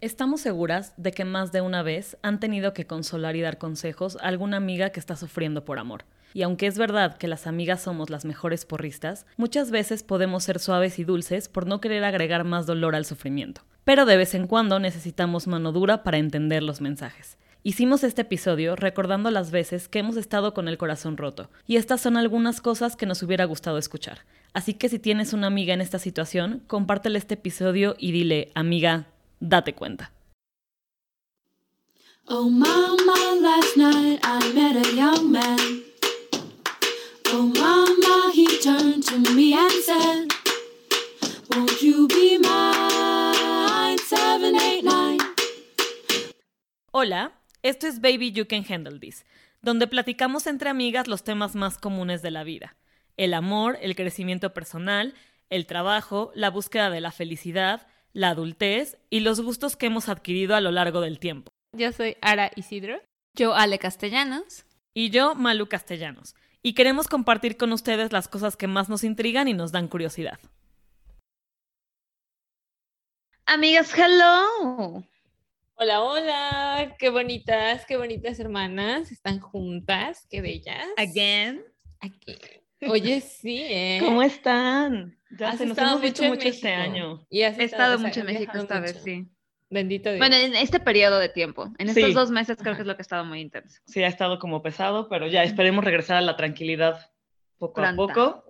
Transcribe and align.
Estamos 0.00 0.42
seguras 0.42 0.94
de 0.96 1.10
que 1.10 1.24
más 1.24 1.50
de 1.50 1.60
una 1.60 1.82
vez 1.82 2.16
han 2.22 2.38
tenido 2.38 2.72
que 2.72 2.86
consolar 2.86 3.34
y 3.34 3.40
dar 3.40 3.58
consejos 3.58 4.16
a 4.20 4.28
alguna 4.28 4.56
amiga 4.56 4.90
que 4.90 5.00
está 5.00 5.16
sufriendo 5.16 5.64
por 5.64 5.80
amor. 5.80 6.04
Y 6.34 6.42
aunque 6.42 6.68
es 6.68 6.78
verdad 6.78 7.16
que 7.16 7.26
las 7.26 7.48
amigas 7.48 7.82
somos 7.82 8.08
las 8.08 8.24
mejores 8.24 8.64
porristas, 8.64 9.26
muchas 9.36 9.72
veces 9.72 10.04
podemos 10.04 10.44
ser 10.44 10.60
suaves 10.60 11.00
y 11.00 11.04
dulces 11.04 11.48
por 11.48 11.66
no 11.66 11.80
querer 11.80 12.04
agregar 12.04 12.44
más 12.44 12.64
dolor 12.64 12.94
al 12.94 13.06
sufrimiento. 13.06 13.62
Pero 13.82 14.06
de 14.06 14.16
vez 14.16 14.34
en 14.34 14.46
cuando 14.46 14.78
necesitamos 14.78 15.48
mano 15.48 15.72
dura 15.72 16.04
para 16.04 16.18
entender 16.18 16.62
los 16.62 16.80
mensajes. 16.80 17.36
Hicimos 17.64 18.04
este 18.04 18.22
episodio 18.22 18.76
recordando 18.76 19.32
las 19.32 19.50
veces 19.50 19.88
que 19.88 19.98
hemos 19.98 20.16
estado 20.16 20.54
con 20.54 20.68
el 20.68 20.78
corazón 20.78 21.16
roto, 21.16 21.50
y 21.66 21.74
estas 21.74 22.00
son 22.00 22.16
algunas 22.16 22.60
cosas 22.60 22.94
que 22.94 23.06
nos 23.06 23.24
hubiera 23.24 23.46
gustado 23.46 23.78
escuchar. 23.78 24.20
Así 24.52 24.74
que 24.74 24.88
si 24.88 25.00
tienes 25.00 25.32
una 25.32 25.48
amiga 25.48 25.74
en 25.74 25.80
esta 25.80 25.98
situación, 25.98 26.62
compártele 26.68 27.18
este 27.18 27.34
episodio 27.34 27.96
y 27.98 28.12
dile, 28.12 28.52
amiga, 28.54 29.08
date 29.40 29.74
cuenta. 29.74 30.12
Oh 32.26 32.50
mama, 32.50 33.40
last 33.40 33.76
night 33.76 34.20
I 34.22 34.52
met 34.52 34.76
a 34.76 34.94
young 34.94 35.32
man. 35.32 35.82
Oh 37.28 37.50
mama, 37.54 38.30
he 38.34 38.46
turned 38.60 39.04
to 39.06 39.18
me 39.34 39.54
and 39.54 39.72
said, 39.84 40.28
Won't 41.50 41.80
you 41.80 42.06
be 42.06 42.38
mine? 42.38 43.98
789. 43.98 45.18
Hola, 46.90 47.32
esto 47.62 47.86
es 47.86 48.00
Baby 48.00 48.32
You 48.32 48.46
Can 48.46 48.64
Handle 48.68 48.98
This, 48.98 49.24
donde 49.62 49.86
platicamos 49.86 50.46
entre 50.46 50.68
amigas 50.68 51.08
los 51.08 51.24
temas 51.24 51.54
más 51.54 51.78
comunes 51.78 52.20
de 52.20 52.30
la 52.30 52.44
vida. 52.44 52.76
El 53.16 53.32
amor, 53.32 53.78
el 53.80 53.96
crecimiento 53.96 54.52
personal, 54.52 55.14
el 55.48 55.66
trabajo, 55.66 56.30
la 56.34 56.50
búsqueda 56.50 56.90
de 56.90 57.00
la 57.00 57.10
felicidad, 57.10 57.86
la 58.12 58.30
adultez 58.30 58.98
y 59.10 59.20
los 59.20 59.40
gustos 59.40 59.76
que 59.76 59.86
hemos 59.86 60.08
adquirido 60.08 60.54
a 60.54 60.60
lo 60.60 60.70
largo 60.70 61.00
del 61.00 61.18
tiempo. 61.18 61.50
Yo 61.76 61.92
soy 61.92 62.16
Ara 62.20 62.50
Isidro. 62.56 63.00
Yo, 63.34 63.54
Ale 63.54 63.78
Castellanos. 63.78 64.64
Y 64.94 65.10
yo, 65.10 65.34
Malu 65.34 65.68
Castellanos. 65.68 66.34
Y 66.62 66.74
queremos 66.74 67.06
compartir 67.06 67.56
con 67.56 67.72
ustedes 67.72 68.12
las 68.12 68.26
cosas 68.26 68.56
que 68.56 68.66
más 68.66 68.88
nos 68.88 69.04
intrigan 69.04 69.46
y 69.48 69.54
nos 69.54 69.70
dan 69.70 69.88
curiosidad. 69.88 70.38
Amigas, 73.46 73.92
hello. 73.96 75.04
Hola, 75.76 76.02
hola. 76.02 76.96
Qué 76.98 77.10
bonitas, 77.10 77.86
qué 77.86 77.96
bonitas 77.96 78.40
hermanas. 78.40 79.12
Están 79.12 79.38
juntas, 79.38 80.26
qué 80.28 80.40
bellas. 80.40 80.86
Again. 80.96 81.64
Aquí. 82.00 82.36
Oye, 82.86 83.20
sí, 83.20 83.58
¿eh? 83.60 83.98
¿Cómo 84.04 84.22
están? 84.22 85.18
Ya 85.38 85.50
Has 85.50 85.58
se 85.58 85.66
nos 85.66 85.76
hemos 85.78 86.00
visto 86.00 86.22
mucho 86.24 86.48
este 86.48 86.72
año. 86.72 87.26
Y 87.28 87.42
has 87.42 87.58
He 87.58 87.64
estado 87.64 87.96
o 87.96 87.98
sea, 87.98 88.06
mucho 88.06 88.20
en 88.20 88.26
México 88.26 88.52
esta 88.56 88.80
mucho. 88.80 88.92
vez, 88.92 89.02
sí. 89.02 89.26
Bendito 89.70 90.08
Dios. 90.10 90.18
Bueno, 90.18 90.36
en 90.36 90.54
este 90.54 90.80
periodo 90.80 91.18
de 91.18 91.28
tiempo. 91.28 91.70
En 91.78 91.88
estos 91.88 92.04
Sí. 92.04 92.12
dos 92.14 92.30
meses 92.30 92.56
creo 92.60 92.74
que 92.74 92.82
es 92.82 92.86
lo 92.86 92.94
que 92.96 93.00
ha 93.00 93.02
estado 93.02 93.24
muy 93.24 93.40
intenso. 93.40 93.80
Sí, 93.86 94.02
ha 94.02 94.06
estado 94.08 94.38
como 94.38 94.62
pesado, 94.62 95.08
pero 95.08 95.26
ya 95.26 95.42
esperemos 95.42 95.84
regresar 95.84 96.16
a 96.16 96.20
la 96.22 96.36
tranquilidad 96.36 97.10
poco 97.58 97.82
a 97.82 97.94
poco. 97.94 98.44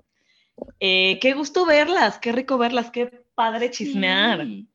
Eh, 0.79 1.19
qué 1.21 1.33
gusto 1.34 1.65
verlas, 1.67 2.19
qué 2.19 2.31
rico 2.33 2.59
verlas, 2.59 2.91
qué 2.91 3.25
padre 3.34 3.71
chismear. 3.71 4.45
Sí. 4.45 4.69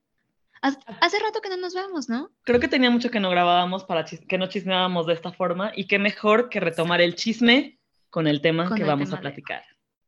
Hace 0.62 1.20
rato 1.20 1.42
que 1.42 1.50
no 1.50 1.58
nos 1.58 1.74
vemos, 1.76 2.08
¿no? 2.08 2.32
Creo 2.44 2.60
que 2.60 2.70
tenía 2.70 2.90
mucho 2.90 3.12
que 3.12 3.20
no 3.20 3.30
grabábamos 3.30 3.84
para 3.84 4.06
que 4.06 4.38
no 4.38 4.48
chismeábamos 4.48 5.06
de 5.08 5.14
esta 5.14 5.32
forma 5.34 5.74
y 5.76 5.88
qué 5.88 6.00
mejor 6.00 6.50
que 6.50 6.62
retomar 6.62 7.02
el 7.02 7.16
chisme 7.16 7.80
con 8.14 8.28
el 8.28 8.42
tema 8.42 8.68
Con 8.68 8.78
que 8.78 8.84
el 8.84 8.88
vamos 8.90 9.08
tema 9.10 9.18
a 9.18 9.22
de- 9.22 9.22
platicar. 9.24 9.64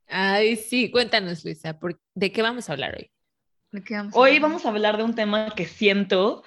Ay, 0.08 0.58
sí, 0.58 0.92
cuéntanos, 0.92 1.44
Luisa, 1.44 1.80
¿por- 1.80 2.00
¿de 2.14 2.32
qué 2.32 2.44
vamos 2.44 2.70
a 2.70 2.74
hablar 2.74 2.94
hoy? 2.96 3.10
¿De 3.72 3.84
qué 3.84 3.96
vamos 3.96 4.14
a 4.14 4.20
Hoy 4.20 4.30
hablar? 4.36 4.42
vamos 4.44 4.66
a 4.66 4.70
hablar 4.70 4.98
de 4.98 5.04
un 5.04 5.16
tema 5.16 5.56
que 5.56 5.66
siento 5.66 6.44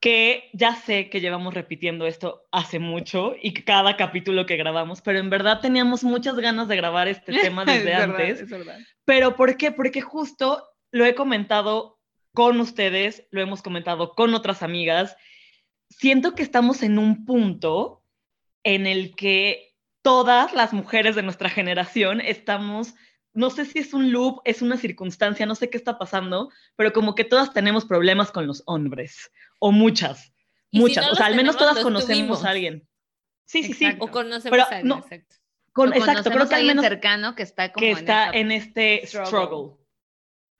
que 0.00 0.50
ya 0.52 0.76
sé 0.76 1.08
que 1.08 1.22
llevamos 1.22 1.54
repitiendo 1.54 2.06
esto 2.06 2.46
hace 2.52 2.78
mucho 2.78 3.34
y 3.42 3.54
cada 3.54 3.96
capítulo 3.96 4.44
que 4.44 4.58
grabamos, 4.58 5.00
pero 5.00 5.18
en 5.18 5.30
verdad 5.30 5.60
teníamos 5.62 6.04
muchas 6.04 6.36
ganas 6.36 6.68
de 6.68 6.76
grabar 6.76 7.08
este 7.08 7.32
tema 7.52 7.62
Es 7.62 7.66
desde 7.82 7.84
verdad, 7.96 8.10
antes. 8.20 8.40
es 8.42 8.50
verdad. 8.50 8.78
Pero 9.06 9.34
¿por 9.34 9.56
qué? 9.56 9.72
Porque 9.72 10.02
justo 10.02 10.62
lo 10.92 11.06
he 11.06 11.14
comentado 11.14 11.98
con 12.34 12.60
ustedes, 12.60 13.26
lo 13.30 13.40
hemos 13.40 13.62
comentado 13.62 14.14
con 14.14 14.34
otras 14.34 14.62
amigas. 14.62 15.16
Siento 15.88 16.34
que 16.34 16.42
estamos 16.42 16.82
en 16.82 16.98
un 16.98 17.24
punto 17.24 18.04
en 18.62 18.86
el 18.86 19.16
que 19.16 19.67
todas 20.02 20.52
las 20.54 20.72
mujeres 20.72 21.14
de 21.16 21.22
nuestra 21.22 21.48
generación 21.48 22.20
estamos, 22.20 22.94
no 23.32 23.50
sé 23.50 23.64
si 23.64 23.78
es 23.80 23.92
un 23.94 24.10
loop, 24.12 24.40
es 24.44 24.62
una 24.62 24.76
circunstancia, 24.76 25.46
no 25.46 25.54
sé 25.54 25.70
qué 25.70 25.76
está 25.76 25.98
pasando, 25.98 26.50
pero 26.76 26.92
como 26.92 27.14
que 27.14 27.24
todas 27.24 27.52
tenemos 27.52 27.84
problemas 27.84 28.30
con 28.30 28.46
los 28.46 28.62
hombres, 28.66 29.30
o 29.58 29.72
muchas, 29.72 30.32
si 30.70 30.78
muchas, 30.78 31.06
no 31.06 31.12
o 31.12 31.14
sea, 31.14 31.26
al 31.26 31.34
menos 31.36 31.56
tenemos, 31.56 31.74
todas 31.74 31.84
conocemos 31.84 32.16
tuvimos. 32.18 32.44
a 32.44 32.50
alguien. 32.50 32.88
Sí, 33.44 33.62
sí, 33.64 33.72
Exacto. 33.84 34.04
O 34.04 34.10
conocemos 34.10 34.50
Pero 34.50 34.62
a 34.62 34.66
alguien, 34.66 34.88
no- 34.88 34.98
exacto. 34.98 35.34
sí. 35.34 35.42
Con, 35.72 35.92
exacto, 35.92 36.30
creo 36.30 36.48
que 36.48 36.54
al 36.56 36.64
menos 36.66 36.84
cercano 36.84 37.34
que 37.36 37.44
está 37.44 37.72
como 37.72 37.84
que 37.84 37.92
en 37.92 37.98
está 37.98 38.30
en 38.30 38.50
este 38.50 39.06
struggle. 39.06 39.26
struggle. 39.28 39.76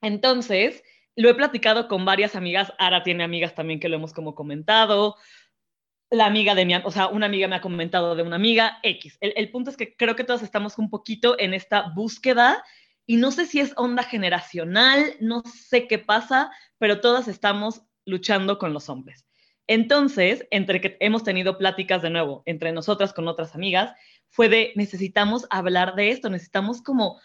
Entonces, 0.00 0.82
lo 1.16 1.28
he 1.28 1.34
platicado 1.34 1.88
con 1.88 2.04
varias 2.04 2.36
amigas. 2.36 2.72
Ara 2.78 3.02
tiene 3.02 3.24
amigas 3.24 3.54
también 3.54 3.80
que 3.80 3.88
lo 3.88 3.96
hemos 3.96 4.12
como 4.12 4.36
comentado. 4.36 5.16
La 6.10 6.26
amiga 6.26 6.54
de 6.54 6.64
mi, 6.64 6.74
o 6.74 6.90
sea, 6.90 7.08
una 7.08 7.26
amiga 7.26 7.48
me 7.48 7.56
ha 7.56 7.60
comentado 7.60 8.16
de 8.16 8.22
una 8.22 8.36
amiga 8.36 8.78
X. 8.82 9.18
El, 9.20 9.32
el 9.36 9.50
punto 9.50 9.70
es 9.70 9.76
que 9.76 9.94
creo 9.94 10.16
que 10.16 10.24
todas 10.24 10.42
estamos 10.42 10.78
un 10.78 10.88
poquito 10.90 11.38
en 11.38 11.54
esta 11.54 11.90
búsqueda 11.94 12.64
y 13.06 13.16
no 13.16 13.30
sé 13.30 13.46
si 13.46 13.60
es 13.60 13.72
onda 13.76 14.02
generacional, 14.02 15.14
no 15.20 15.42
sé 15.42 15.86
qué 15.86 15.98
pasa, 15.98 16.50
pero 16.78 17.00
todas 17.00 17.28
estamos 17.28 17.82
luchando 18.04 18.58
con 18.58 18.72
los 18.72 18.88
hombres. 18.88 19.26
Entonces, 19.66 20.46
entre 20.50 20.80
que 20.80 20.96
hemos 21.00 21.24
tenido 21.24 21.58
pláticas 21.58 22.00
de 22.00 22.10
nuevo 22.10 22.42
entre 22.46 22.72
nosotras 22.72 23.12
con 23.12 23.28
otras 23.28 23.54
amigas, 23.54 23.94
fue 24.30 24.48
de 24.48 24.72
necesitamos 24.76 25.46
hablar 25.50 25.94
de 25.94 26.10
esto, 26.10 26.30
necesitamos 26.30 26.82
como 26.82 27.20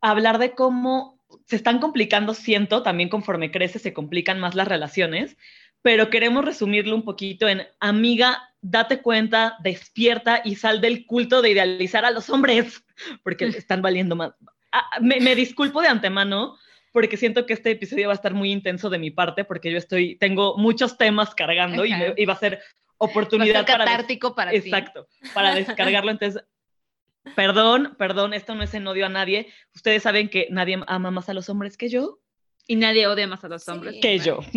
hablar 0.00 0.38
de 0.38 0.54
cómo 0.54 1.20
se 1.46 1.56
están 1.56 1.80
complicando, 1.80 2.32
siento, 2.32 2.82
también 2.82 3.08
conforme 3.08 3.50
crece 3.50 3.78
se 3.78 3.92
complican 3.92 4.38
más 4.38 4.54
las 4.54 4.68
relaciones, 4.68 5.36
pero 5.84 6.08
queremos 6.08 6.42
resumirlo 6.46 6.94
un 6.96 7.04
poquito 7.04 7.46
en, 7.46 7.60
amiga, 7.78 8.42
date 8.62 9.02
cuenta, 9.02 9.58
despierta 9.62 10.40
y 10.42 10.56
sal 10.56 10.80
del 10.80 11.04
culto 11.04 11.42
de 11.42 11.50
idealizar 11.50 12.06
a 12.06 12.10
los 12.10 12.30
hombres, 12.30 12.82
porque 13.22 13.44
están 13.58 13.82
valiendo 13.82 14.16
más. 14.16 14.32
Ah, 14.72 14.98
me, 15.02 15.20
me 15.20 15.34
disculpo 15.34 15.82
de 15.82 15.88
antemano 15.88 16.56
porque 16.90 17.18
siento 17.18 17.44
que 17.44 17.52
este 17.52 17.72
episodio 17.72 18.06
va 18.06 18.14
a 18.14 18.16
estar 18.16 18.32
muy 18.32 18.50
intenso 18.50 18.88
de 18.88 18.98
mi 18.98 19.10
parte, 19.10 19.44
porque 19.44 19.70
yo 19.70 19.76
estoy, 19.76 20.16
tengo 20.16 20.56
muchos 20.56 20.96
temas 20.96 21.34
cargando 21.34 21.84
y, 21.84 21.90
me- 21.90 22.14
y 22.16 22.24
va 22.24 22.32
a 22.32 22.36
ser 22.38 22.54
Va 22.54 22.56
a 22.56 22.60
ser 22.60 23.10
oportunidad 23.10 23.66
para... 23.66 23.84
catártico 23.84 24.34
para 24.34 24.52
ti. 24.52 24.56
Exacto, 24.56 25.06
para 25.34 25.54
descargarlo. 25.54 26.12
Entonces, 26.12 26.42
perdón, 27.36 27.94
perdón, 27.98 28.32
esto 28.32 28.54
no 28.54 28.62
es 28.62 28.72
en 28.72 28.86
odio 28.86 29.04
a 29.04 29.10
nadie. 29.10 29.52
Ustedes 29.74 30.02
saben 30.02 30.30
que 30.30 30.46
nadie 30.50 30.80
ama 30.86 31.10
más 31.10 31.28
a 31.28 31.34
los 31.34 31.50
hombres 31.50 31.76
que 31.76 31.90
yo, 31.90 32.20
Y 32.66 32.76
nadie 32.76 33.06
odia 33.06 33.26
más 33.26 33.44
a 33.44 33.48
los 33.48 33.68
hombres. 33.68 33.94
Sí. 33.94 34.00
que 34.00 34.18
yo. 34.18 34.40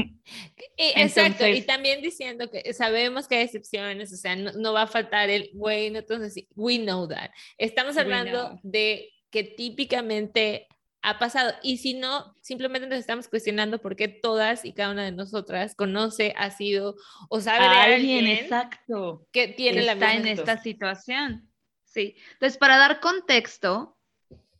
Y- 0.80 0.94
exacto, 0.96 1.44
y 1.46 1.50
Entonces- 1.52 1.66
también 1.66 2.02
diciendo 2.02 2.50
que 2.52 2.74
sabemos 2.74 3.28
que 3.28 3.36
hay 3.38 3.46
excepciones, 3.46 4.14
o 4.14 4.18
sea, 4.18 4.36
no, 4.36 4.52
no 4.54 4.74
va 4.74 4.84
a 4.84 4.88
faltar 4.88 5.30
el, 5.30 5.50
güey, 5.54 5.90
no 5.90 6.00
entonces 6.00 6.46
we 6.56 6.78
know 6.78 7.08
that. 7.08 7.32
Estamos 7.58 7.98
hablando 7.98 8.60
de 8.64 9.10
que 9.32 9.44
típicamente 9.44 10.68
ha 11.02 11.20
pasado, 11.20 11.54
y 11.64 11.78
si 11.78 11.94
no, 11.94 12.36
simplemente 12.42 12.88
nos 12.88 13.00
estamos 13.00 13.28
cuestionando 13.28 13.80
por 13.80 13.96
qué 13.96 14.08
todas 14.08 14.66
y 14.66 14.74
cada 14.74 14.92
una 14.92 15.06
de 15.06 15.12
nosotras 15.14 15.74
conoce, 15.76 16.34
ha 16.38 16.50
sido 16.52 16.96
o 17.30 17.40
sabe 17.40 17.60
de 17.62 17.66
Alguien, 17.76 18.18
alguien 18.20 18.28
exacto. 18.44 19.26
que 19.32 19.48
tiene 19.48 19.84
la 19.84 19.94
está 19.94 20.14
misma 20.14 20.30
en 20.32 20.38
esta 20.38 20.62
situación. 20.62 21.50
Sí. 21.86 22.16
Entonces, 22.34 22.58
para 22.58 22.78
dar 22.78 23.00
contexto, 23.00 23.98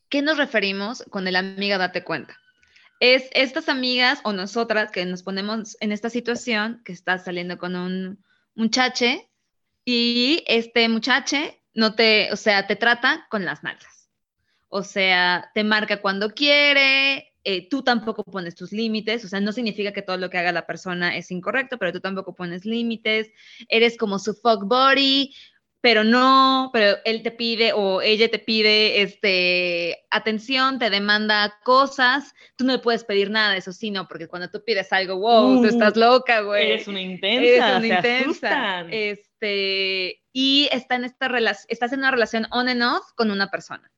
¿qué 0.10 0.22
nos 0.22 0.38
referimos 0.38 1.04
con 1.10 1.28
el 1.28 1.36
amiga 1.36 1.78
date 1.78 2.04
cuenta? 2.04 2.38
Es 3.00 3.30
estas 3.34 3.70
amigas 3.70 4.20
o 4.24 4.34
nosotras 4.34 4.92
que 4.92 5.06
nos 5.06 5.24
ponemos 5.24 5.78
en 5.80 5.92
esta 5.92 6.10
situación, 6.10 6.82
que 6.84 6.94
estás 6.94 7.26
saliendo 7.26 7.58
con 7.58 7.76
un 7.76 8.24
muchache 8.56 9.30
y 9.86 10.44
este 10.48 10.90
muchache 10.90 11.62
no 11.74 11.94
te, 11.94 12.32
o 12.34 12.36
sea, 12.36 12.66
te 12.68 12.76
trata 12.76 13.28
con 13.30 13.46
las 13.46 13.64
nalgas. 13.64 14.10
O 14.68 14.84
sea, 14.84 15.52
te 15.54 15.64
marca 15.64 16.02
cuando 16.02 16.32
quiere, 16.32 17.34
eh, 17.44 17.70
tú 17.70 17.84
tampoco 17.84 18.24
pones 18.24 18.56
tus 18.56 18.74
límites, 18.74 19.24
o 19.24 19.30
sea, 19.30 19.40
no 19.40 19.54
significa 19.54 19.94
que 19.94 20.02
todo 20.02 20.18
lo 20.18 20.30
que 20.30 20.38
haga 20.38 20.52
la 20.52 20.66
persona 20.66 21.16
es 21.16 21.32
incorrecto, 21.32 21.78
pero 21.78 21.94
tú 21.94 22.02
tampoco 22.02 22.36
pones 22.36 22.66
límites, 22.66 23.30
eres 23.70 23.96
como 23.96 24.20
su 24.20 24.34
fuck 24.34 24.66
body, 24.66 25.34
pero 25.88 26.04
no, 26.04 26.70
pero 26.74 26.98
él 27.06 27.24
te 27.24 27.32
pide 27.32 27.72
o 27.72 28.02
ella 28.02 28.30
te 28.30 28.40
pide 28.40 29.02
este, 29.02 30.06
atención, 30.10 30.80
te 30.80 30.90
demanda 30.90 31.62
cosas, 31.64 32.36
tú 32.58 32.66
no 32.66 32.74
le 32.74 32.80
puedes 32.80 33.06
pedir 33.06 33.30
nada 33.30 33.56
eso, 33.56 33.72
sí, 33.72 33.90
no, 33.90 34.06
porque 34.06 34.28
cuando 34.28 34.50
tú 34.50 34.62
pides 34.66 34.92
algo, 34.92 35.16
wow, 35.16 35.38
Uh, 35.48 35.62
tú 35.62 35.68
estás 35.70 35.96
loca, 35.96 36.42
güey. 36.42 36.72
Eres 36.72 36.90
una 36.90 37.00
intensa, 37.00 37.42
Eres 37.42 37.60
una 37.62 37.80
se 37.80 37.88
intensa. 37.88 38.86
Este, 38.92 40.26
y 40.34 40.68
está 40.74 40.96
en 40.96 41.06
esta 41.06 41.32
estás 41.70 41.94
en 41.94 42.00
una 42.00 42.12
relación 42.12 42.48
on 42.52 42.68
and 42.68 42.84
off 42.84 43.14
con 43.16 43.32
una 43.32 43.50
persona, 43.50 43.90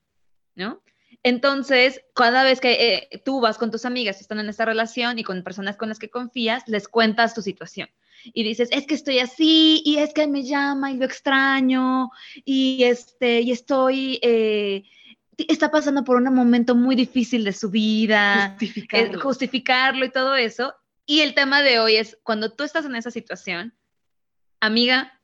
¿no? 0.54 0.84
Entonces, 1.24 2.04
cada 2.14 2.44
vez 2.44 2.62
que 2.62 3.10
eh, 3.12 3.22
tú 3.26 3.42
vas 3.42 3.58
con 3.58 3.72
tus 3.72 3.86
amigas, 3.86 4.22
están 4.22 4.40
en 4.40 4.50
esta 4.50 4.66
relación 4.66 5.18
y 5.18 5.24
con 5.24 5.44
personas 5.44 5.76
con 5.76 5.90
las 5.90 5.98
que 5.98 6.12
confías, 6.12 6.68
les 6.68 6.88
cuentas 6.88 7.34
tu 7.34 7.42
situación. 7.42 7.90
Y 8.25 8.44
dices, 8.44 8.69
es 8.71 8.86
que 8.86 8.95
estoy 8.95 9.19
así, 9.19 9.81
y 9.86 9.98
es 9.98 10.13
que 10.13 10.27
me 10.27 10.44
llama 10.44 10.92
y 10.92 10.98
lo 10.98 11.06
extraño, 11.06 12.10
y, 12.45 12.83
este, 12.83 13.42
y 13.42 13.51
estoy, 13.51 14.19
eh, 14.21 14.83
está 15.38 15.71
pasando 15.71 16.04
por 16.04 16.18
un 16.18 16.33
momento 16.33 16.75
muy 16.75 16.95
difícil 16.95 17.44
de 17.44 17.54
su 17.54 17.69
vida, 17.69 18.50
Justificarlo. 18.51 19.18
eh, 19.18 19.21
justificarlo 19.21 20.06
y 20.06 20.12
todo 20.12 20.36
eso. 20.36 20.74
Y 21.06 21.21
el 21.21 21.33
tema 21.33 21.62
de 21.62 21.80
hoy 21.80 21.95
es, 21.95 22.18
cuando 22.24 22.51
tú 22.54 22.63
estás 22.63 22.86
en 22.86 22.95
esa 22.95 23.10
situación, 23.12 23.74
amiga, 24.60 25.19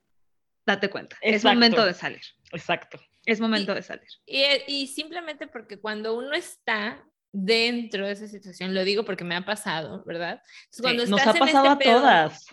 date 0.66 0.90
cuenta, 0.90 1.18
es 1.22 1.36
Exacto. 1.36 1.56
momento 1.56 1.86
de 1.86 1.94
salir, 1.94 2.22
Exacto. 2.52 3.00
es 3.26 3.40
momento 3.40 3.74
de 3.76 3.82
salir. 3.84 4.08
Y, 4.26 4.44
y 4.68 4.88
simplemente 4.88 5.48
porque 5.48 5.80
cuando 5.80 6.16
uno 6.18 6.34
está 6.34 7.04
dentro 7.32 8.08
de 8.08 8.14
esa 8.14 8.28
situación, 8.28 8.74
lo 8.74 8.84
digo 8.86 9.04
porque 9.04 9.26
me 9.26 9.36
ha 9.36 9.44
pasado, 9.46 10.04
¿verdad? 10.06 10.42
Entonces, 10.72 10.82
cuando 10.82 11.04
Sí, 11.06 11.12
Nos 11.12 11.20
estás 11.20 11.36
ha 11.36 11.38
en 11.38 11.46
pasado 11.46 11.66
este 11.68 11.76
a 11.76 11.78
pedo, 11.92 12.00
todas. 12.00 12.46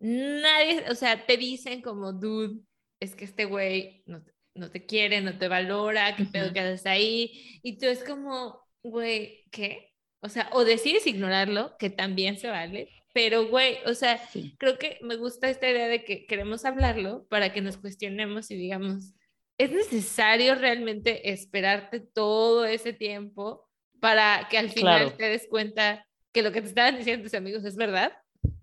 Nadie, 0.00 0.84
o 0.90 0.94
sea, 0.94 1.26
te 1.26 1.36
dicen 1.36 1.82
como, 1.82 2.12
dude, 2.12 2.60
es 3.00 3.14
que 3.14 3.24
este 3.24 3.44
güey 3.44 4.02
no, 4.06 4.22
te- 4.22 4.32
no 4.54 4.70
te 4.70 4.84
quiere, 4.86 5.20
no 5.20 5.38
te 5.38 5.46
valora, 5.48 6.16
qué 6.16 6.24
pedo 6.24 6.52
que 6.52 6.60
haces 6.60 6.86
ahí. 6.86 7.60
Y 7.62 7.78
tú 7.78 7.86
es 7.86 8.02
como, 8.04 8.60
güey, 8.82 9.44
¿qué? 9.50 9.92
O 10.20 10.28
sea, 10.28 10.48
o 10.52 10.64
decides 10.64 11.06
ignorarlo, 11.06 11.76
que 11.78 11.90
también 11.90 12.38
se 12.38 12.48
vale, 12.48 12.88
pero 13.14 13.48
güey, 13.48 13.78
o 13.86 13.94
sea, 13.94 14.18
Sí. 14.28 14.54
creo 14.58 14.78
que 14.78 14.98
me 15.02 15.16
gusta 15.16 15.48
esta 15.50 15.68
idea 15.70 15.88
de 15.88 16.04
que 16.04 16.26
queremos 16.26 16.64
hablarlo 16.64 17.26
para 17.28 17.52
que 17.52 17.60
nos 17.60 17.76
cuestionemos 17.76 18.50
y 18.50 18.56
digamos, 18.56 19.12
¿es 19.58 19.70
necesario 19.72 20.54
realmente 20.54 21.30
esperarte 21.30 22.00
todo 22.00 22.64
ese 22.64 22.92
tiempo 22.92 23.68
para 24.00 24.46
que 24.50 24.56
al 24.58 24.70
final 24.70 25.02
Claro. 25.04 25.16
te 25.16 25.24
des 25.28 25.46
cuenta 25.48 26.06
que 26.32 26.42
lo 26.42 26.52
que 26.52 26.62
te 26.62 26.68
estaban 26.68 26.96
diciendo 26.96 27.24
tus 27.24 27.34
amigos 27.34 27.64
es 27.64 27.76
verdad? 27.76 28.12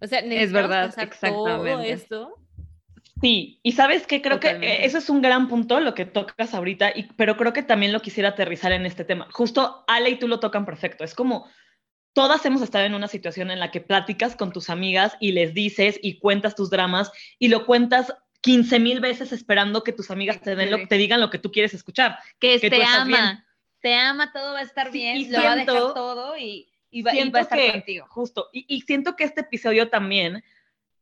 O 0.02 0.08
sea, 0.08 0.22
necesitamos 0.22 0.70
verdad, 0.70 0.86
pasar 0.88 1.10
todo 1.20 1.48
exactamente. 1.48 1.92
esto. 1.92 2.36
Sí, 3.22 3.60
y 3.64 3.72
sabes 3.72 4.06
que 4.06 4.22
creo 4.22 4.40
que 4.40 4.50
Totalmente. 4.50 4.86
eso 4.86 4.98
es 5.00 5.10
un 5.10 5.22
gran 5.22 5.48
punto 5.48 5.80
lo 5.80 5.96
que 5.96 6.06
tocas 6.06 6.54
ahorita, 6.54 6.92
y, 6.96 7.04
pero 7.16 7.36
creo 7.36 7.52
que 7.52 7.64
también 7.64 7.92
lo 7.92 8.02
quisiera 8.02 8.30
aterrizar 8.30 8.72
en 8.72 8.86
este 8.86 9.06
tema. 9.06 9.28
Justo 9.32 9.84
Ale 9.88 10.12
y 10.12 10.20
tú 10.20 10.28
lo 10.28 10.40
tocan 10.40 10.66
perfecto. 10.66 11.04
Es 11.04 11.16
como 11.16 11.48
todas 12.14 12.46
hemos 12.46 12.62
estado 12.62 12.86
en 12.86 12.94
una 12.94 13.08
situación 13.08 13.52
en 13.52 13.60
la 13.60 13.72
que 13.72 13.82
platicas 13.82 14.36
con 14.36 14.52
tus 14.52 14.70
amigas 14.70 15.18
y 15.20 15.32
les 15.32 15.54
dices 15.54 16.00
y 16.02 16.20
cuentas 16.20 16.56
tus 16.56 16.70
dramas 16.70 17.12
y 17.40 17.48
lo 17.48 17.66
cuentas 17.66 18.14
15 18.42 18.80
mil 18.80 19.00
veces 19.00 19.32
esperando 19.32 19.84
que 19.84 19.94
tus 19.94 20.12
amigas 20.12 20.42
te, 20.42 20.56
den 20.56 20.72
lo, 20.72 20.88
te 20.88 20.98
digan 20.98 21.20
lo 21.20 21.30
que 21.30 21.40
tú 21.40 21.52
quieres 21.52 21.74
escuchar. 21.74 22.20
que, 22.40 22.60
te 22.60 22.84
ama, 22.84 23.06
bien. 23.06 23.46
te 23.82 23.96
ama, 23.96 24.32
todo 24.32 24.54
va 24.54 24.60
a 24.60 24.64
estar 24.64 24.92
Sí, 24.92 25.00
bien, 25.00 25.18
y 25.18 25.28
lo 25.28 25.42
va 25.42 25.52
a 25.52 25.56
dejar 25.56 25.94
todo 25.94 26.38
y, 26.38 26.70
y 26.90 27.02
va, 27.02 27.12
y 27.14 27.16
siento 27.18 27.34
va 27.34 27.40
a 27.40 27.44
estar 27.44 27.58
que, 27.60 27.72
contigo. 27.72 28.06
Justo, 28.10 28.50
y, 28.54 28.66
y 28.68 28.82
siento 28.82 29.16
que 29.16 29.24
este 29.24 29.42
episodio 29.42 29.90
también 29.90 30.44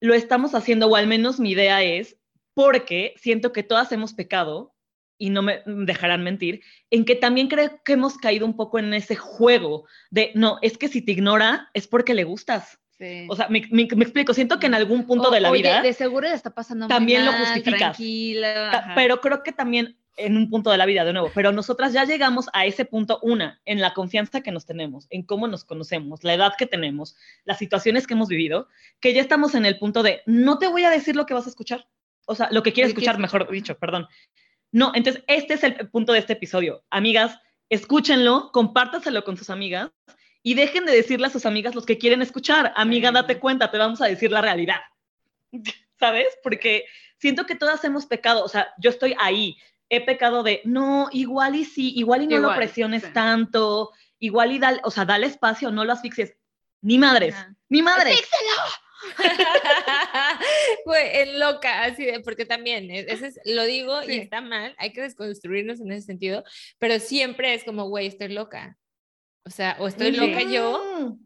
lo 0.02 0.14
estamos 0.14 0.54
haciendo, 0.56 0.88
o 0.88 0.96
al 0.96 1.08
menos 1.08 1.40
mi 1.40 1.52
idea 1.52 1.82
es, 1.84 2.18
porque 2.54 3.14
siento 3.18 3.52
que 3.52 3.64
todas 3.64 3.92
hemos 3.92 4.14
pecado, 4.14 4.74
y 5.18 5.30
no 5.30 5.42
me 5.42 5.62
dejarán 5.66 6.24
mentir, 6.24 6.62
en 6.90 7.06
que 7.06 7.16
también 7.16 7.48
creo 7.48 7.82
que 7.86 7.94
hemos 7.94 8.18
caído 8.18 8.46
un 8.46 8.56
poco 8.58 8.80
en 8.80 8.94
ese 8.94 9.16
juego 9.16 9.88
de, 10.12 10.32
no, 10.36 10.58
es 10.62 10.78
que 10.78 10.90
si 10.90 11.02
te 11.02 11.14
ignora 11.14 11.70
es 11.74 11.88
porque 11.88 12.14
le 12.14 12.26
gustas. 12.26 12.80
Sí. 12.98 13.26
O 13.30 13.36
sea, 13.36 13.48
me, 13.50 13.62
me- 13.72 13.88
me 13.96 14.04
explico, 14.04 14.34
siento 14.34 14.60
que 14.60 14.68
en 14.68 14.74
algún 14.74 15.06
punto 15.06 15.30
O- 15.30 15.32
de 15.32 15.40
la 15.42 15.52
oye, 15.52 15.62
vida, 15.64 15.82
de 15.82 15.94
seguro 15.94 16.28
le 16.28 16.34
está 16.34 16.54
pasando 16.54 16.88
también 16.88 17.26
lo 17.26 17.32
mal, 17.32 17.42
justificas. 17.46 17.98
Ca- 17.98 18.78
ajá. 18.78 18.96
pero 18.96 19.20
creo 19.22 19.42
que 19.44 19.52
también 19.54 19.98
en 20.17 20.38
un 20.38 20.50
punto 20.50 20.71
de 20.71 20.77
la 20.77 20.85
vida, 20.85 21.03
de 21.03 21.13
nuevo, 21.13 21.31
pero 21.33 21.51
nosotras 21.51 21.94
ya 21.94 22.06
llegamos 22.06 22.47
a 22.53 22.65
ese 22.65 22.85
punto, 22.85 23.19
una, 23.21 23.62
en 23.65 23.81
la 23.81 23.94
confianza 23.94 24.41
que 24.41 24.51
nos 24.51 24.65
tenemos, 24.65 25.07
en 25.09 25.23
cómo 25.23 25.47
nos 25.47 25.65
conocemos, 25.65 26.23
la 26.23 26.33
edad 26.33 26.53
que 26.57 26.65
tenemos, 26.65 27.15
las 27.44 27.57
situaciones 27.57 28.07
que 28.07 28.13
hemos 28.13 28.29
vivido, 28.29 28.67
que 29.00 29.13
ya 29.13 29.21
estamos 29.21 29.56
en 29.56 29.65
el 29.65 29.77
punto 29.77 30.03
de, 30.03 30.21
no 30.25 30.57
te 30.57 30.67
voy 30.67 30.83
a 30.83 30.89
decir 30.89 31.15
lo 31.15 31.25
que 31.25 31.33
vas 31.33 31.45
a 31.45 31.50
escuchar, 31.50 31.88
o 32.25 32.35
sea, 32.35 32.50
lo 32.51 32.63
que 32.63 32.73
quieres 32.73 32.91
escuchar, 32.91 33.19
mejor 33.19 33.50
dicho, 33.51 33.77
perdón. 33.77 34.07
No, 34.71 34.91
entonces, 34.95 35.23
este 35.27 35.53
es 35.53 35.63
el 35.63 35.89
punto 35.89 36.12
de 36.12 36.19
este 36.19 36.33
episodio. 36.33 36.83
Amigas, 36.89 37.39
escúchenlo, 37.69 38.51
compártaselo 38.51 39.23
con 39.23 39.38
sus 39.38 39.50
amigas 39.50 39.91
y 40.44 40.53
dejen 40.53 40.85
de 40.85 40.91
decirle 40.91 41.27
a 41.27 41.29
sus 41.29 41.45
amigas 41.45 41.75
los 41.75 41.85
que 41.85 41.97
quieren 41.97 42.21
escuchar. 42.21 42.73
Amiga, 42.75 43.12
date 43.12 43.39
cuenta, 43.39 43.71
te 43.71 43.77
vamos 43.77 44.01
a 44.01 44.07
decir 44.07 44.31
la 44.31 44.41
realidad. 44.41 44.81
¿Sabes? 46.00 46.27
Porque 46.44 46.85
siento 47.17 47.45
que 47.45 47.56
todas 47.56 47.83
hemos 47.83 48.06
pecado, 48.06 48.44
o 48.44 48.50
sea, 48.50 48.67
yo 48.77 48.89
estoy 48.89 49.15
ahí, 49.19 49.57
he 49.90 50.02
pecado 50.06 50.44
de, 50.44 50.62
no, 50.66 51.10
igual 51.12 51.56
y 51.56 51.66
sí, 51.66 51.94
igual 51.96 52.24
y 52.24 52.28
no 52.28 52.38
lo 52.38 52.42
Igual, 52.44 52.58
presiones 52.58 53.04
sí. 53.04 53.10
tanto, 53.14 53.92
igual 54.20 54.52
y 54.52 54.60
dale, 54.60 54.80
o 54.84 54.92
sea, 54.92 55.06
dale 55.06 55.28
espacio, 55.28 55.72
no 55.72 55.86
lo 55.86 55.94
asfixies. 55.94 56.36
Ni 56.82 56.98
madres, 57.00 57.34
Ajá. 57.36 57.56
ni 57.70 57.82
madres. 57.82 58.20
Güey, 60.86 61.18
en 61.22 61.40
loca, 61.40 61.84
así 61.84 62.06
de, 62.06 62.20
porque 62.22 62.46
también, 62.46 62.90
e- 62.92 63.06
ese 63.12 63.28
es- 63.28 63.40
lo 63.46 63.64
digo 63.64 64.02
y 64.04 64.08
Sí. 64.08 64.18
está 64.20 64.42
mal, 64.42 64.76
hay 64.78 64.94
que 64.94 65.02
desconstruirnos 65.02 65.80
en 65.82 65.92
ese 65.92 66.06
sentido, 66.08 66.44
pero 66.80 67.00
siempre 67.00 67.54
es 67.54 67.64
como, 67.64 67.88
güey, 67.90 68.08
estoy 68.08 68.30
loca. 68.30 68.78
O 69.46 69.50
sea, 69.50 69.78
o 69.80 69.88
estoy 69.88 70.12
loca 70.12 70.42
yo, 70.44 70.84
Mm. 71.00 71.25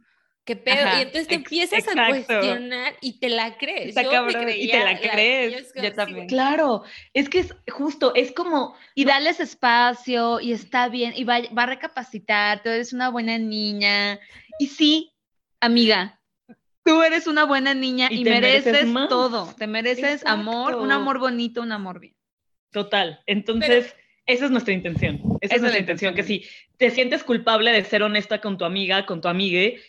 ¿Qué 0.49 0.55
pedo? 0.55 0.87
Ajá, 0.87 0.97
y 0.97 1.01
entonces 1.03 1.27
te 1.27 1.35
empiezas 1.35 1.73
a 1.87 1.91
exacto. 1.91 2.09
cuestionar 2.09 2.95
y 3.01 3.19
te 3.19 3.29
la 3.29 3.55
crees. 3.55 3.89
Está 3.89 4.01
Yo 4.01 4.09
me 4.09 4.15
cabrón, 4.15 4.29
y 4.31 4.33
te 4.33 4.51
creía 4.51 4.83
la 4.83 4.99
crees, 4.99 5.51
yo 5.51 5.57
es 5.59 5.73
como, 5.73 5.83
yo 5.83 5.89
sí, 5.91 5.95
también. 5.95 6.27
Claro, 6.27 6.83
es 7.13 7.29
que 7.29 7.39
es 7.39 7.55
justo, 7.71 8.13
es 8.15 8.31
como, 8.31 8.75
Y 8.95 9.05
darles 9.05 9.39
espacio 9.39 10.39
y 10.39 10.53
está 10.53 10.89
bien 10.89 11.13
y 11.15 11.23
va, 11.23 11.39
va 11.55 11.63
a 11.63 11.67
recapacitar, 11.67 12.63
tú 12.63 12.69
eres 12.69 12.93
una 12.93 13.09
buena 13.09 13.37
niña. 13.37 14.19
Y 14.57 14.67
sí, 14.67 15.13
amiga, 15.59 16.19
tú 16.83 17.03
eres 17.03 17.27
una 17.27 17.43
buena 17.43 17.75
niña 17.75 18.07
Y 18.09 18.21
y, 18.21 18.23
mereces 18.23 18.65
mereces, 18.65 18.87
más. 18.87 19.07
todo. 19.07 19.53
Te 19.55 19.67
mereces 19.67 20.25
amor, 20.25 20.73
un 20.73 20.85
Exacto. 20.85 20.93
amor 20.95 21.19
bonito, 21.19 21.61
un 21.61 21.71
amor 21.71 21.99
bien. 21.99 22.15
Total. 22.71 23.21
Entonces, 23.27 23.95
esa 24.25 24.45
es 24.45 24.51
nuestra 24.51 24.73
intención. 24.73 25.15
Esa 25.15 25.25
es 25.25 25.41
Esa 25.41 25.55
es 25.55 25.61
nuestra 25.61 25.77
la 25.77 25.79
intención. 25.79 26.15
Que 26.15 26.23
si 26.23 26.43
te 26.77 26.89
sientes 26.89 27.23
culpable 27.23 27.71
de 27.71 27.83
ser 27.83 28.01
honesta 28.01 28.41
con 28.41 28.57
tu 28.57 28.65
amiga, 28.65 29.05
con 29.05 29.21
tu 29.21 29.27
amigue, 29.27 29.79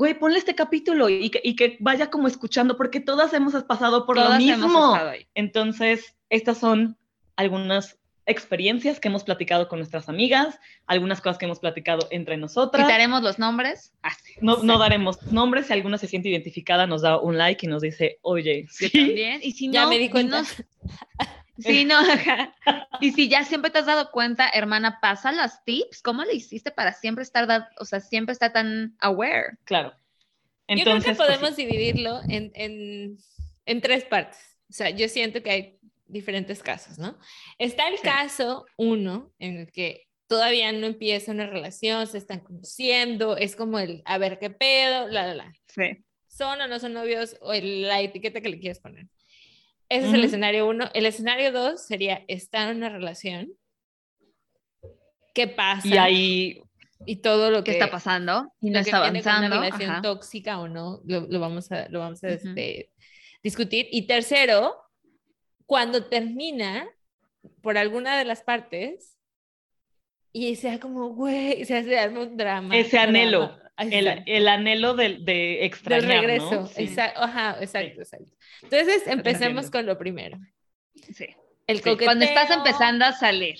güey, 0.00 0.18
ponle 0.18 0.38
este 0.38 0.54
capítulo 0.54 1.10
y 1.10 1.28
que, 1.28 1.42
y 1.44 1.54
que 1.56 1.76
vaya 1.78 2.08
como 2.08 2.26
escuchando, 2.26 2.78
porque 2.78 3.00
todas 3.00 3.34
hemos 3.34 3.52
pasado 3.64 4.06
por 4.06 4.16
Todas 4.16 4.30
lo 4.30 4.38
mismo. 4.38 4.96
Entonces, 5.34 6.16
estas 6.30 6.56
son 6.56 6.96
algunas 7.36 7.98
experiencias 8.24 8.98
que 8.98 9.08
hemos 9.08 9.24
platicado 9.24 9.68
con 9.68 9.78
nuestras 9.78 10.08
amigas, 10.08 10.58
algunas 10.86 11.20
cosas 11.20 11.36
que 11.36 11.44
hemos 11.44 11.58
platicado 11.58 12.08
entre 12.10 12.38
nosotras. 12.38 12.86
Quitaremos 12.86 13.22
los 13.22 13.38
nombres. 13.38 13.92
Así. 14.00 14.32
No, 14.40 14.62
no 14.62 14.78
daremos 14.78 15.22
nombres. 15.30 15.66
Si 15.66 15.74
alguna 15.74 15.98
se 15.98 16.06
siente 16.06 16.30
identificada, 16.30 16.86
nos 16.86 17.02
da 17.02 17.20
un 17.20 17.36
like 17.36 17.66
y 17.66 17.68
nos 17.68 17.82
dice, 17.82 18.20
oye, 18.22 18.62
Yo 18.62 18.68
sí, 18.70 18.90
también. 18.90 19.40
Y 19.42 19.52
si 19.52 19.68
no, 19.68 19.74
Ya 19.74 19.86
me 19.86 19.98
di 19.98 20.08
cuenta. 20.08 20.38
dinos- 20.38 20.64
Sí, 21.60 21.84
no. 21.84 21.98
ajá. 21.98 22.54
Y 23.00 23.12
si 23.12 23.28
ya 23.28 23.44
siempre 23.44 23.70
te 23.70 23.78
has 23.78 23.86
dado 23.86 24.10
cuenta, 24.10 24.48
hermana, 24.52 24.98
pasa 25.00 25.32
las 25.32 25.64
tips. 25.64 26.02
¿Cómo 26.02 26.24
le 26.24 26.34
hiciste 26.34 26.70
para 26.70 26.92
siempre 26.92 27.22
estar, 27.22 27.46
da- 27.46 27.70
o 27.78 27.84
sea, 27.84 28.00
siempre 28.00 28.32
estar 28.32 28.52
tan 28.52 28.96
aware? 29.00 29.56
claro. 29.64 29.90
yo 29.90 29.96
creo 30.66 30.78
Entonces, 30.78 31.10
que 31.12 31.16
pues, 31.16 31.28
podemos 31.28 31.56
dividirlo 31.56 32.20
en, 32.28 32.52
en, 32.54 33.18
en 33.66 33.80
tres 33.80 34.04
partes. 34.04 34.38
O 34.68 34.72
sea, 34.72 34.90
yo 34.90 35.08
siento 35.08 35.42
que 35.42 35.50
hay 35.50 35.78
diferentes 36.06 36.62
casos, 36.62 36.98
¿no? 36.98 37.18
Está 37.58 37.88
el 37.88 37.96
Sí. 37.96 38.02
caso 38.04 38.66
uno, 38.76 39.32
en 39.38 39.58
el 39.58 39.72
que 39.72 40.06
todavía 40.28 40.70
no 40.72 40.86
empieza 40.86 41.32
una 41.32 41.46
relación, 41.46 42.06
se 42.06 42.18
están 42.18 42.40
conociendo, 42.40 43.36
es 43.36 43.56
como 43.56 43.78
el 43.80 44.02
a 44.04 44.18
ver 44.18 44.38
qué 44.38 44.50
pedo, 44.50 45.08
la, 45.08 45.26
la, 45.26 45.34
la. 45.34 45.52
Sí. 45.66 46.04
¿Son 46.28 46.60
o 46.60 46.68
no 46.68 46.78
son 46.78 46.92
novios? 46.92 47.36
O 47.40 47.52
el- 47.52 47.82
la 47.82 48.00
etiqueta 48.00 48.40
que 48.40 48.48
le 48.48 48.60
quieres 48.60 48.78
poner. 48.78 49.06
Ese 49.90 50.06
es 50.06 50.14
el 50.14 50.24
escenario 50.24 50.68
uno. 50.68 50.88
El 50.94 51.04
escenario 51.04 51.50
dos 51.50 51.84
sería 51.84 52.24
estar 52.28 52.70
en 52.70 52.78
una 52.78 52.88
relación. 52.88 53.52
¿Qué 55.34 55.48
pasa? 55.48 55.86
Y 55.86 55.98
ahí, 55.98 56.62
y 57.06 57.16
todo 57.16 57.50
lo 57.50 57.58
¿Qué 57.64 57.72
que 57.72 57.78
está 57.78 57.90
pasando? 57.90 58.52
Y 58.60 58.70
no 58.70 58.78
está 58.78 58.98
avanzando. 58.98 59.48
Una 59.48 59.60
relación 59.60 59.90
ajá. 59.90 60.02
tóxica 60.02 60.60
o 60.60 60.68
no, 60.68 61.00
lo, 61.04 61.22
lo 61.22 61.40
vamos 61.40 61.72
a, 61.72 61.88
lo 61.88 61.98
vamos 61.98 62.22
a 62.22 62.28
este, 62.28 62.92
discutir. 63.42 63.88
Y 63.90 64.06
tercero, 64.06 64.76
cuando 65.66 66.04
termina 66.04 66.88
por 67.60 67.76
alguna 67.76 68.16
de 68.16 68.24
las 68.24 68.42
partes 68.42 69.18
y 70.32 70.54
sea 70.54 70.78
como, 70.78 71.08
güey, 71.08 71.64
se 71.64 71.78
hace 71.78 72.08
un 72.10 72.36
drama. 72.36 72.76
Ese 72.76 72.96
anhelo, 72.96 73.40
drama. 73.40 73.69
El, 73.80 74.22
el 74.26 74.48
anhelo 74.48 74.94
de, 74.94 75.18
de 75.20 75.64
extrañar, 75.64 76.06
del 76.08 76.20
regreso. 76.20 76.50
¿no? 76.50 76.66
Sí. 76.66 76.82
Exacto, 76.82 77.20
ajá, 77.22 77.56
exacto, 77.60 78.02
exacto. 78.02 78.36
Entonces, 78.62 79.06
empecemos 79.06 79.70
con 79.70 79.86
lo 79.86 79.96
primero. 79.96 80.38
Sí. 81.14 81.28
El 81.66 81.78
Sí, 81.78 81.82
coqueteo. 81.84 82.06
Cuando 82.06 82.24
estás 82.24 82.50
empezando 82.50 83.04
a 83.04 83.12
salir. 83.12 83.58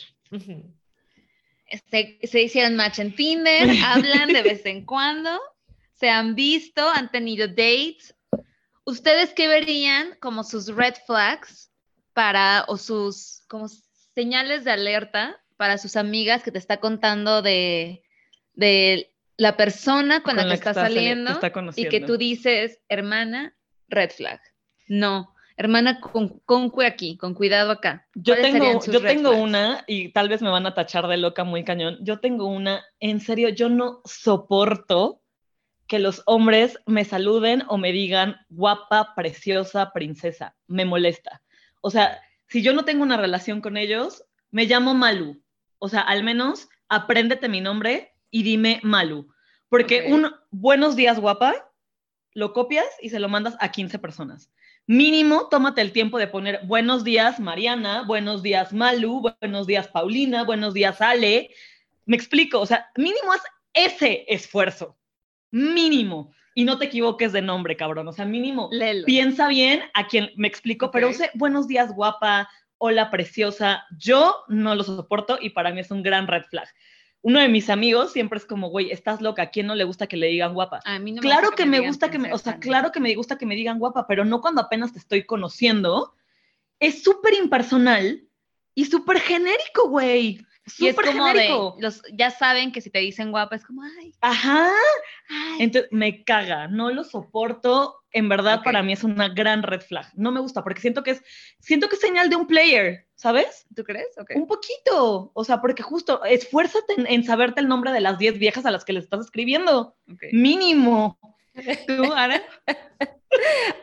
Se, 1.90 2.18
se 2.22 2.42
hicieron 2.42 2.76
match 2.76 2.98
en 2.98 3.14
Tinder, 3.14 3.68
hablan 3.84 4.32
de 4.32 4.42
vez 4.42 4.66
en 4.66 4.84
cuando, 4.84 5.40
se 5.94 6.10
han 6.10 6.34
visto, 6.34 6.88
han 6.90 7.10
tenido 7.10 7.46
dates. 7.48 8.14
¿Ustedes 8.84 9.32
qué 9.34 9.46
verían 9.46 10.16
como 10.20 10.42
sus 10.42 10.66
red 10.74 10.94
flags 11.06 11.70
para, 12.12 12.64
o 12.66 12.76
sus 12.76 13.44
como 13.48 13.68
señales 14.14 14.64
de 14.64 14.72
alerta 14.72 15.40
para 15.56 15.78
sus 15.78 15.94
amigas 15.94 16.42
que 16.42 16.50
te 16.50 16.58
está 16.58 16.78
contando 16.78 17.42
de, 17.42 18.02
de 18.54 19.14
la 19.40 19.56
persona 19.56 20.22
con, 20.22 20.36
la 20.36 20.46
que 20.46 20.52
está 20.52 20.74
sali- 20.74 20.96
saliendo 20.96 21.30
está 21.30 21.50
y 21.74 21.88
que 21.88 22.00
tú 22.00 22.18
dices, 22.18 22.78
hermana, 22.90 23.56
red 23.88 24.10
flag. 24.10 24.38
No, 24.86 25.34
hermana, 25.56 25.98
con, 25.98 26.40
con 26.40 26.70
aquí, 26.84 27.16
con 27.16 27.32
cuidado 27.32 27.70
acá. 27.70 28.06
Yo 28.14 28.34
¿Cuáles 28.34 28.52
tengo, 28.52 28.84
yo 28.84 29.00
tengo 29.00 29.30
flags? 29.30 29.42
una, 29.42 29.84
y 29.86 30.10
tal 30.10 30.28
vez 30.28 30.42
me 30.42 30.50
van 30.50 30.66
a 30.66 30.74
tachar 30.74 31.06
de 31.06 31.16
loca 31.16 31.44
muy 31.44 31.64
cañón. 31.64 31.96
Yo 32.02 32.20
tengo 32.20 32.48
una, 32.48 32.84
en 32.98 33.18
serio, 33.20 33.48
yo 33.48 33.70
no 33.70 34.02
soporto 34.04 35.22
que 35.86 36.00
los 36.00 36.22
hombres 36.26 36.78
me 36.84 37.06
saluden 37.06 37.62
o 37.68 37.78
me 37.78 37.92
digan 37.92 38.36
guapa, 38.50 39.14
preciosa, 39.16 39.90
princesa. 39.94 40.54
Me 40.66 40.84
molesta. 40.84 41.40
O 41.80 41.90
sea, 41.90 42.20
si 42.46 42.60
yo 42.60 42.74
no 42.74 42.84
tengo 42.84 43.02
una 43.04 43.16
relación 43.16 43.62
con 43.62 43.78
ellos, 43.78 44.22
me 44.50 44.66
llamo 44.66 44.92
Malu. 44.92 45.42
O 45.78 45.88
sea, 45.88 46.02
al 46.02 46.24
menos 46.24 46.68
apréndete 46.90 47.48
mi 47.48 47.62
nombre 47.62 48.09
y 48.30 48.42
dime 48.42 48.80
Malu. 48.82 49.28
Porque 49.68 50.06
un 50.08 50.30
buenos 50.50 50.96
días, 50.96 51.20
guapa, 51.20 51.70
lo 52.34 52.52
copias 52.52 52.86
y 53.00 53.10
se 53.10 53.20
lo 53.20 53.28
mandas 53.28 53.56
a 53.60 53.70
15 53.70 53.98
personas. 53.98 54.50
Mínimo, 54.86 55.48
tómate 55.48 55.80
el 55.80 55.92
tiempo 55.92 56.18
de 56.18 56.26
poner 56.26 56.60
buenos 56.66 57.04
días, 57.04 57.38
Mariana, 57.38 58.02
buenos 58.02 58.42
días, 58.42 58.72
Malu, 58.72 59.32
buenos 59.40 59.66
días, 59.66 59.88
Paulina, 59.88 60.42
buenos 60.42 60.74
días, 60.74 61.00
Ale. 61.00 61.50
Me 62.06 62.16
explico, 62.16 62.60
o 62.60 62.66
sea, 62.66 62.90
mínimo 62.96 63.32
haz 63.32 63.42
ese 63.72 64.24
esfuerzo. 64.26 64.96
Mínimo. 65.50 66.32
Y 66.54 66.64
no 66.64 66.78
te 66.78 66.86
equivoques 66.86 67.32
de 67.32 67.42
nombre, 67.42 67.76
cabrón. 67.76 68.08
O 68.08 68.12
sea, 68.12 68.24
mínimo. 68.24 68.68
Léelo. 68.72 69.06
Piensa 69.06 69.48
bien 69.48 69.82
a 69.94 70.08
quien 70.08 70.30
me 70.36 70.48
explico, 70.48 70.90
pero 70.90 71.08
use 71.08 71.30
buenos 71.34 71.68
días, 71.68 71.94
guapa, 71.94 72.48
hola, 72.78 73.10
preciosa. 73.10 73.84
Yo 73.96 74.36
no 74.48 74.74
lo 74.74 74.82
soporto 74.82 75.38
y 75.40 75.50
para 75.50 75.70
mí 75.70 75.80
es 75.80 75.90
un 75.90 76.02
gran 76.02 76.26
red 76.26 76.42
flag. 76.50 76.68
Uno 77.22 77.40
de 77.40 77.48
mis 77.48 77.68
amigos 77.68 78.12
siempre 78.12 78.38
es 78.38 78.46
como, 78.46 78.70
güey, 78.70 78.90
estás 78.90 79.20
loca, 79.20 79.42
¿a 79.42 79.50
quién 79.50 79.66
no 79.66 79.74
le 79.74 79.84
gusta 79.84 80.06
que 80.06 80.16
le 80.16 80.28
digan 80.28 80.54
guapa? 80.54 80.80
A 80.84 80.98
mí 80.98 81.12
no 81.12 81.20
claro 81.20 81.48
gusta 81.48 81.56
que 81.56 81.68
me 81.68 81.76
digan 81.78 81.90
gusta 81.90 82.10
que 82.10 82.18
me, 82.18 82.32
o 82.32 82.38
sea, 82.38 82.58
claro 82.58 82.92
que 82.92 83.00
me 83.00 83.14
gusta 83.14 83.36
que 83.36 83.46
me 83.46 83.56
digan 83.56 83.78
guapa, 83.78 84.06
pero 84.06 84.24
no 84.24 84.40
cuando 84.40 84.62
apenas 84.62 84.92
te 84.92 84.98
estoy 84.98 85.24
conociendo. 85.24 86.14
Es 86.78 87.02
súper 87.02 87.34
impersonal 87.34 88.26
y 88.74 88.86
súper 88.86 89.20
genérico, 89.20 89.88
güey. 89.88 90.40
Y 90.78 90.88
es 90.88 90.96
como 90.96 91.26
genérico. 91.26 91.74
de, 91.76 91.82
los, 91.82 92.02
ya 92.12 92.30
saben 92.30 92.70
que 92.72 92.80
si 92.80 92.90
te 92.90 93.00
dicen 93.00 93.30
guapa 93.30 93.56
es 93.56 93.64
como, 93.64 93.82
ay, 93.82 94.12
Ajá. 94.20 94.70
ay. 95.28 95.56
Entonces 95.60 95.90
me 95.92 96.22
caga, 96.24 96.68
no 96.68 96.90
lo 96.90 97.04
soporto. 97.04 97.96
En 98.12 98.28
verdad, 98.28 98.62
para 98.64 98.82
mí 98.82 98.92
es 98.92 99.04
una 99.04 99.28
gran 99.28 99.62
red 99.62 99.80
flag. 99.82 100.06
No 100.14 100.32
me 100.32 100.40
gusta 100.40 100.64
porque 100.64 100.80
siento 100.80 101.04
que 101.04 101.12
es, 101.12 101.22
siento 101.60 101.88
que 101.88 101.94
es 101.94 102.00
señal 102.00 102.28
de 102.28 102.34
un 102.36 102.46
player, 102.48 103.06
¿sabes? 103.14 103.66
¿Tú 103.74 103.84
crees? 103.84 104.08
Ok. 104.18 104.32
Un 104.34 104.48
poquito. 104.48 105.30
O 105.32 105.44
sea, 105.44 105.60
porque 105.60 105.84
justo 105.84 106.24
esfuérzate 106.24 106.94
en, 106.98 107.06
en 107.06 107.24
saberte 107.24 107.60
el 107.60 107.68
nombre 107.68 107.92
de 107.92 108.00
las 108.00 108.18
10 108.18 108.38
viejas 108.38 108.66
a 108.66 108.72
las 108.72 108.84
que 108.84 108.92
le 108.92 108.98
estás 109.00 109.20
escribiendo. 109.20 109.96
Mínimo. 110.32 111.18
¿Tú, 111.86 112.12
Ara? 112.12 112.42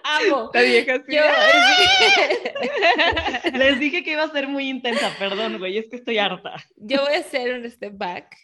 Amo. 0.03 0.51
La 0.53 0.61
vieja 0.61 0.95
así. 0.95 1.15
Yo, 1.15 1.21
Les 3.57 3.79
dije 3.79 4.03
que 4.03 4.11
iba 4.11 4.23
a 4.23 4.31
ser 4.31 4.47
muy 4.47 4.69
intensa, 4.69 5.13
perdón, 5.17 5.57
güey, 5.59 5.77
es 5.77 5.87
que 5.89 5.97
estoy 5.97 6.17
harta. 6.17 6.55
yo 6.75 7.01
voy 7.01 7.13
a 7.13 7.19
hacer 7.19 7.53
un 7.53 7.69
step 7.69 7.93
back 7.97 8.35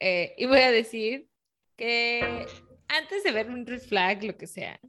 eh, 0.00 0.34
y 0.38 0.46
voy 0.46 0.60
a 0.60 0.70
decir 0.70 1.28
que 1.76 2.46
antes 2.88 3.22
de 3.24 3.32
ver 3.32 3.50
un 3.50 3.66
red 3.66 3.80
flag, 3.80 4.24
lo 4.24 4.36
que 4.36 4.46
sea, 4.46 4.80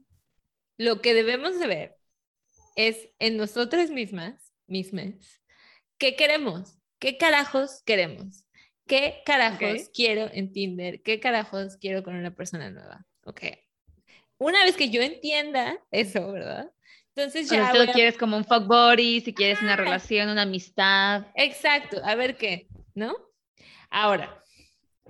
lo 0.77 1.01
que 1.01 1.13
debemos 1.13 1.59
de 1.59 1.67
ver 1.67 1.95
es 2.75 3.09
en 3.19 3.37
nosotras 3.37 3.89
mismas, 3.89 4.53
mismas, 4.67 5.41
¿qué 5.97 6.15
queremos? 6.15 6.79
¿Qué 6.99 7.17
carajos 7.17 7.81
queremos? 7.85 8.45
¿Qué 8.87 9.21
carajos 9.25 9.81
Ok. 9.87 9.91
quiero 9.93 10.29
en 10.31 10.51
Tinder? 10.51 11.01
¿Qué 11.03 11.19
carajos 11.19 11.77
quiero 11.77 12.03
con 12.03 12.15
una 12.15 12.33
persona 12.33 12.71
nueva? 12.71 13.05
Ok. 13.25 13.41
Una 14.39 14.63
vez 14.63 14.75
que 14.75 14.89
yo 14.89 15.01
entienda 15.01 15.77
eso, 15.91 16.31
¿verdad? 16.31 16.71
Entonces 17.13 17.45
O 17.45 17.49
sea, 17.49 17.57
ya 17.59 17.65
si 17.65 17.71
tú 17.71 17.77
voy 17.77 17.85
lo 17.85 17.91
a 17.91 17.93
quieres 17.93 18.17
como 18.17 18.37
un 18.37 18.45
fuck 18.45 18.65
buddy, 18.65 19.19
si 19.21 19.33
quieres 19.33 19.61
una 19.61 19.75
relación, 19.75 20.29
una 20.29 20.43
amistad. 20.43 21.27
Exacto, 21.35 22.01
a 22.03 22.15
ver 22.15 22.37
qué, 22.37 22.67
¿no? 22.95 23.15
Ahora, 23.89 24.41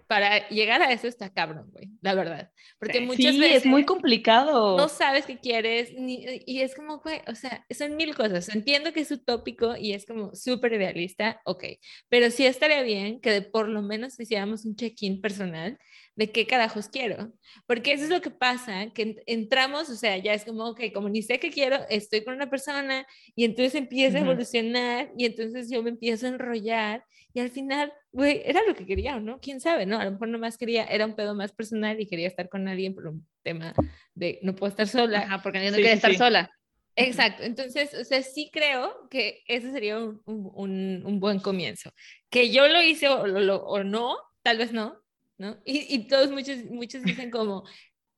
para 0.10 0.50
llegar 0.50 0.82
a 0.82 0.92
eso 0.92 1.08
está 1.08 1.32
cabrón, 1.32 1.70
güey, 1.72 1.88
la 2.02 2.16
verdad. 2.16 2.50
Porque 2.80 3.00
muchas 3.00 3.36
sí, 3.36 3.40
veces 3.40 3.58
es 3.58 3.66
muy 3.68 3.86
complicado. 3.86 4.76
no 4.76 4.90
sabes 4.90 5.28
qué 5.28 5.38
quieres 5.38 5.94
ni- 5.94 6.26
y 6.48 6.62
es 6.62 6.74
como, 6.74 6.98
güey, 6.98 7.22
o 7.28 7.36
sea, 7.36 7.64
son 7.70 7.96
mil 7.96 8.16
cosas. 8.16 8.50
Entiendo 8.50 8.92
que 8.92 9.02
es 9.02 9.12
utópico 9.12 9.78
y 9.78 9.94
es 9.94 10.08
como 10.08 10.34
súper 10.34 10.74
idealista, 10.74 11.40
ok, 11.46 11.64
pero 12.10 12.32
sí 12.32 12.44
estaría 12.48 12.82
bien 12.82 13.22
que 13.22 13.30
de- 13.32 13.42
por 13.44 13.70
lo 13.70 13.84
menos 13.84 14.20
hiciéramos 14.20 14.66
un 14.66 14.76
check-in 14.76 15.22
personal 15.22 15.78
de 16.16 16.32
qué 16.32 16.48
carajos 16.48 16.90
quiero. 16.90 17.32
Porque 17.68 17.94
eso 17.94 18.06
es 18.06 18.10
lo 18.10 18.22
que 18.22 18.32
pasa, 18.32 18.90
que 18.96 19.04
en- 19.04 19.16
entramos, 19.28 19.90
o 19.90 19.96
sea, 19.96 20.18
ya 20.18 20.34
es 20.34 20.44
como, 20.44 20.70
ok, 20.70 20.82
como 20.92 21.08
ni 21.10 21.22
sé 21.22 21.40
qué 21.40 21.52
quiero, 21.52 21.78
estoy 21.88 22.24
con 22.24 22.34
una 22.34 22.50
persona 22.50 23.06
y 23.36 23.44
entonces 23.46 23.76
empieza 23.76 24.18
a 24.18 24.22
evolucionar 24.22 25.12
y 25.16 25.26
entonces 25.26 25.70
yo 25.70 25.84
me 25.84 25.92
empiezo 25.92 26.26
a 26.26 26.30
enrollar 26.30 27.06
y 27.40 27.42
al 27.42 27.52
final, 27.52 27.94
güey, 28.12 28.42
era 28.44 28.62
lo 28.68 28.76
que 28.76 28.86
quería, 28.86 29.16
¿o 29.16 29.20
¿no? 29.22 29.40
¿Quién 29.40 29.62
sabe, 29.62 29.86
no? 29.86 29.98
A 29.98 30.04
lo 30.06 30.12
mejor 30.12 30.28
nomás 30.28 30.58
quería, 30.58 30.84
era 30.84 31.06
un 31.06 31.16
pedo 31.16 31.34
más 31.36 31.54
personal 31.54 32.00
y 32.02 32.06
quería 32.08 32.28
estar 32.28 32.50
con 32.50 32.68
alguien 32.68 32.94
por 32.94 33.08
un 33.08 33.26
tema 33.44 33.74
de 34.14 34.40
no 34.42 34.56
puedo 34.56 34.70
estar 34.70 34.88
sola. 34.88 35.20
Ajá, 35.20 35.42
porque 35.42 35.60
yo 35.64 35.72
no 35.72 35.78
Sí, 35.78 35.82
quiero 35.84 35.92
sí, 35.92 35.96
estar 35.98 36.16
sola. 36.16 36.52
Exacto, 36.96 37.44
entonces, 37.44 37.94
o 37.94 38.04
sea, 38.04 38.22
sí 38.24 38.50
creo 38.52 39.08
que 39.10 39.42
ese 39.48 39.72
sería 39.72 39.98
un, 40.00 40.22
un- 40.26 40.52
un- 40.54 41.02
un 41.06 41.20
buen 41.22 41.40
comienzo. 41.40 41.94
Que 42.30 42.50
yo 42.52 42.68
lo 42.68 42.82
hice 42.82 43.08
o, 43.08 43.26
lo- 43.26 43.40
lo- 43.40 43.64
o 43.66 43.84
no, 43.86 44.18
tal 44.42 44.58
vez 44.58 44.74
no, 44.74 45.02
¿no? 45.38 45.62
Y, 45.66 45.86
y 45.96 46.08
todos, 46.08 46.30
muchos, 46.30 46.58
muchos 46.66 47.04
dicen 47.04 47.32
como, 47.32 47.64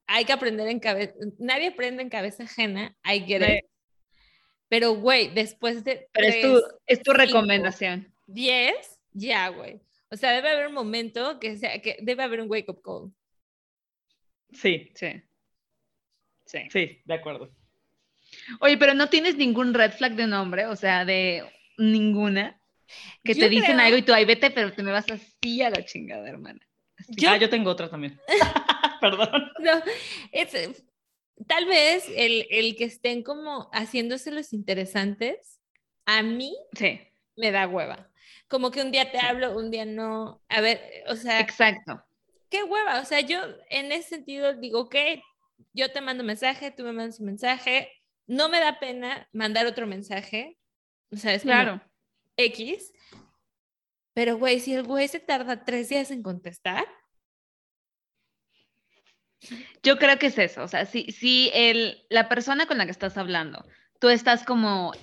hay 0.07 0.25
que 0.25 0.33
aprender 0.33 0.67
en 0.67 0.79
cabeza, 0.79 1.13
nadie 1.37 1.67
aprende 1.67 2.01
en 2.01 2.09
cabeza 2.09 2.43
ajena, 2.43 2.97
I 3.05 3.19
get 3.19 3.43
Sí. 3.43 3.51
it. 3.53 3.65
Pero, 4.67 4.93
güey, 4.95 5.33
después 5.33 5.83
de 5.83 6.07
Pero 6.13 6.27
es 6.27 6.39
tres, 6.39 6.43
tu, 6.43 6.57
es 6.87 6.97
tu 7.03 7.11
cinco, 7.11 7.17
recomendación. 7.25 8.13
diez, 8.27 8.90
ya, 9.13 9.49
güey. 9.49 9.81
O 10.09 10.17
sea, 10.17 10.31
debe 10.31 10.49
haber 10.49 10.67
un 10.67 10.73
momento 10.73 11.39
que 11.39 11.57
sea, 11.57 11.81
que 11.81 11.97
debe 12.01 12.23
haber 12.23 12.41
un 12.41 12.49
wake 12.49 12.69
up 12.69 12.81
call. 12.81 13.11
Sí, 14.53 14.91
Sí. 14.95 15.21
Sí. 16.45 16.59
sí, 16.69 17.01
de 17.05 17.13
acuerdo. 17.13 17.49
Oye, 18.59 18.77
pero 18.77 18.93
no 18.93 19.07
tienes 19.07 19.37
ningún 19.37 19.73
red 19.73 19.91
flag 19.93 20.15
de 20.15 20.25
un 20.25 20.33
hombre, 20.33 20.65
o 20.67 20.75
sea, 20.75 21.05
de 21.05 21.43
ninguna. 21.77 22.59
Que 23.23 23.33
Yo 23.33 23.41
te 23.41 23.49
dicen 23.49 23.75
creo- 23.75 23.85
algo 23.85 23.97
y 23.97 24.01
tú 24.01 24.13
ahí 24.13 24.25
vete, 24.25 24.51
pero 24.51 24.73
te 24.73 24.83
me 24.83 24.91
vas 24.91 25.09
así 25.09 25.61
a 25.61 25.69
la 25.69 25.85
chingada, 25.85 26.27
hermana. 26.27 26.59
Yo- 27.07 27.29
Ah, 27.29 27.37
yo 27.37 27.49
tengo 27.49 27.69
otra 27.69 27.89
también. 27.89 28.19
Perdón. 29.01 29.49
No, 29.59 29.71
es, 30.33 30.53
eh, 30.53 30.75
tal 31.47 31.65
vez 31.67 32.05
el, 32.15 32.45
el 32.51 32.75
que 32.75 32.83
estén 32.83 33.23
como 33.23 33.69
haciéndose 33.71 34.31
los 34.31 34.51
interesantes, 34.51 35.61
a 36.05 36.21
mí 36.21 36.53
Sí, 36.73 36.99
me 37.37 37.51
da 37.51 37.65
hueva. 37.67 38.10
Como 38.51 38.69
que 38.69 38.81
un 38.81 38.91
día 38.91 39.09
te 39.11 39.17
hablo, 39.17 39.57
un 39.57 39.71
día 39.71 39.85
no. 39.85 40.43
A 40.49 40.59
ver, 40.59 40.81
o 41.07 41.15
sea, 41.15 41.39
exacto. 41.39 42.03
qué 42.49 42.63
hueva. 42.63 42.99
O 42.99 43.05
sea, 43.05 43.21
yo 43.21 43.39
en 43.69 43.93
ese 43.93 44.09
sentido 44.09 44.53
digo, 44.55 44.81
ok, 44.81 44.95
yo 45.73 45.89
te 45.93 46.01
mando 46.01 46.25
mensaje, 46.25 46.69
tú 46.71 46.83
me 46.83 46.91
mandas 46.91 47.21
un 47.21 47.27
mensaje. 47.27 47.89
No 48.27 48.49
me 48.49 48.59
da 48.59 48.77
pena 48.77 49.29
mandar 49.31 49.65
otro 49.67 49.87
mensaje. 49.87 50.57
O 51.11 51.15
sea, 51.15 51.33
es 51.33 51.43
como 51.43 51.53
Claro. 51.53 51.81
X. 52.35 52.91
Pero, 54.13 54.37
güey, 54.37 54.59
si 54.59 54.73
el 54.73 54.83
güey 54.83 55.07
se 55.07 55.21
tarda 55.21 55.63
tres 55.63 55.87
días 55.87 56.11
en 56.11 56.21
contestar, 56.21 56.85
Yo 59.81 59.97
creo 59.97 60.19
que 60.19 60.27
es 60.27 60.37
eso, 60.37 60.63
o 60.63 60.67
sea, 60.67 60.85
si, 60.85 61.11
si 61.11 61.49
el, 61.53 62.05
la 62.09 62.29
persona 62.29 62.67
con 62.67 62.77
la 62.77 62.85
que 62.85 62.91
estás 62.91 63.17
hablando, 63.17 63.65
tú 63.99 64.09
estás 64.09 64.43
como, 64.43 64.93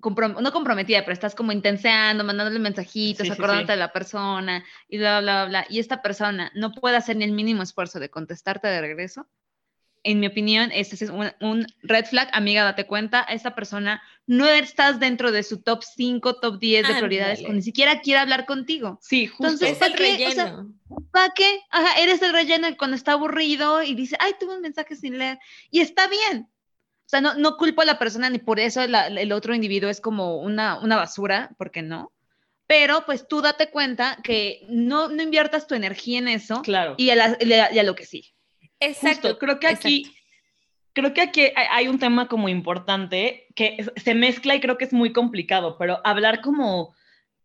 comprom- 0.00 0.40
no 0.40 0.52
comprometida, 0.52 1.00
pero 1.00 1.12
estás 1.12 1.34
como 1.34 1.52
intenseando, 1.52 2.24
mandándole 2.24 2.58
mensajitos, 2.58 3.26
Sí, 3.26 3.32
acordándote 3.32 3.72
sí. 3.72 3.72
de 3.72 3.76
la 3.76 3.92
persona 3.92 4.64
y 4.88 4.98
bla, 4.98 5.20
bla, 5.20 5.44
bla, 5.44 5.48
bla, 5.48 5.66
y 5.68 5.78
esta 5.78 6.02
persona 6.02 6.50
no 6.54 6.72
puede 6.72 6.96
hacer 6.96 7.16
ni 7.16 7.24
el 7.24 7.32
mínimo 7.32 7.62
esfuerzo 7.62 8.00
de 8.00 8.10
contestarte 8.10 8.68
de 8.68 8.80
regreso, 8.80 9.28
en 10.04 10.20
mi 10.20 10.28
opinión, 10.28 10.70
ese 10.72 11.04
es 11.04 11.10
un, 11.10 11.30
un 11.40 11.66
red 11.82 12.04
flag, 12.06 12.28
amiga, 12.32 12.62
date 12.64 12.86
cuenta, 12.86 13.22
esa 13.22 13.54
persona 13.54 14.00
no 14.26 14.46
estás 14.46 15.00
dentro 15.00 15.32
de 15.32 15.42
su 15.42 15.60
top 15.60 15.82
5, 15.82 16.36
top 16.40 16.58
10 16.60 16.86
de 16.86 16.94
prioridades, 16.94 17.42
o 17.44 17.52
ni 17.52 17.62
siquiera 17.62 18.00
quiere 18.00 18.20
hablar 18.20 18.46
contigo. 18.46 18.98
Sí, 19.02 19.26
justo. 19.26 19.44
Entonces, 19.44 19.70
es 19.72 19.78
¿para 19.78 19.94
qué? 19.94 20.26
O 20.26 20.30
sea. 20.30 20.64
¿Para 21.10 21.34
qué? 21.34 21.60
Ajá, 21.70 22.00
eres 22.00 22.22
el 22.22 22.32
relleno 22.32 22.68
cuando 22.78 22.96
está 22.96 23.12
aburrido 23.12 23.82
y 23.82 23.94
dice, 23.94 24.16
ay, 24.20 24.32
tuve 24.38 24.54
un 24.54 24.62
mensaje 24.62 24.94
sin 24.96 25.18
leer. 25.18 25.38
Y 25.70 25.80
está 25.80 26.06
bien. 26.08 26.48
O 27.08 27.10
sea, 27.10 27.22
no, 27.22 27.34
no 27.36 27.56
culpo 27.56 27.80
a 27.80 27.86
la 27.86 27.98
persona 27.98 28.28
ni 28.28 28.38
por 28.38 28.60
eso 28.60 28.86
la- 28.86 29.06
el 29.06 29.32
otro 29.32 29.54
individuo 29.54 29.88
es 29.88 29.98
como 29.98 30.36
una, 30.36 30.78
una 30.80 30.96
basura, 30.96 31.50
porque 31.56 31.80
no. 31.80 32.12
Pero 32.66 33.06
pues 33.06 33.26
tú 33.26 33.40
date 33.40 33.70
cuenta 33.70 34.18
que 34.22 34.66
no, 34.68 35.08
no 35.08 35.22
inviertas 35.22 35.66
tu 35.66 35.74
energía 35.74 36.18
en 36.18 36.28
eso 36.28 36.60
claro. 36.60 36.96
y 36.98 37.08
a, 37.08 37.16
la- 37.16 37.38
y 37.40 37.50
a- 37.54 37.72
y 37.72 37.78
a 37.78 37.82
lo 37.82 37.94
que 37.94 38.04
sí. 38.04 38.34
Exacto. 38.78 39.28
Justo, 39.28 39.38
creo 39.38 39.58
que 39.58 39.68
aquí, 39.68 40.14
creo 40.92 41.14
que 41.14 41.22
aquí 41.22 41.46
hay- 41.56 41.88
un 41.88 41.98
tema 41.98 42.28
como 42.28 42.50
importante 42.50 43.46
que 43.56 43.86
se 43.96 44.14
mezcla 44.14 44.54
y 44.54 44.60
creo 44.60 44.76
que 44.76 44.84
es 44.84 44.92
muy 44.92 45.14
complicado, 45.14 45.78
pero 45.78 46.02
hablar 46.04 46.42
como 46.42 46.94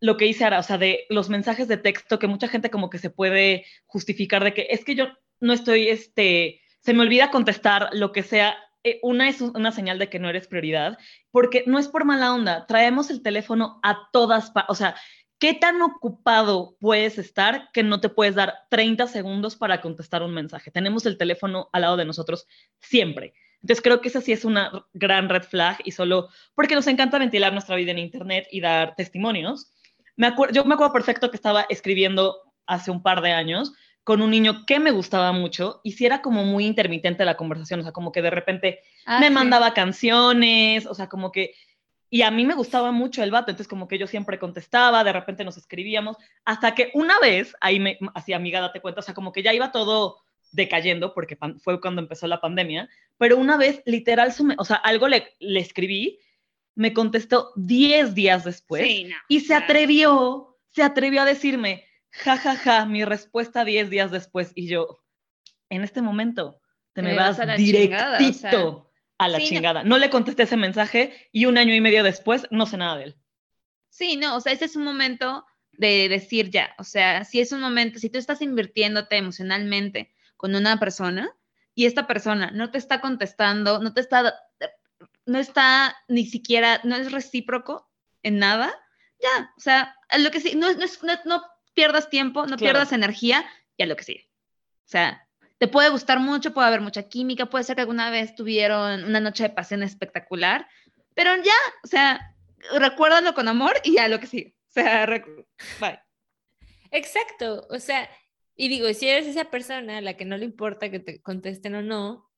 lo 0.02 0.18
que 0.18 0.26
hice 0.28 0.44
ahora, 0.44 0.60
o 0.60 0.64
sea, 0.64 0.78
de 0.78 1.06
los 1.08 1.30
mensajes 1.30 1.70
de 1.70 1.78
texto 1.78 2.20
que 2.20 2.28
mucha 2.28 2.50
gente 2.50 2.70
como 2.70 2.90
que 2.90 2.98
se 2.98 3.10
puede 3.10 3.66
justificar 3.86 4.44
de 4.44 4.54
que 4.54 4.68
es 4.72 4.84
que 4.84 4.96
yo 4.96 5.08
no 5.40 5.54
estoy, 5.54 5.88
este, 5.88 6.60
se 6.82 6.94
me 6.94 7.04
olvida 7.04 7.32
contestar 7.32 7.88
lo 7.94 8.12
que 8.12 8.24
sea. 8.24 8.58
Eh, 8.84 9.00
una 9.02 9.30
es 9.30 9.40
una 9.42 9.72
señal 9.72 9.98
de 9.98 10.10
que 10.10 10.20
no 10.20 10.30
eres 10.30 10.48
prioridad, 10.48 10.98
porque 11.32 11.64
no 11.68 11.80
es 11.80 11.88
por 11.88 12.06
mala 12.06 12.34
onda, 12.34 12.66
traemos 12.68 13.10
el 13.10 13.22
teléfono 13.22 13.80
a 13.82 14.10
todas 14.12 14.52
o 14.68 14.76
sea, 14.76 14.96
¿qué 15.40 15.54
tan 15.54 15.82
ocupado 15.82 16.76
puedes 16.80 17.18
estar 17.18 17.70
que 17.72 17.84
no 17.84 18.02
te 18.02 18.10
puedes 18.10 18.36
dar 18.36 18.54
30 18.70 19.08
segundos 19.08 19.56
para 19.56 19.82
contestar 19.82 20.22
un 20.22 20.34
mensaje? 20.34 20.72
Tenemos 20.72 21.06
el 21.06 21.18
teléfono 21.18 21.70
al 21.72 21.82
lado 21.82 21.98
de 21.98 22.06
nosotros 22.06 22.46
siempre. 22.80 23.34
Entonces 23.62 23.82
creo 23.82 24.02
que 24.02 24.10
esa 24.10 24.20
sí 24.20 24.34
es 24.34 24.44
una 24.44 24.86
gran 24.94 25.30
red 25.30 25.44
flag 25.44 25.78
y 25.86 25.92
solo 25.92 26.28
porque 26.54 26.76
nos 26.76 26.88
encanta 26.88 27.18
ventilar 27.18 27.54
nuestra 27.54 27.78
vida 27.78 27.92
en 27.92 28.00
Internet 28.00 28.48
y 28.52 28.60
dar 28.60 28.96
testimonios. 28.96 29.74
Me 30.18 30.34
yo 30.52 30.66
me 30.66 30.74
acuerdo 30.74 30.92
perfecto 30.92 31.32
que 31.32 31.38
estaba 31.38 31.66
escribiendo 31.70 32.54
hace 32.66 32.92
un 32.92 33.02
par 33.02 33.22
de 33.22 33.32
años 33.32 33.74
con 34.04 34.22
un 34.22 34.32
niño 34.32 34.66
que 34.66 34.80
me 34.80 34.92
gustaba 34.92 35.32
mucho 35.32 35.80
y 35.84 35.94
si 35.94 36.06
era 36.06 36.22
como 36.22 36.44
muy 36.44 36.66
intermitente 36.66 37.24
la 37.26 37.38
conversación, 37.38 37.80
o 37.80 37.84
sea, 37.84 37.92
como 37.94 38.12
que 38.12 38.22
de 38.22 38.30
repente 38.30 38.80
Ah, 39.06 39.20
me 39.20 39.28
sí. 39.28 39.34
mandaba 39.34 39.74
canciones, 39.74 40.86
o 40.86 40.94
sea, 40.94 41.08
como 41.08 41.32
que, 41.32 41.54
y 42.10 42.22
a 42.22 42.30
mí 42.32 42.46
me 42.46 42.54
gustaba 42.54 42.92
mucho 42.92 43.24
el 43.24 43.32
vato, 43.32 43.52
entonces 43.52 43.68
como 43.68 43.88
que 43.88 43.98
yo 43.98 44.08
siempre 44.08 44.38
contestaba, 44.40 45.04
de 45.04 45.14
repente 45.14 45.44
nos 45.44 45.58
escribíamos, 45.58 46.18
hasta 46.46 46.76
que 46.76 46.92
una 46.94 47.18
vez, 47.20 47.56
ahí 47.62 47.80
me 47.80 47.98
hacía 48.14 48.36
amiga, 48.36 48.62
date 48.62 48.82
cuenta, 48.82 49.00
o 49.00 49.04
sea, 49.04 49.14
como 49.14 49.32
que 49.32 49.42
ya 49.44 49.54
iba 49.54 49.72
todo 49.72 50.18
decayendo, 50.52 51.14
porque 51.14 51.36
pan- 51.36 51.60
fue 51.60 51.82
cuando 51.82 52.02
empezó 52.02 52.28
la 52.28 52.40
pandemia, 52.42 52.88
pero 53.18 53.38
una 53.38 53.58
vez, 53.58 53.82
literal, 53.86 54.32
su 54.34 54.44
me- 54.44 54.56
o 54.60 54.66
sea, 54.66 54.76
algo 54.78 55.08
le, 55.08 55.34
le 55.40 55.60
escribí, 55.60 56.20
me 56.76 56.94
contestó 56.94 57.52
10 57.56 58.14
días 58.14 58.44
después, 58.44 58.84
Sí, 58.84 59.06
no, 59.06 59.16
y 59.28 59.40
se 59.40 59.56
atrevió, 59.56 60.58
se 60.72 60.84
atrevió 60.84 61.22
a 61.22 61.26
decirme, 61.26 61.86
ja, 62.14 62.38
ja, 62.38 62.56
ja, 62.56 62.86
mi 62.86 63.04
respuesta 63.06 63.66
10 63.66 63.90
días 63.90 64.12
después. 64.12 64.52
Y 64.56 64.68
yo, 64.68 65.04
en 65.70 65.84
este 65.84 66.02
momento, 66.02 66.62
te 66.94 67.02
me 67.02 67.16
vas 67.16 67.38
vas 67.38 67.40
a 67.40 67.46
la 67.46 67.56
directito 67.56 68.20
chingada, 68.20 68.66
o 68.66 68.92
a 69.18 69.28
la 69.28 69.38
sí, 69.40 69.44
no. 69.44 69.50
chingada. 69.50 69.84
No. 69.84 69.98
le 69.98 70.10
contesté 70.10 70.44
ese 70.44 70.58
mensaje 70.58 71.30
y 71.32 71.46
un 71.46 71.58
año 71.58 71.74
y 71.74 71.82
medio 71.82 72.04
después 72.04 72.48
no 72.52 72.66
sé 72.66 72.78
nada 72.78 72.98
de 72.98 73.04
él. 73.06 73.18
Sí, 73.90 74.16
no, 74.16 74.36
o 74.36 74.42
sea, 74.42 74.54
ese 74.54 74.66
es 74.66 74.76
un 74.76 74.84
momento 74.84 75.46
de 75.72 76.08
decir 76.08 76.52
ya, 76.52 76.76
o 76.78 76.84
sea, 76.84 77.26
si 77.26 77.40
es 77.40 77.52
un 77.52 77.60
momento, 77.60 78.00
si 78.00 78.10
tú 78.10 78.20
estás 78.20 78.42
invirtiéndote 78.42 79.18
emocionalmente 79.18 80.14
con 80.38 80.56
una 80.56 80.80
persona 80.80 81.36
y 81.74 81.86
esta 81.86 82.06
persona 82.06 82.52
no 82.52 82.70
te 82.70 82.78
está 82.78 83.02
contestando, 83.02 83.80
no 83.80 83.94
te 83.94 84.02
está, 84.02 84.36
no 85.26 85.40
está 85.40 85.96
ni 86.08 86.26
siquiera, 86.26 86.80
no 86.84 86.96
es 86.96 87.12
recíproco 87.12 87.90
en 88.22 88.38
nada, 88.38 88.72
ya, 89.20 89.52
o 89.58 89.60
sea, 89.60 89.96
lo 90.20 90.30
que 90.30 90.42
sí, 90.42 90.56
no, 90.56 90.72
no, 90.74 90.86
no 91.26 91.44
pierdas 91.74 92.10
tiempo, 92.10 92.42
no 92.42 92.58
Claro. 92.58 92.60
pierdas 92.60 92.92
energía 92.92 93.46
y 93.78 93.84
a 93.84 93.86
lo 93.86 93.96
que 93.96 94.04
sigue. 94.04 94.30
O 94.86 94.90
sea, 94.90 95.28
te 95.58 95.68
puede 95.68 95.90
gustar 95.90 96.20
mucho, 96.20 96.54
puede 96.54 96.68
haber 96.68 96.82
mucha 96.82 97.04
química, 97.04 97.46
puede 97.46 97.64
ser 97.64 97.76
que 97.76 97.82
alguna 97.82 98.10
vez 98.10 98.36
tuvieron 98.36 99.06
una 99.06 99.20
noche 99.20 99.44
de 99.44 99.50
pasión 99.50 99.82
espectacular, 99.84 100.68
pero 101.14 101.36
ya, 101.38 101.54
o 101.84 101.88
sea, 101.88 102.36
recuérdalo 102.74 103.34
con 103.34 103.48
amor 103.48 103.74
y 103.84 103.94
ya 103.94 104.08
lo 104.08 104.20
que 104.20 104.28
sigue. 104.28 104.56
O 104.68 104.72
sea, 104.74 105.06
bye. 105.80 106.00
Exacto, 106.92 107.68
o 107.70 107.80
sea, 107.80 108.10
y 108.56 108.68
digo, 108.68 108.92
si 108.94 109.08
eres 109.08 109.28
esa 109.28 109.46
persona 109.46 109.98
a 109.98 110.02
la 110.02 110.16
que 110.16 110.26
no 110.26 110.38
le 110.38 110.46
importa 110.46 110.92
que 110.92 111.00
te 111.00 111.22
contesten 111.22 111.76
o 111.76 111.82
no, 111.82 112.30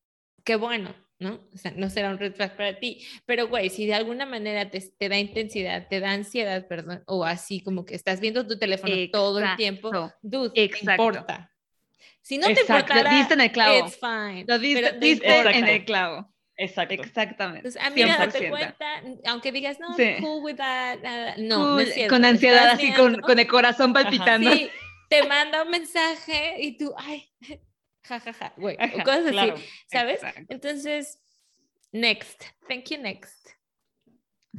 qué 0.44 0.56
bueno, 0.56 0.94
¿no? 1.20 1.40
O 1.54 1.58
sea, 1.58 1.72
no 1.76 1.90
será 1.90 2.10
un 2.10 2.18
red 2.20 2.34
flag 2.34 2.56
para 2.56 2.80
ti, 2.80 3.06
pero 3.26 3.48
güey, 3.48 3.70
si 3.70 3.86
de 3.86 3.94
alguna 3.94 4.26
manera 4.26 4.70
te, 4.70 4.82
te 4.82 5.10
da 5.10 5.18
intensidad, 5.18 5.88
te 5.88 6.00
da 6.00 6.12
ansiedad, 6.12 6.68
perdón, 6.68 7.04
o 7.08 7.24
así 7.24 7.62
como 7.62 7.86
que 7.86 7.96
estás 7.96 8.20
viendo 8.20 8.46
tu 8.46 8.58
teléfono 8.60 8.94
todo 9.12 9.40
el 9.40 9.56
tiempo, 9.56 9.90
Exacto. 9.90 10.18
dude, 10.22 10.50
te 10.52 10.64
Exacto. 10.64 11.04
importa. 11.04 11.52
Si 12.22 12.38
no 12.38 12.48
te 12.48 12.54
Exacto, 12.54 12.74
importara, 12.94 13.18
diste 13.18 13.34
en 13.36 13.42
el 13.42 13.52
clavo. 13.52 13.88
it's 13.88 14.00
fine. 14.00 14.46
Lo 14.48 14.60
diste, 14.60 14.94
te 14.94 15.00
diste 15.00 15.42
en 15.52 15.68
el 15.68 15.86
clavo. 15.86 16.34
Exacto. 16.58 16.94
Exactamente. 16.96 17.68
Entonces, 17.68 17.82
amiga, 17.84 18.18
date 18.18 18.40
100%. 18.40 18.50
cuenta, 18.50 18.86
aunque 19.26 19.52
digas, 19.52 19.78
no, 19.80 19.94
Sí. 19.96 20.04
I'm 20.04 20.22
cool 20.22 20.44
with 20.44 20.56
that, 20.56 21.00
nada", 21.04 21.36
no, 21.38 21.60
no 21.60 21.72
Cool, 21.74 21.82
es 21.82 21.94
cierto, 21.94 22.14
con 22.16 22.22
te 22.24 22.28
ansiedad, 22.30 22.70
así 22.70 22.94
con, 22.94 23.22
con 23.22 23.40
el 23.40 23.48
corazón 23.48 23.94
palpitando. 23.94 24.52
Sí, 24.52 24.70
te 25.10 25.28
manda 25.28 25.64
un 25.64 25.70
mensaje 25.70 26.56
y 26.60 26.78
tú, 26.78 26.94
ay, 26.98 27.30
jajaja, 28.06 28.54
güey, 28.58 28.76
o 28.78 28.82
Ajá, 28.82 29.04
cosas 29.04 29.22
así, 29.26 29.32
claro. 29.32 29.58
¿sabes? 29.88 30.16
Exacto. 30.24 30.42
Entonces, 30.50 31.20
next, 31.92 32.44
thank 32.68 32.90
you, 32.90 32.98
next. 32.98 33.50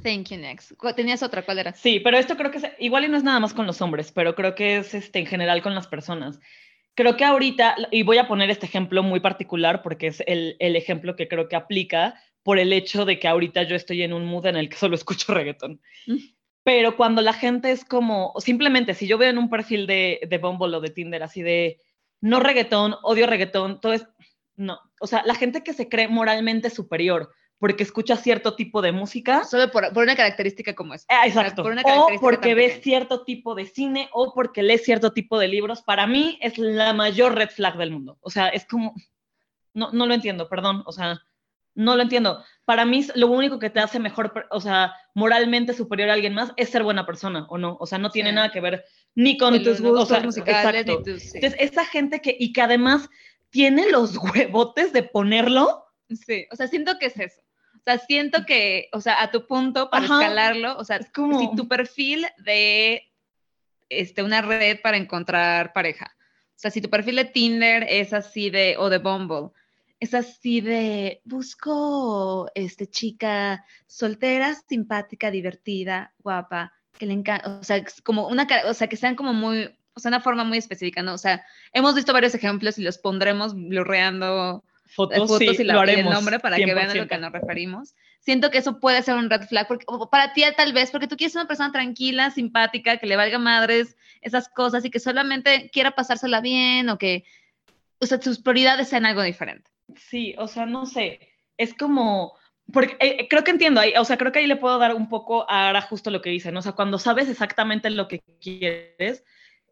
Thank 0.03 0.29
you, 0.29 0.37
next. 0.37 0.73
¿Cuál- 0.77 0.95
¿Tenías 0.95 1.23
otra? 1.23 1.43
¿Cuál 1.43 1.59
era? 1.59 1.73
Sí, 1.73 2.01
pero 2.01 2.19
esto 2.19 2.37
creo 2.37 2.51
que 2.51 2.59
es, 2.59 2.65
igual 2.79 3.05
y 3.05 3.09
no 3.09 3.17
es 3.17 3.25
nada 3.25 3.41
más 3.41 3.55
con 3.55 3.67
los 3.67 3.81
hombres, 3.81 4.13
pero 4.13 4.35
creo 4.35 4.55
que 4.55 4.77
es 4.79 4.95
este, 4.95 5.19
en 5.19 5.27
general 5.27 5.63
con 5.63 5.75
las 5.75 5.87
personas. 5.87 6.39
Creo 6.95 7.17
que 7.17 7.25
ahorita, 7.25 7.77
y 7.91 8.03
voy 8.03 8.19
a 8.19 8.29
poner 8.29 8.51
este 8.51 8.67
ejemplo 8.67 9.03
muy 9.03 9.21
particular 9.21 9.83
porque 9.83 10.09
es 10.09 10.23
el, 10.27 10.57
el 10.59 10.77
ejemplo 10.77 11.15
que 11.17 11.29
creo 11.29 11.49
que 11.49 11.57
aplica 11.57 12.15
por 12.43 12.59
el 12.59 12.73
hecho 12.73 13.05
de 13.05 13.19
que 13.19 13.29
ahorita 13.29 13.65
yo 13.65 13.77
estoy 13.77 14.03
en 14.03 14.13
un 14.13 14.25
mood 14.25 14.47
en 14.47 14.57
el 14.57 14.69
que 14.69 14.77
solo 14.77 14.95
escucho 14.95 15.35
reggaetón. 15.35 15.81
Mm. 16.07 16.17
Pero 16.63 16.97
cuando 16.97 17.23
la 17.23 17.33
gente 17.33 17.71
es 17.71 17.85
como, 17.85 18.35
simplemente 18.39 18.95
si 18.95 19.07
yo 19.07 19.19
veo 19.19 19.31
en 19.31 19.39
un 19.39 19.49
perfil 19.49 19.87
de, 19.87 20.21
de 20.29 20.39
Bumble 20.39 20.77
o 20.77 20.81
de 20.81 20.91
Tinder 20.91 21.23
así 21.23 21.43
de, 21.43 21.81
no 22.21 22.41
reggaetón, 22.41 22.97
odio 23.03 23.27
reggaetón, 23.27 23.81
todo 23.81 23.93
es, 23.93 24.07
no. 24.57 24.79
O 25.01 25.07
sea, 25.07 25.23
la 25.27 25.35
gente 25.35 25.63
que 25.63 25.73
se 25.73 25.89
cree 25.89 26.09
moralmente 26.09 26.71
superior 26.71 27.31
porque 27.59 27.85
escucha 27.85 28.17
cierto 28.17 28.55
tipo 28.55 28.83
de 28.83 28.93
música, 28.93 29.45
Solo 29.45 29.71
por, 29.71 29.91
por 29.95 30.03
una 30.05 30.15
característica 30.15 30.75
como 30.75 30.93
esa. 30.93 31.07
Ah, 31.09 31.27
exacto. 31.27 31.63
por 31.63 31.73
una 31.73 31.81
O 31.83 32.09
porque 32.21 32.55
pequeña. 32.55 32.83
cierto 32.83 33.25
tipo 33.25 33.55
de 33.55 33.65
cine 33.65 34.11
o 34.13 34.35
porque 34.35 34.63
lees 34.63 34.85
cierto 34.85 35.13
tipo 35.13 35.39
de 35.39 35.49
libros. 35.49 35.81
Para 35.83 36.07
mí 36.07 36.39
es 36.43 36.59
la 36.59 36.93
mayor 36.93 37.35
red 37.35 37.49
flag 37.49 37.79
del 37.79 37.93
mundo. 37.93 38.19
O 38.21 38.29
sea, 38.29 38.49
es 38.49 38.67
como, 38.67 38.95
no, 39.73 39.91
no 39.93 40.05
lo 40.07 40.13
entiendo, 40.13 40.51
perdón. 40.51 40.83
O 40.85 40.93
sea, 40.93 41.19
no 41.75 41.97
lo 41.97 42.03
entiendo. 42.03 42.45
Para 42.67 42.85
mí 42.85 42.99
es 42.99 43.17
lo 43.17 43.29
único 43.29 43.59
que 43.59 43.71
te 43.71 43.81
hace 43.81 43.99
mejor, 44.01 44.47
o 44.51 44.61
sea, 44.61 44.95
moralmente 45.15 45.73
superior 45.73 46.11
a 46.11 46.13
alguien 46.15 46.35
más 46.35 46.53
es 46.57 46.69
ser 46.69 46.83
buena 46.83 47.07
persona 47.07 47.47
o 47.49 47.57
no. 47.57 47.79
O 47.81 47.87
sea, 47.87 47.97
no 47.99 48.11
tiene 48.11 48.31
Sí. 48.31 48.35
nada 48.37 48.51
que 48.53 48.61
ver 48.61 48.85
ni 49.17 49.37
con 49.37 49.61
tus 49.65 49.81
o 49.81 49.83
gustos 49.83 50.09
sea, 50.09 50.21
musicales 50.21 50.83
exacto. 50.83 50.99
ni 50.99 51.13
tus... 51.15 51.23
sí. 51.23 51.31
Entonces, 51.35 51.59
esa 51.61 51.85
gente 51.85 52.21
que, 52.21 52.37
y 52.39 52.53
que 52.53 52.63
además 52.63 53.09
tiene 53.51 53.91
los 53.91 54.17
huevotes 54.17 54.93
de 54.93 55.03
ponerlo. 55.03 55.87
Sí, 56.11 56.47
o 56.53 56.57
sea, 56.57 56.69
siento 56.69 56.99
que 57.01 57.07
es 57.07 57.19
eso. 57.19 57.41
O 57.75 57.81
sea, 57.83 57.99
siento 57.99 58.45
que, 58.47 58.89
o 58.93 59.01
sea, 59.01 59.23
a 59.23 59.31
tu 59.31 59.47
punto 59.47 59.91
para 59.91 60.05
Ajá. 60.05 60.21
escalarlo, 60.21 60.77
o 60.77 60.85
sea, 60.85 60.97
Es 60.99 61.11
como- 61.11 61.41
si 61.41 61.57
tu 61.57 61.67
perfil 61.67 62.27
de 62.39 63.11
este, 63.89 64.23
una 64.23 64.43
red 64.43 64.81
para 64.83 64.97
encontrar 64.97 65.73
pareja, 65.73 66.15
o 66.19 66.59
sea, 66.59 66.71
si 66.71 66.81
tu 66.81 66.91
perfil 66.91 67.17
de 67.17 67.25
Tinder 67.27 67.87
es 67.89 68.13
así 68.13 68.51
de, 68.51 68.77
o 68.79 68.91
de 68.91 68.99
Bumble, 68.99 69.51
es 70.01 70.13
así 70.15 70.61
de, 70.61 71.23
busco, 71.25 72.51
este, 72.55 72.87
chica 72.89 73.65
soltera, 73.87 74.55
simpática, 74.69 75.31
divertida, 75.31 76.13
guapa, 76.19 76.73
que 76.99 77.07
le 77.07 77.13
encanta, 77.15 77.59
o 77.61 77.63
sea, 77.65 77.83
como 78.05 78.29
una, 78.29 78.47
o 78.67 78.75
sea, 78.75 78.89
que 78.89 78.97
sean 78.97 79.15
como 79.15 79.33
muy, 79.33 79.71
o 79.95 80.01
sea, 80.01 80.09
una 80.11 80.21
forma 80.21 80.45
muy 80.45 80.59
específica, 80.59 81.03
¿no? 81.03 81.15
O 81.15 81.19
sea, 81.19 81.45
hemos 81.73 81.95
visto 81.95 82.13
varios 82.13 82.35
ejemplos 82.35 82.79
y 82.79 82.83
los 82.83 82.99
pondremos 82.99 83.55
blurreando 83.55 84.63
Fotos, 84.89 85.19
fotos 85.29 85.39
sí, 85.39 85.63
y, 85.63 85.65
la- 85.65 85.75
lo 85.75 85.81
y 85.81 85.83
el 85.85 85.91
haremos. 85.91 86.15
nombre 86.15 86.39
para 86.39 86.57
que 86.57 86.67
vean 86.67 86.91
a 86.91 86.95
lo 86.95 87.07
que 87.09 87.17
100%. 87.17 87.21
nos 87.21 87.33
referimos. 87.33 87.95
Siento 88.21 88.51
que 88.51 88.59
eso 88.59 88.79
puede 88.81 89.03
ser 89.03 89.17
un 89.17 89.29
red 89.31 89.43
flag 89.43 89.67
porque, 89.69 89.85
o 89.89 90.09
para 90.11 90.33
ti 90.33 90.43
tal 90.57 90.73
vez, 90.73 90.91
porque 90.91 91.07
tú 91.09 91.17
quieres 91.17 91.33
ser 91.33 91.41
una 91.41 91.49
persona 91.49 91.73
tranquila, 91.73 92.31
simpática, 92.31 92.97
que 92.97 93.07
le 93.07 93.17
valga 93.17 93.39
madres 93.39 93.97
esas 94.21 94.49
cosas 94.49 94.85
y 94.85 94.91
que 94.91 94.99
solamente 95.01 95.71
quiera 95.73 95.93
pasársela 95.93 96.41
bien 96.41 96.89
o 96.89 96.99
que, 96.99 97.25
o 98.01 98.07
sea, 98.07 98.21
sus 98.21 98.39
prioridades 98.41 98.89
sean 98.89 99.07
algo 99.07 99.23
diferente. 99.23 99.71
Sí, 99.97 100.35
o 100.39 100.49
sea, 100.49 100.67
no 100.67 100.87
sé, 100.87 101.21
es 101.57 101.75
como, 101.75 102.33
porque 102.73 102.97
eh, 103.01 103.29
creo 103.29 103.45
que 103.45 103.53
entiendo, 103.53 103.81
ahí, 103.81 103.93
o 103.97 104.05
sea, 104.05 104.17
creo 104.17 104.33
que 104.33 104.41
ahí 104.41 104.47
le 104.47 104.57
puedo 104.57 104.79
dar 104.79 104.95
un 104.95 105.09
poco 105.09 105.47
a 105.49 105.81
justo 105.83 106.11
lo 106.11 106.21
que 106.21 106.31
dicen, 106.31 106.57
o 106.57 106.63
sea, 106.63 106.73
cuando 106.73 106.99
sabes 106.99 107.29
exactamente 107.29 107.91
lo 107.91 108.09
que 108.09 108.23
quieres, 108.41 109.25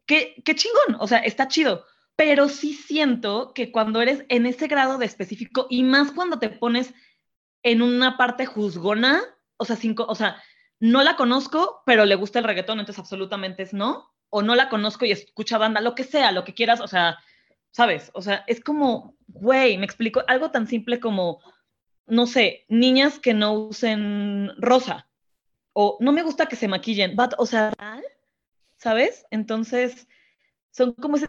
qué, 0.06 0.34
qué 0.44 0.54
chingón, 0.54 0.96
o 1.00 1.06
sea, 1.06 1.18
está 1.18 1.48
chido, 1.48 1.84
pero 2.16 2.48
sí 2.48 2.74
siento 2.74 3.52
que 3.54 3.72
cuando 3.72 4.00
eres 4.00 4.24
en 4.28 4.46
ese 4.46 4.68
grado 4.68 4.98
de 4.98 5.06
específico 5.06 5.66
y 5.68 5.82
más 5.82 6.12
cuando 6.12 6.38
te 6.38 6.50
pones 6.50 6.94
en 7.62 7.82
una 7.82 8.16
parte 8.16 8.46
juzgona, 8.46 9.22
o 9.56 9.64
sea, 9.64 9.76
cinco, 9.76 10.06
o 10.08 10.14
sea, 10.14 10.40
no 10.78 11.02
la 11.02 11.16
conozco, 11.16 11.82
pero 11.86 12.04
le 12.04 12.14
gusta 12.14 12.38
el 12.38 12.44
reggaetón, 12.44 12.78
entonces 12.78 13.00
absolutamente 13.00 13.62
es 13.62 13.72
no, 13.72 14.12
o 14.30 14.42
no 14.42 14.54
la 14.54 14.68
conozco 14.68 15.04
y 15.04 15.12
escucha 15.12 15.58
banda, 15.58 15.80
lo 15.80 15.94
que 15.94 16.04
sea, 16.04 16.30
lo 16.30 16.44
que 16.44 16.54
quieras, 16.54 16.80
o 16.80 16.88
sea, 16.88 17.18
¿sabes? 17.70 18.10
O 18.14 18.22
sea, 18.22 18.44
es 18.46 18.60
como, 18.60 19.16
güey, 19.26 19.78
me 19.78 19.84
explico, 19.84 20.22
algo 20.28 20.50
tan 20.50 20.66
simple 20.66 21.00
como, 21.00 21.40
no 22.06 22.26
sé, 22.26 22.64
niñas 22.68 23.18
que 23.18 23.34
no 23.34 23.52
usen 23.52 24.50
rosa, 24.58 25.08
o 25.72 25.96
no 26.00 26.12
me 26.12 26.22
gusta 26.22 26.46
que 26.46 26.56
se 26.56 26.68
maquillen, 26.68 27.16
but, 27.16 27.34
o 27.38 27.46
sea. 27.46 27.72
¿sabes? 28.84 29.24
Entonces, 29.30 30.06
son 30.70 30.92
como 30.92 31.16
ese 31.16 31.28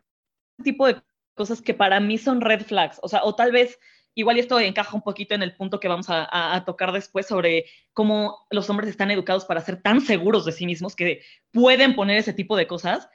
tipo 0.61 0.87
de 0.87 1.01
cosas 1.35 1.61
que 1.61 1.73
para 1.73 2.01
mí 2.01 2.17
son 2.17 2.41
red 2.41 2.61
flags, 2.61 2.99
o 3.01 3.07
sea, 3.07 3.23
o 3.23 3.33
tal 3.33 3.53
vez 3.53 3.79
igual 4.13 4.37
esto 4.37 4.59
encaja 4.59 4.95
un 4.95 5.01
poquito 5.01 5.35
en 5.35 5.43
el 5.43 5.55
punto 5.55 5.79
que 5.79 5.87
vamos 5.87 6.07
a, 6.09 6.63
tocar 6.65 6.91
después 6.91 7.27
sobre 7.27 7.65
cómo 7.93 8.45
los 8.49 8.69
hombres 8.69 8.89
están 8.89 9.11
educados 9.11 9.45
para 9.45 9.61
ser 9.61 9.81
tan 9.81 10.01
seguros 10.01 10.45
de 10.45 10.51
sí 10.51 10.65
mismos 10.65 10.95
que 10.95 11.21
pueden 11.51 11.95
poner 11.95 12.17
ese 12.17 12.33
tipo 12.33 12.57
de 12.57 12.67
cosas. 12.67 13.09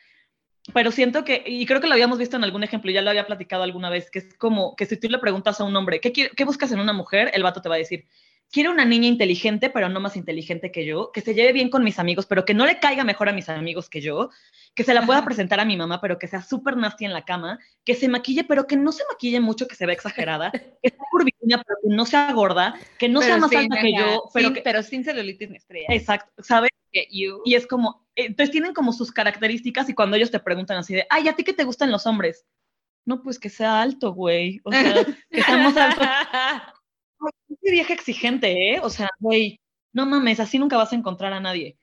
Pero 0.75 0.91
siento 0.91 1.25
que, 1.25 1.43
y 1.47 1.65
creo 1.67 1.81
que 1.81 1.87
lo 1.87 1.95
habíamos 1.95 2.19
visto 2.19 2.37
en 2.37 2.45
algún 2.45 2.63
ejemplo, 2.63 2.91
ya 2.91 3.03
lo 3.03 3.11
había 3.11 3.27
platicado 3.27 3.63
alguna 3.63 3.91
vez, 3.91 4.11
que 4.11 4.21
es 4.21 4.35
como 4.35 4.77
que 4.77 4.87
si 4.87 4.97
tú 4.97 5.09
le 5.09 5.19
preguntas 5.19 5.61
a 5.61 5.65
un 5.65 5.75
hombre, 5.75 6.01
¿qué, 6.01 6.13
qué 6.13 6.45
buscas 6.45 6.71
en 6.73 6.81
una 6.81 6.93
mujer? 6.93 7.31
El 7.35 7.43
vato 7.43 7.63
te 7.63 7.69
va 7.69 7.77
a 7.77 7.79
decir, 7.79 8.07
quiero 8.51 8.71
una 8.71 8.85
niña 8.85 9.07
inteligente, 9.07 9.71
pero 9.71 9.89
no 9.89 10.01
más 10.01 10.17
inteligente 10.17 10.73
que 10.73 10.85
yo, 10.85 11.13
que 11.13 11.21
se 11.21 11.35
lleve 11.35 11.53
bien 11.53 11.71
con 11.71 11.85
mis 11.85 11.99
amigos, 11.99 12.27
pero 12.27 12.45
que 12.45 12.55
no 12.55 12.67
le 12.67 12.79
caiga 12.81 13.05
mejor 13.05 13.29
a 13.29 13.33
mis 13.33 13.49
amigos 13.49 13.89
que 13.89 14.01
yo, 14.01 14.31
que 14.75 14.85
se 14.85 14.95
la 14.95 15.07
pueda 15.07 15.25
presentar 15.25 15.61
a 15.61 15.65
mi 15.65 15.77
mamá, 15.77 16.01
pero 16.01 16.19
que 16.19 16.27
sea 16.27 16.43
súper 16.43 16.77
nasty 16.77 17.05
en 17.05 17.13
la 17.13 17.25
cama, 17.25 17.59
que 17.85 17.95
se 17.95 18.09
maquille, 18.09 18.45
pero 18.45 18.67
que 18.67 18.77
no 18.77 18.93
se 18.93 19.05
maquille 19.11 19.41
mucho, 19.41 19.69
que 19.69 19.77
se 19.77 19.87
vea 19.87 19.95
exagerada, 19.95 20.51
que 20.51 20.91
sea 20.91 21.05
curvilínea, 21.11 21.63
pero 21.65 21.79
que 21.83 21.95
no 21.95 22.07
sea 22.07 22.33
gorda, 22.33 22.75
que 22.99 23.09
no 23.09 23.21
pero 23.21 23.33
sea 23.33 23.41
más 23.41 23.53
alta 23.53 23.81
que 23.81 23.93
yo, 23.93 24.25
pero, 24.35 24.47
sin, 24.49 24.55
que, 24.55 24.63
pero 24.63 24.83
sin 24.83 25.05
celulitis 25.05 25.51
ni 25.51 25.57
estrella. 25.57 25.87
Exacto, 25.91 26.43
¿sabes? 26.43 26.71
Y 26.93 27.55
es 27.55 27.69
como, 27.69 28.05
entonces 28.27 28.51
tienen 28.51 28.73
como 28.75 28.93
sus 28.93 29.13
características 29.13 29.89
y 29.89 29.95
cuando 29.95 30.17
ellos 30.17 30.31
te 30.31 30.41
preguntan 30.41 30.79
así 30.79 30.95
de, 30.95 31.07
ay, 31.11 31.29
¿a 31.29 31.35
ti 31.35 31.45
qué 31.45 31.53
te 31.53 31.65
gustan 31.65 31.91
los 31.91 32.07
hombres? 32.07 32.47
No, 33.05 33.23
pues 33.23 33.39
que 33.39 33.49
sea 33.49 33.81
alto, 33.83 34.13
güey. 34.13 34.61
O 34.65 34.71
sea, 34.73 35.05
que 35.31 35.43
seamos 35.43 35.77
altos. 35.77 36.07
Qué 37.63 37.71
vieja 37.71 37.93
exigente, 37.93 38.75
¿eh? 38.75 38.81
O 38.83 38.89
sea, 38.89 39.09
güey, 39.19 39.61
no 39.93 40.07
mames, 40.07 40.41
así 40.41 40.59
nunca 40.59 40.77
vas 40.79 40.93
a 40.93 40.97
encontrar 40.97 41.33
a 41.33 41.41
nadie. 41.41 41.77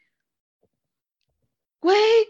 Güey, 1.82 2.26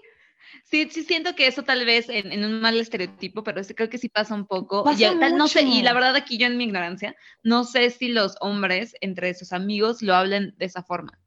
sí, 0.66 0.90
sí 0.92 1.04
siento 1.04 1.36
que 1.36 1.48
eso 1.48 1.64
tal 1.64 1.86
vez 1.86 2.10
en, 2.10 2.32
en 2.32 2.44
un 2.44 2.60
mal 2.60 2.78
estereotipo, 2.78 3.44
pero 3.44 3.62
creo 3.76 3.90
que 3.90 3.98
sí 3.98 4.10
pasa 4.10 4.34
un 4.36 4.46
poco. 4.46 4.84
Pasa 4.84 5.18
tal- 5.20 5.32
mucho. 5.32 5.36
no 5.38 5.48
sé, 5.48 5.62
y 5.64 5.82
la 5.82 5.94
verdad 5.94 6.16
aquí 6.16 6.38
yo 6.38 6.48
en 6.48 6.58
mi 6.58 6.66
ignorancia, 6.66 7.16
no 7.44 7.64
sé 7.64 7.90
si 7.90 8.10
los 8.10 8.36
hombres 8.42 8.96
entre 9.02 9.34
sus 9.34 9.54
amigos 9.54 10.02
lo 10.02 10.16
hablen 10.16 10.54
de 10.58 10.66
esa 10.66 10.84
forma. 10.84 11.18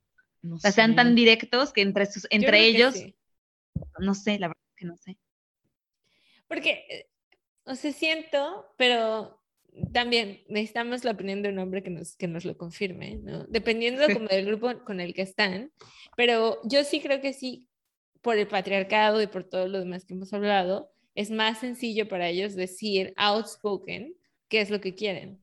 No 0.43 0.57
O 0.57 0.59
sea, 0.59 0.73
sean 0.73 0.91
sé. 0.93 0.97
tan 0.97 1.15
directos 1.15 1.73
que 1.73 1.83
entre, 1.83 2.07
sus, 2.07 2.27
entre 2.31 2.67
ellos, 2.67 2.95
sí. 2.95 3.15
no 3.99 4.15
sé, 4.15 4.39
la 4.39 4.49
verdad 4.49 4.63
que 4.77 4.87
no 4.87 4.97
sé. 4.97 5.19
Porque, 6.49 6.85
eh, 6.89 7.07
o 7.65 7.75
sea, 7.75 7.93
siento, 7.93 8.73
pero 8.77 9.41
también 9.93 10.43
necesitamos 10.49 11.05
la 11.05 11.13
opinión 11.13 11.43
de 11.43 11.51
un 11.51 11.59
hombre 11.59 11.83
que 11.83 11.91
nos, 11.91 12.17
que 12.17 12.27
nos 12.27 12.45
lo 12.45 12.57
confirme, 12.57 13.17
¿no? 13.17 13.45
Dependiendo 13.45 14.07
como 14.13 14.27
del 14.29 14.47
grupo 14.47 14.83
con 14.85 15.01
el 15.01 15.15
que 15.15 15.23
están. 15.23 15.73
Pero 16.17 16.59
yo 16.65 16.83
sí 16.85 17.01
creo 17.01 17.21
que 17.21 17.33
sí, 17.33 17.69
por 18.21 18.37
el 18.37 18.49
patriarcado 18.49 19.23
y 19.23 19.27
por 19.27 19.45
todo 19.45 19.69
lo 19.69 19.79
demás 19.79 20.05
que 20.05 20.15
hemos 20.15 20.33
hablado, 20.33 20.93
es 21.15 21.31
más 21.31 21.59
sencillo 21.59 22.09
para 22.09 22.29
ellos 22.29 22.55
decir 22.55 23.13
outspoken 23.17 24.15
qué 24.49 24.61
es 24.61 24.71
lo 24.71 24.81
que 24.81 24.95
quieren. 24.95 25.41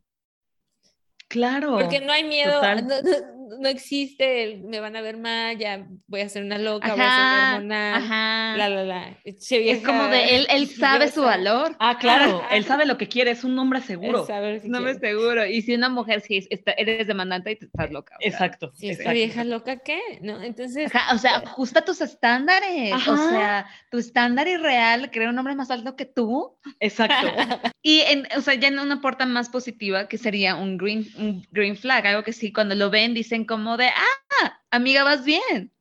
Claro. 1.29 1.73
Porque 1.73 1.99
no 2.01 2.12
hay 2.12 2.23
miedo, 2.23 2.62
no- 2.62 3.37
no 3.60 3.67
existe 3.69 4.43
el 4.43 4.63
me 4.63 4.79
van 4.79 4.95
a 4.95 5.01
ver 5.01 5.17
mal, 5.17 5.57
ya 5.57 5.88
voy 6.07 6.21
a 6.21 6.29
ser 6.29 6.43
una 6.43 6.57
loca, 6.57 6.91
voy 6.93 7.01
a 7.01 7.15
ser 7.15 7.53
hormonal, 7.55 7.93
ajá. 7.95 8.57
la, 8.57 8.69
la, 8.69 8.83
la. 8.83 9.17
Che 9.39 9.71
Es 9.71 9.83
como 9.83 10.07
de 10.07 10.36
él, 10.36 10.47
él 10.49 10.67
sabe 10.79 11.10
su 11.12 11.21
valor. 11.21 11.75
Ah, 11.79 11.97
claro, 11.99 12.41
Ajá. 12.45 12.55
él 12.55 12.65
sabe 12.65 12.86
lo 12.86 12.97
que 12.97 13.07
quiere, 13.07 13.31
es 13.31 13.43
un 13.43 13.57
hombre 13.60 13.81
seguro. 13.81 14.25
Sabe 14.25 14.55
lo 14.55 14.62
que 14.62 14.67
No 14.69 14.79
me 14.81 14.91
quiere. 14.97 15.07
seguro. 15.13 15.45
Y 15.45 15.62
si 15.62 15.73
una 15.73 15.89
mujer 15.89 16.21
sí 16.21 16.45
está, 16.49 16.71
eres 16.73 17.07
demandante 17.07 17.51
y 17.51 17.55
te 17.55 17.65
estás 17.65 17.91
loca. 17.91 18.15
o 18.17 18.21
sea. 18.21 18.29
Exacto, 18.29 18.71
Sí, 18.75 18.89
esta 18.89 19.03
exacto. 19.03 19.15
vieja 19.17 19.43
loca 19.43 19.77
qué, 19.79 19.99
¿no? 20.21 20.41
Entonces, 20.41 20.93
Ajá, 20.93 21.13
o 21.15 21.17
sea, 21.17 21.38
ajusta 21.38 21.83
tus 21.86 22.01
estándares. 22.01 22.93
O 23.07 23.17
sea, 23.29 23.67
tu 23.91 23.97
estándar 23.97 24.47
irreal, 24.47 25.10
crea 25.12 25.29
un 25.29 25.38
hombre 25.39 25.55
más 25.55 25.71
alto 25.71 25.95
que 25.95 26.05
tú. 26.05 26.57
Exacto. 26.79 27.27
Y, 27.83 28.01
en, 28.01 28.27
o 28.36 28.41
sea, 28.41 28.55
ya 28.55 28.67
en 28.67 28.79
una 28.79 28.99
puerta 28.99 29.25
más 29.25 29.47
positiva, 29.47 30.10
que 30.10 30.17
sería 30.17 30.55
un 30.55 30.77
green, 30.77 31.07
un 31.17 31.47
green 31.51 31.77
flag, 31.77 32.05
algo 32.05 32.21
que 32.23 32.33
sí, 32.33 32.51
cuando 32.51 32.75
lo 32.75 32.89
ven, 32.89 33.13
dicen 33.13 33.37
como 33.45 33.78
de, 33.78 33.88
ah, 33.88 34.62
amiga, 34.71 35.04
vas 35.04 35.23
bien. 35.26 35.71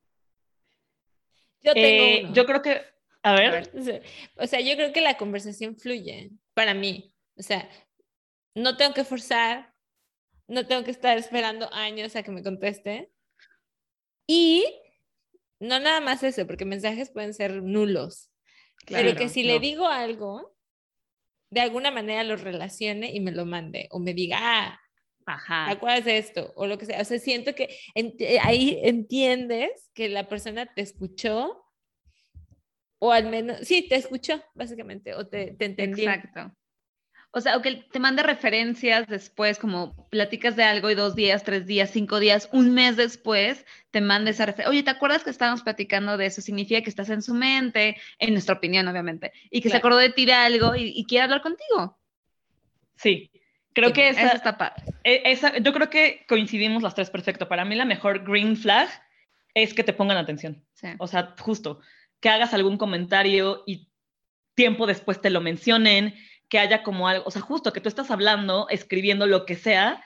yo 1.63 1.73
tengo 1.75 1.87
Eh, 1.87 2.21
uno. 2.25 2.35
yo 2.35 2.47
creo 2.47 2.63
que, 2.63 2.83
a 3.23 3.35
ver, 3.35 3.71
ver. 3.73 4.03
O 4.37 4.47
sea, 4.47 4.61
yo 4.61 4.75
creo 4.77 4.93
que 4.93 5.01
la 5.01 5.17
conversación 5.17 5.77
fluye 5.77 6.31
para 6.55 6.75
mí. 6.75 7.13
O 7.37 7.43
sea, 7.43 7.69
no 8.55 8.77
tengo 8.77 8.95
que 8.95 9.05
forzar, 9.05 9.75
no 10.49 10.67
tengo 10.67 10.85
que 10.85 10.93
estar 10.93 11.19
esperando 11.19 11.69
años 11.73 12.15
a 12.17 12.23
que 12.23 12.31
me 12.31 12.43
conteste. 12.43 13.11
Y 14.29 14.65
no 15.61 15.81
nada 15.81 16.01
más 16.01 16.23
eso, 16.23 16.47
porque 16.47 16.65
mensajes 16.65 17.11
pueden 17.11 17.35
ser 17.35 17.63
nulos. 17.63 18.31
pero 18.87 19.03
Claro, 19.11 19.17
que 19.19 19.29
si 19.29 19.43
le 19.43 19.55
no. 19.55 19.59
digo 19.61 19.89
algo, 19.89 20.57
de 21.51 21.61
alguna 21.61 21.91
manera 21.91 22.23
lo 22.25 22.37
relacione 22.37 23.13
y 23.13 23.21
me 23.21 23.33
lo 23.33 23.45
mande. 23.45 23.89
O 23.91 23.99
me 23.99 24.15
diga, 24.15 24.39
ah, 24.41 24.81
¿te 25.27 25.33
Ajá. 25.33 25.71
acuerdas 25.73 26.05
de 26.05 26.19
esto? 26.19 26.53
O 26.57 26.67
lo 26.67 26.79
que 26.79 26.87
sea. 26.87 27.01
O 27.01 27.05
sea, 27.05 27.19
siento 27.19 27.55
que 27.55 27.69
ent- 27.95 28.15
eh, 28.21 28.39
ahí 28.41 28.79
entiendes 28.83 29.91
que 29.93 30.09
la 30.09 30.29
persona 30.29 30.67
te 30.73 30.83
escuchó, 30.83 31.65
o 32.99 33.13
al 33.13 33.29
menos, 33.29 33.59
sí, 33.63 33.87
te 33.89 33.97
escuchó, 33.97 34.43
básicamente, 34.55 35.15
o 35.15 35.27
te, 35.27 35.53
te 35.53 35.65
entendió. 35.67 36.09
Exacto. 36.11 36.55
O 37.33 37.41
sea, 37.41 37.57
o 37.59 37.61
que 37.61 37.75
te 37.93 37.99
mande 37.99 38.23
referencias 38.23 39.07
después, 39.09 39.59
como 39.59 40.09
platicas 40.09 40.57
de 40.57 40.63
algo 40.63 40.89
y 40.89 40.95
dos 40.95 41.15
días, 41.15 41.43
tres 41.45 41.67
días, 41.67 41.91
cinco 41.91 42.19
días, 42.19 42.49
un 42.53 42.73
mes 42.73 42.97
después, 42.97 43.67
te 43.91 44.01
manda 44.01 44.31
esa 44.31 44.47
referencia. 44.47 44.71
Oye, 44.71 44.83
¿te 44.85 44.91
acuerdas 44.91 45.23
que 45.23 45.29
estábamos 45.31 45.63
platicando 45.63 46.17
de 46.17 46.27
eso? 46.27 46.41
Significa 46.41 46.81
que 46.81 46.89
estás 46.89 47.11
en 47.11 47.21
su 47.21 47.35
mente, 47.35 47.97
en 48.19 48.33
nuestra 48.33 48.55
opinión, 48.55 48.89
obviamente, 48.89 49.33
y 49.51 49.61
que 49.61 49.69
se 49.69 49.73
Claro. 49.73 49.81
acordó 49.81 49.99
de 49.99 50.11
ti 50.11 50.25
de 50.25 50.33
algo 50.33 50.75
y, 50.77 50.93
y 50.97 51.05
quiere 51.05 51.25
hablar 51.25 51.43
contigo. 51.43 51.99
sí. 52.97 53.31
Creo 53.77 53.91
Sí, 53.91 53.95
que 53.95 54.09
Eso 54.09 54.21
esa, 54.21 54.33
está 54.33 54.57
padre. 54.57 54.83
e- 55.05 55.21
esa- 55.27 55.59
yo 55.59 55.71
creo 55.75 55.91
que 55.91 56.25
coincidimos 56.27 56.83
las 56.83 56.95
tres 56.95 57.11
perfecto. 57.11 57.47
Para 57.47 57.67
mí 57.67 57.75
la 57.75 57.85
mejor 57.85 58.25
green 58.25 58.57
flag 58.57 58.89
es 59.53 59.75
que 59.75 59.85
te 59.85 59.93
pongan 59.93 60.17
atención. 60.17 60.65
Sí. 60.73 60.89
O 60.99 61.07
sea, 61.07 61.35
justo, 61.39 61.81
que 62.21 62.31
hagas 62.31 62.55
algún 62.55 62.79
comentario 62.79 63.65
y 63.67 63.91
tiempo 64.55 64.87
después 64.87 65.21
te 65.21 65.29
lo 65.29 65.43
mencionen, 65.43 66.15
que 66.49 66.59
haya 66.59 66.83
como 66.83 67.07
algo, 67.07 67.25
o 67.27 67.31
sea, 67.31 67.43
justo 67.43 67.75
que 67.75 67.83
tú 67.83 67.91
estás 67.91 68.11
hablando, 68.11 68.67
escribiendo 68.71 69.27
lo 69.27 69.45
que 69.45 69.57
sea 69.57 70.03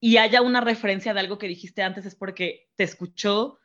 y 0.00 0.18
haya 0.18 0.40
una 0.40 0.60
referencia 0.60 1.12
de 1.12 1.18
algo 1.18 1.38
que 1.38 1.48
dijiste 1.48 1.82
antes 1.82 2.06
es 2.06 2.14
porque 2.14 2.68
te 2.76 2.84
escuchó, 2.84 3.58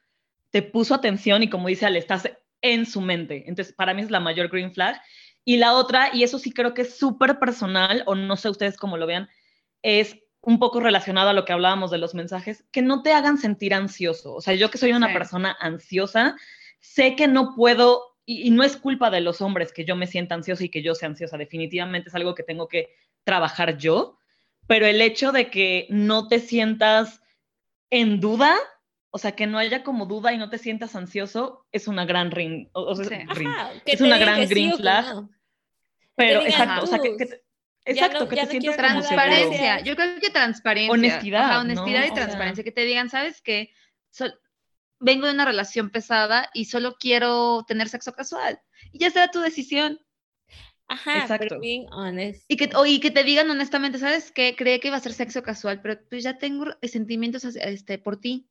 te 0.49 0.63
puso 0.63 0.95
atención 0.95 1.43
y 1.43 1.49
como 1.49 1.67
dice 1.67 1.85
Ale, 1.85 1.99
estás 1.99 2.27
en 2.61 2.87
su 2.87 3.01
mente. 3.01 3.43
Entonces, 3.47 3.75
para 3.75 3.93
mí 3.93 4.01
es 4.01 4.09
la 4.09 4.19
mayor 4.19 4.49
green 4.49 4.73
flag. 4.73 4.99
Y 5.45 5.57
la 5.57 5.73
otra, 5.73 6.09
y 6.11 6.23
eso 6.23 6.39
sí 6.39 6.51
creo 6.51 6.73
que 6.73 6.83
es 6.83 6.97
súper 6.97 7.37
personal, 7.37 8.01
o 8.07 8.15
no 8.15 8.35
sé 8.35 8.49
ustedes 8.49 8.77
cómo 8.77 8.97
lo 8.97 9.05
vean, 9.05 9.29
es 9.83 10.17
un 10.41 10.59
poco 10.59 10.79
relacionado 10.79 11.29
a 11.29 11.33
lo 11.33 11.45
que 11.45 11.53
hablábamos 11.53 11.91
de 11.91 11.99
los 11.99 12.15
mensajes, 12.15 12.65
que 12.71 12.81
no 12.81 13.01
te 13.03 13.13
hagan 13.13 13.37
sentir 13.37 13.73
ansioso. 13.73 14.33
O 14.33 14.41
sea, 14.41 14.55
yo 14.55 14.69
que 14.71 14.77
soy 14.77 14.91
una 14.91 15.07
Sí. 15.07 15.13
persona 15.13 15.55
ansiosa, 15.59 16.35
sé 16.79 17.15
que 17.15 17.27
no 17.27 17.55
puedo, 17.55 18.17
y, 18.25 18.47
y 18.47 18.49
no 18.51 18.63
es 18.63 18.75
culpa 18.75 19.09
de 19.09 19.21
los 19.21 19.39
hombres 19.41 19.71
que 19.71 19.85
yo 19.85 19.95
me 19.95 20.07
sienta 20.07 20.35
ansiosa 20.35 20.63
y 20.65 20.69
que 20.69 20.81
yo 20.81 20.95
sea 20.95 21.07
ansiosa, 21.09 21.37
definitivamente 21.37 22.09
es 22.09 22.15
algo 22.15 22.35
que 22.35 22.43
tengo 22.43 22.67
que 22.67 22.89
trabajar 23.23 23.77
yo, 23.77 24.17
pero 24.67 24.85
el 24.85 25.01
hecho 25.01 25.31
de 25.31 25.49
que 25.49 25.87
no 25.89 26.27
te 26.27 26.39
sientas 26.39 27.21
en 27.89 28.19
duda, 28.19 28.55
o 29.11 29.17
sea, 29.19 29.33
que 29.33 29.47
no 29.47 29.57
haya 29.59 29.83
como 29.83 30.05
duda 30.07 30.33
y 30.33 30.37
no 30.37 30.49
te 30.49 30.57
sientas 30.57 30.95
ansioso, 30.95 31.65
es 31.71 31.87
una 31.87 32.05
gran 32.05 32.31
ring, 32.31 32.67
o, 32.73 32.95
sea, 32.95 33.05
Sí. 33.05 33.15
ring. 33.33 33.47
Ajá, 33.49 33.71
que 33.85 33.91
Es 33.93 34.01
una 34.01 34.17
gran 34.17 34.41
sí 34.47 34.53
green 34.53 34.73
flag. 34.75 35.05
no. 35.15 35.29
Pero, 36.15 36.41
exacto, 36.41 36.83
o 36.83 36.87
sea, 36.87 36.99
que, 36.99 37.42
exacto, 37.85 38.19
no- 38.21 38.29
que 38.29 38.35
ya 38.35 38.47
te 38.47 38.55
no 38.55 38.61
sientas. 38.61 38.77
Transparencia. 38.77 39.79
Yo 39.81 39.95
creo 39.95 40.19
que 40.19 40.29
transparencia. 40.29 40.91
Honestidad, 40.93 41.43
Ajá, 41.43 41.59
honestidad 41.61 41.99
¿no? 42.01 42.05
y 42.05 42.09
O 42.09 42.13
sea- 42.15 42.23
transparencia. 42.25 42.63
Que 42.63 42.71
te 42.71 42.85
digan, 42.85 43.09
¿sabes 43.09 43.41
qué? 43.41 43.71
Sol- 44.11 44.39
vengo 44.99 45.27
de 45.27 45.33
una 45.33 45.45
relación 45.45 45.89
pesada 45.89 46.49
y 46.53 46.65
solo 46.65 46.95
quiero 46.99 47.65
tener 47.67 47.89
sexo 47.89 48.13
casual. 48.13 48.59
Y 48.91 48.99
ya 48.99 49.09
será 49.11 49.29
tu 49.31 49.39
decisión. 49.41 49.99
Ajá, 50.87 51.19
Exacto. 51.19 51.45
pero 51.49 51.59
being 51.61 51.87
honest. 51.91 52.45
Y 52.47 52.57
que, 52.57 52.69
o- 52.75 52.85
y 52.85 52.99
que 52.99 53.09
te 53.11 53.23
digan 53.23 53.49
honestamente, 53.49 53.97
¿sabes 53.99 54.31
qué? 54.31 54.55
Creía 54.55 54.79
que 54.79 54.89
iba 54.89 54.97
a 54.97 55.01
ser 55.01 55.13
sexo 55.13 55.41
casual, 55.41 55.81
pero 55.81 55.99
pues 56.09 56.23
ya 56.23 56.37
tengo 56.37 56.65
sentimientos 56.83 57.43
este, 57.45 57.97
por 57.97 58.19
ti. 58.19 58.47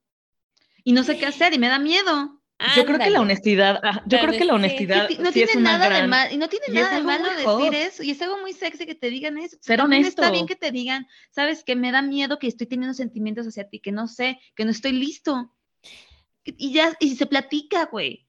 Y 0.85 0.93
no 0.93 1.05
sé 1.05 1.17
qué 1.19 1.27
hacer 1.27 1.55
y 1.55 1.59
me 1.59 1.69
da 1.69 1.79
miedo. 1.79 2.42
Yo 2.77 2.85
creo 2.85 2.99
que 2.99 3.11
la 3.11 3.21
honestidad, 3.21 3.81
ah, 3.83 4.03
yo 4.07 4.19
La 4.19 4.25
creo 4.27 4.39
que 4.39 4.45
la 4.45 4.55
honestidad. 4.55 5.09
no 5.19 5.33
sí 5.33 5.43
es 5.43 5.51
tiene 5.51 5.61
una 5.61 5.79
nada 5.79 6.01
de 6.01 6.07
mal, 6.09 6.33
y 6.33 6.37
no 6.37 6.49
tiene 6.49 6.67
y 6.69 6.73
nada 6.73 6.97
de 6.97 7.03
malo 7.03 7.29
decir 7.31 7.75
eso, 7.75 8.03
y 8.03 8.11
es 8.11 8.23
algo 8.23 8.39
muy 8.41 8.53
sexy 8.53 8.87
que 8.87 8.95
te 8.95 9.11
digan 9.11 9.39
eso. 9.39 9.57
Ser 9.61 9.79
También 9.79 10.05
Está 10.05 10.23
honesto. 10.23 10.33
bien 10.33 10.47
que 10.47 10.57
te 10.57 10.71
digan, 10.71 11.07
sabes 11.31 11.65
que 11.65 11.77
me 11.77 11.93
da 11.93 12.03
miedo 12.03 12.39
que 12.39 12.47
estoy 12.47 12.67
teniendo 12.67 12.95
sentimientos 12.95 13.47
hacia 13.47 13.69
ti, 13.69 13.81
que 13.81 13.93
no 13.93 14.09
sé, 14.09 14.39
que 14.55 14.65
no 14.65 14.71
estoy 14.71 14.93
listo. 14.93 15.55
Y 16.45 16.73
ya, 16.73 16.97
y 17.01 17.15
se 17.17 17.27
platica, 17.27 17.87
güey. 17.87 18.27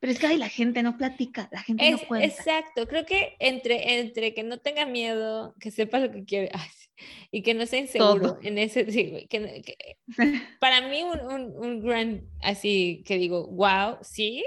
Pero 0.00 0.12
es 0.12 0.18
que 0.18 0.26
ay, 0.26 0.38
la 0.38 0.48
gente 0.48 0.82
no 0.82 0.96
platica, 0.98 1.48
la 1.52 1.62
gente 1.62 1.86
Es, 1.86 2.02
no 2.02 2.08
cuenta. 2.08 2.26
exacto, 2.26 2.88
creo 2.88 3.06
que 3.06 3.36
entre, 3.38 4.00
entre 4.00 4.34
que 4.34 4.42
no 4.42 4.58
tenga 4.58 4.86
miedo, 4.86 5.54
que 5.60 5.70
sepa 5.70 6.00
lo 6.00 6.10
que 6.10 6.24
quiere 6.24 6.50
ay, 6.52 6.68
sí, 6.76 6.81
y 7.30 7.42
que 7.42 7.54
no 7.54 7.66
sea 7.66 7.80
inseguro 7.80 8.34
Todo. 8.34 8.38
en 8.42 8.58
ese, 8.58 8.90
sí, 8.90 9.26
que, 9.28 9.62
que- 9.62 9.98
para 10.60 10.80
mí 10.88 11.02
un, 11.02 11.20
un, 11.20 11.56
un 11.56 11.80
gran, 11.80 12.28
así 12.42 13.02
que 13.06 13.16
digo, 13.18 13.46
wow, 13.48 13.98
sí, 14.02 14.44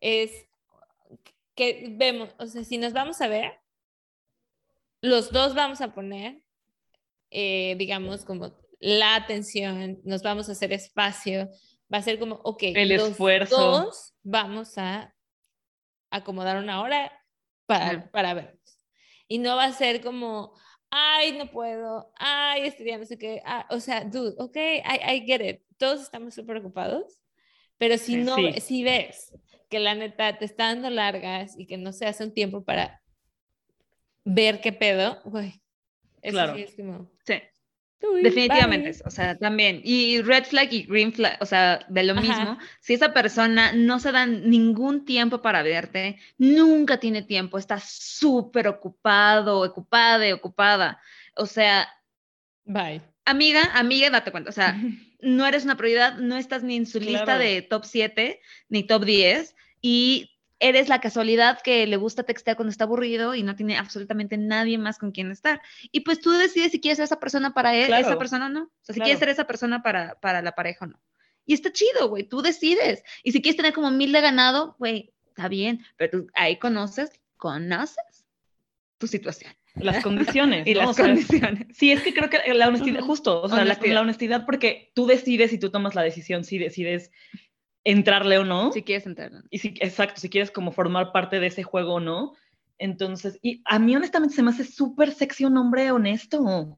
es 0.00 0.30
que 1.54 1.88
vemos, 1.90 2.34
o 2.38 2.46
sea, 2.46 2.64
si 2.64 2.78
nos 2.78 2.92
vamos 2.92 3.20
a 3.20 3.28
ver, 3.28 3.52
los 5.00 5.30
dos 5.32 5.54
vamos 5.54 5.80
a 5.80 5.92
poner 5.94 6.42
eh, 7.30 7.74
digamos, 7.78 8.24
como 8.24 8.56
la 8.78 9.16
atención, 9.16 10.00
nos 10.04 10.22
vamos 10.22 10.48
a 10.48 10.52
hacer 10.52 10.72
espacio, 10.72 11.48
va 11.92 11.98
a 11.98 12.02
ser 12.02 12.18
como, 12.18 12.36
ok, 12.36 12.62
El 12.62 12.90
los 12.90 13.10
esfuerzo. 13.10 13.56
dos 13.56 14.14
vamos 14.22 14.78
a 14.78 15.12
acomodar 16.10 16.56
una 16.58 16.80
hora 16.82 17.12
para, 17.66 18.10
para 18.10 18.32
vernos. 18.34 18.78
Y 19.28 19.38
no 19.38 19.56
va 19.56 19.64
a 19.64 19.72
ser 19.72 20.02
como, 20.02 20.54
ay, 20.98 21.36
no 21.36 21.50
puedo, 21.50 22.10
ay, 22.16 22.70
día 22.78 22.96
no 22.98 23.04
sé 23.04 23.18
qué, 23.18 23.42
ah, 23.44 23.66
o 23.70 23.80
sea, 23.80 24.04
dude, 24.04 24.34
ok, 24.38 24.56
I, 24.56 25.16
I 25.16 25.26
get 25.26 25.40
it, 25.42 25.62
todos 25.76 26.00
estamos 26.00 26.34
súper 26.34 26.56
ocupados, 26.58 27.20
pero 27.76 27.98
si 27.98 28.16
Sí, 28.16 28.22
no, 28.24 28.36
sí. 28.36 28.60
si 28.60 28.84
ves 28.84 29.32
que 29.68 29.78
la 29.78 29.94
neta 29.94 30.38
te 30.38 30.44
está 30.46 30.68
dando 30.68 30.88
largas 30.88 31.58
y 31.58 31.66
que 31.66 31.76
no 31.76 31.92
se 31.92 32.06
hace 32.06 32.24
un 32.24 32.32
tiempo 32.32 32.64
para 32.64 33.02
ver 34.24 34.60
qué 34.60 34.72
pedo, 34.72 35.20
güey, 35.24 35.62
eso 36.22 36.32
Claro. 36.32 36.54
sí 36.54 36.62
es 36.62 36.74
como, 36.74 37.10
Sí. 37.26 37.34
"Uy, 38.02 38.22
Definitivamente, 38.22 38.90
bye". 38.92 39.02
o 39.04 39.10
sea, 39.10 39.36
también. 39.38 39.80
Y 39.84 40.20
red 40.22 40.44
flag 40.44 40.72
y 40.72 40.82
green 40.84 41.12
flag, 41.12 41.38
o 41.40 41.46
sea, 41.46 41.84
de 41.88 42.04
lo 42.04 42.12
Ajá. 42.12 42.20
mismo. 42.20 42.58
Si 42.80 42.94
esa 42.94 43.12
persona 43.12 43.72
no 43.72 43.98
se 43.98 44.12
da 44.12 44.26
ningún 44.26 45.04
tiempo 45.04 45.42
para 45.42 45.62
verte, 45.62 46.18
nunca 46.38 46.98
tiene 46.98 47.22
tiempo, 47.22 47.58
está 47.58 47.78
súper 47.80 48.68
ocupado, 48.68 49.60
ocupada, 49.62 50.34
ocupada. 50.34 51.00
O 51.34 51.46
sea, 51.46 51.88
Bye. 52.64 53.00
amiga, 53.24 53.70
amiga, 53.74 54.10
date 54.10 54.30
cuenta, 54.30 54.50
o 54.50 54.52
sea, 54.52 54.74
no 55.20 55.46
eres 55.46 55.64
una 55.64 55.76
prioridad, 55.76 56.18
no 56.18 56.36
estás 56.36 56.62
ni 56.62 56.76
en 56.76 56.86
su 56.86 57.00
lista 57.00 57.38
de 57.38 57.62
top 57.62 57.84
7 57.84 58.40
ni 58.68 58.84
top 58.84 59.04
10 59.04 59.54
y 59.80 60.35
eres 60.58 60.88
la 60.88 61.00
casualidad 61.00 61.60
que 61.62 61.86
le 61.86 61.96
gusta 61.96 62.22
textear 62.22 62.56
cuando 62.56 62.70
está 62.70 62.84
aburrido 62.84 63.34
y 63.34 63.42
no 63.42 63.56
tiene 63.56 63.76
absolutamente 63.76 64.38
nadie 64.38 64.78
más 64.78 64.98
con 64.98 65.12
quien 65.12 65.30
estar. 65.30 65.60
Y 65.92 66.00
pues 66.00 66.20
tú 66.20 66.30
decides 66.30 66.72
si 66.72 66.80
quieres 66.80 66.96
ser 66.96 67.04
esa 67.04 67.20
persona 67.20 67.52
para 67.52 67.74
él, 67.74 67.92
esa 67.92 68.18
persona 68.18 68.48
no. 68.48 68.62
O 68.62 68.70
sea, 68.82 68.94
si 68.94 69.00
Claro. 69.00 69.04
quieres 69.06 69.18
ser 69.18 69.28
esa 69.28 69.46
persona 69.46 69.82
para, 69.82 70.14
para 70.20 70.42
la 70.42 70.52
pareja 70.52 70.86
o 70.86 70.88
no. 70.88 71.00
Y 71.44 71.54
está 71.54 71.72
chido, 71.72 72.08
güey, 72.08 72.24
tú 72.24 72.42
decides. 72.42 73.02
Y 73.22 73.32
si 73.32 73.42
quieres 73.42 73.56
tener 73.56 73.72
como 73.72 73.90
mil 73.90 74.12
de 74.12 74.20
ganado, 74.20 74.76
güey, 74.78 75.12
está 75.28 75.48
bien, 75.48 75.84
pero 75.96 76.10
tú 76.22 76.30
ahí 76.34 76.58
conoces, 76.58 77.10
conoces 77.36 78.24
tu 78.98 79.06
situación 79.06 79.52
Las 79.74 80.02
condiciones. 80.02 80.66
y 80.66 80.72
¿no? 80.74 80.80
las 80.80 80.88
O 80.90 80.94
sea, 80.94 81.04
condiciones. 81.06 81.66
Sí, 81.76 81.92
es 81.92 82.02
que 82.02 82.14
creo 82.14 82.30
que 82.30 82.54
la 82.54 82.68
honestidad, 82.68 83.00
justo, 83.02 83.42
o 83.42 83.48
sea, 83.48 83.64
la-. 83.64 83.78
La, 83.84 84.00
honestidad 84.00 84.46
porque 84.46 84.90
tú 84.94 85.06
decides 85.06 85.52
y 85.52 85.58
tú 85.58 85.70
tomas 85.70 85.94
la 85.94 86.02
decisión 86.02 86.44
si 86.44 86.58
decides 86.58 87.10
entrarle 87.86 88.36
o 88.38 88.44
no. 88.44 88.72
Si 88.72 88.82
quieres 88.82 89.06
entrar. 89.06 89.32
¿no? 89.32 89.42
Y 89.48 89.58
si, 89.58 89.68
exacto, 89.80 90.20
si 90.20 90.28
quieres 90.28 90.50
como 90.50 90.72
formar 90.72 91.12
parte 91.12 91.38
de 91.40 91.46
ese 91.46 91.62
juego 91.62 91.94
o 91.94 92.00
no. 92.00 92.34
Entonces, 92.78 93.38
y 93.42 93.62
a 93.64 93.78
mí 93.78 93.96
honestamente 93.96 94.34
se 94.34 94.42
me 94.42 94.50
hace 94.50 94.64
súper 94.64 95.12
sexy 95.12 95.44
un 95.44 95.56
hombre 95.56 95.90
honesto. 95.92 96.76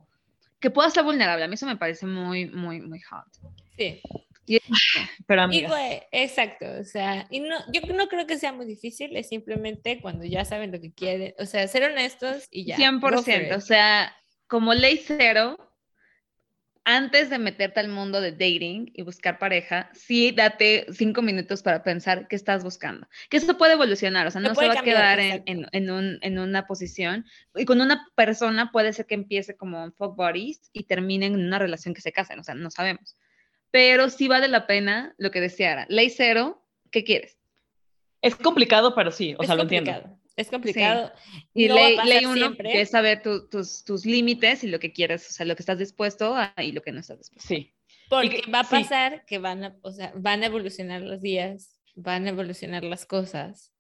Que 0.61 0.71
pueda 0.71 0.90
ser 0.90 1.05
vulnerable, 1.05 1.44
a 1.44 1.49
mí 1.49 1.55
eso 1.55 1.66
me 1.66 1.77
parece 1.77 2.05
muy, 2.07 2.47
muy, 2.47 2.81
muy 2.81 3.01
hot. 3.01 3.25
Sí. 3.77 4.01
Pero 5.27 5.42
Y 5.42 5.44
amiga, 5.44 5.68
güey, 5.68 6.03
exacto, 6.11 6.66
o 6.81 6.85
sea, 6.85 7.27
y 7.31 7.40
no, 7.40 7.57
yo 7.71 7.83
no 7.94 8.09
creo 8.09 8.27
que 8.27 8.38
sea 8.38 8.53
muy 8.53 8.64
difícil, 8.64 9.14
es 9.14 9.29
simplemente 9.29 10.01
cuando 10.01 10.25
ya 10.25 10.47
saben 10.47 10.73
lo 10.73 10.81
que 10.81 10.90
quieren, 10.90 11.35
o 11.38 11.44
sea, 11.44 11.68
ser 11.68 11.85
honestos 11.85 12.49
y 12.51 12.64
ya. 12.64 12.77
go 12.77 12.99
for 12.99 13.12
100%, 13.12 13.55
o 13.55 13.61
sea, 13.61 14.16
como 14.47 14.73
ley 14.73 15.03
cero, 15.07 15.59
antes 16.90 17.29
de 17.29 17.38
meterte 17.38 17.81
al 17.81 17.88
mundo 17.88 18.22
de 18.22 18.33
dating 18.33 18.90
y 18.94 19.03
buscar 19.03 19.38
pareja, 19.38 19.90
sí 19.92 20.33
date 20.33 20.87
cinco 20.90 21.20
minutos 21.20 21.62
para 21.62 21.83
pensar 21.83 22.27
qué 22.29 22.35
estás 22.35 22.64
buscando. 22.64 23.07
Que 23.29 23.37
eso 23.37 23.59
puede 23.59 23.74
evolucionar, 23.74 24.27
o 24.27 24.31
sea, 24.31 24.40
no 24.40 24.55
se 24.55 24.66
va 24.66 24.72
a 24.72 24.83
quedar 24.83 25.18
en, 25.20 25.27
exacto. 25.27 25.53
en- 25.53 25.66
en 25.72 25.90
un- 25.90 26.18
en 26.22 26.38
una 26.38 26.66
posición. 26.66 27.27
Y 27.55 27.66
con 27.66 27.83
una 27.83 28.09
persona 28.14 28.72
puede 28.72 28.94
ser 28.94 29.05
que 29.05 29.14
empiece 29.16 29.55
como 29.55 29.85
un 29.85 29.92
fuck 29.92 30.16
buddies 30.16 30.70
y 30.72 30.85
terminen 30.85 31.35
en 31.35 31.44
una 31.46 31.59
relación 31.59 31.92
que 31.92 32.01
se 32.01 32.11
casen, 32.11 32.38
o 32.38 32.42
sea, 32.42 32.55
no 32.55 32.70
sabemos. 32.70 33.16
Pero 33.70 34.09
sí 34.09 34.27
vale 34.27 34.48
la 34.48 34.66
pena 34.66 35.14
lo 35.18 35.31
que 35.31 35.42
decía 35.42 35.72
Ara. 35.72 35.87
Ley 35.90 36.09
cero, 36.09 36.64
¿qué 36.90 37.05
quieres? 37.05 37.37
es 38.22 38.35
complicado, 38.35 38.94
pero 38.96 39.12
sí, 39.12 39.37
o 39.38 39.42
es 39.42 39.46
sea, 39.46 39.55
lo 39.57 39.62
entiendo. 39.62 40.17
Es 40.38 40.48
complicado. 40.48 41.12
Y 41.53 41.68
no 41.68 41.74
ley, 41.74 41.96
ley 42.05 42.24
uno, 42.24 42.35
siempre. 42.37 42.70
que 42.72 42.81
es 42.81 42.90
saber 42.90 43.22
tu- 43.22 43.48
tus, 43.48 43.85
tus 43.85 44.07
límites 44.07 44.64
y 44.64 44.68
lo 44.68 44.79
que 44.79 44.92
quieres, 44.92 45.29
o 45.29 45.33
sea, 45.33 45.44
lo 45.46 45.55
que 45.57 45.62
estás 45.62 45.79
dispuesto 45.79 46.35
a, 46.37 46.55
y 46.59 46.72
lo 46.72 46.81
que 46.83 46.92
no 46.92 47.01
estás 47.01 47.18
dispuesto. 47.18 47.46
Sí. 47.48 47.74
Porque 48.09 48.40
que- 48.42 48.51
va 48.51 48.61
a 48.61 48.64
sí. 48.64 48.70
pasar 48.70 49.24
que 49.27 49.38
van 49.38 49.64
a, 49.64 49.77
o 49.83 49.92
sea, 49.92 50.12
van 50.16 50.42
a 50.42 50.46
evolucionar 50.46 51.03
los 51.03 51.20
días, 51.20 51.79
van 51.94 52.27
a 52.27 52.31
evolucionar 52.31 52.85
las 52.85 53.05
cosas. 53.05 53.72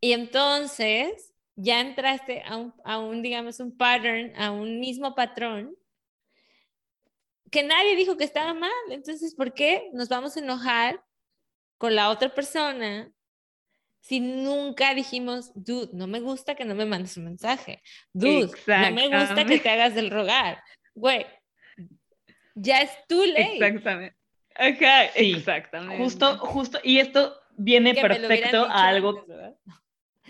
Y 0.00 0.12
entonces 0.12 1.32
ya 1.56 1.80
entraste 1.80 2.42
a 2.46 2.56
un, 2.58 2.74
a 2.84 2.98
un, 2.98 3.22
digamos, 3.22 3.58
un 3.60 3.76
pattern, 3.76 4.32
a 4.36 4.50
un 4.50 4.78
mismo 4.78 5.14
patrón 5.14 5.74
que 7.50 7.62
nadie 7.62 7.96
dijo 7.96 8.16
que 8.16 8.24
estaba 8.24 8.52
mal. 8.54 8.70
Entonces, 8.90 9.34
¿por 9.34 9.54
qué 9.54 9.88
nos 9.92 10.08
vamos 10.08 10.36
a 10.36 10.40
enojar 10.40 11.02
con 11.78 11.94
la 11.94 12.10
otra 12.10 12.34
persona 12.34 13.10
si 14.06 14.20
nunca 14.20 14.94
dijimos, 14.94 15.50
dude, 15.56 15.88
no 15.92 16.06
me 16.06 16.20
gusta 16.20 16.54
que 16.54 16.64
no 16.64 16.76
me 16.76 16.86
mandes 16.86 17.16
un 17.16 17.24
mensaje? 17.24 17.82
Dude, 18.12 18.52
no 18.68 18.92
me 18.92 19.08
gusta 19.08 19.44
que 19.44 19.58
te 19.58 19.68
hagas 19.68 19.96
del 19.96 20.12
rogar. 20.12 20.62
Güey, 20.94 21.26
ya 22.54 22.82
es 22.82 22.92
tu 23.08 23.20
ley. 23.24 23.60
Exactamente. 23.60 24.16
Ajá, 24.54 25.10
sí. 25.12 25.32
Exactamente. 25.32 26.04
Justo, 26.04 26.38
justo, 26.38 26.78
y 26.84 27.00
esto 27.00 27.36
viene 27.56 27.94
Que 27.94 28.02
perfecto 28.02 28.64
a 28.64 28.86
algo. 28.86 29.26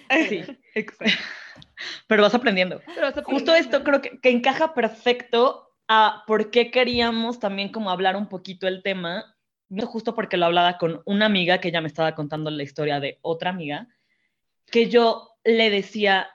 Sí, 0.09 0.43
Exacto. 0.75 1.05
pero 2.07 2.23
vas 2.23 2.35
aprendiendo. 2.35 2.81
Pero 2.95 3.13
vas 3.13 3.25
Justo 3.25 3.55
esto 3.55 3.85
creo 3.85 4.01
que, 4.01 4.19
que 4.21 4.31
encaja 4.31 4.73
perfecto 4.73 5.69
a 5.87 6.25
por 6.27 6.51
qué 6.51 6.71
queríamos 6.71 7.41
también 7.41 7.71
como 7.71 7.91
hablar 7.91 8.17
un 8.17 8.31
poquito 8.31 8.67
el 8.67 8.83
tema, 8.83 9.36
no 9.69 9.87
justo 9.87 10.15
porque 10.15 10.37
lo 10.37 10.47
hablaba 10.47 10.79
con 10.79 11.03
una 11.05 11.27
amiga 11.27 11.61
que 11.61 11.71
ya 11.71 11.81
me 11.81 11.89
estaba 11.89 12.15
contando 12.15 12.51
la 12.51 12.63
historia 12.63 13.01
de 13.01 13.19
otra 13.23 13.51
amiga, 13.51 13.89
que 14.71 14.89
yo 14.89 15.31
le 15.45 15.71
decía, 15.71 16.29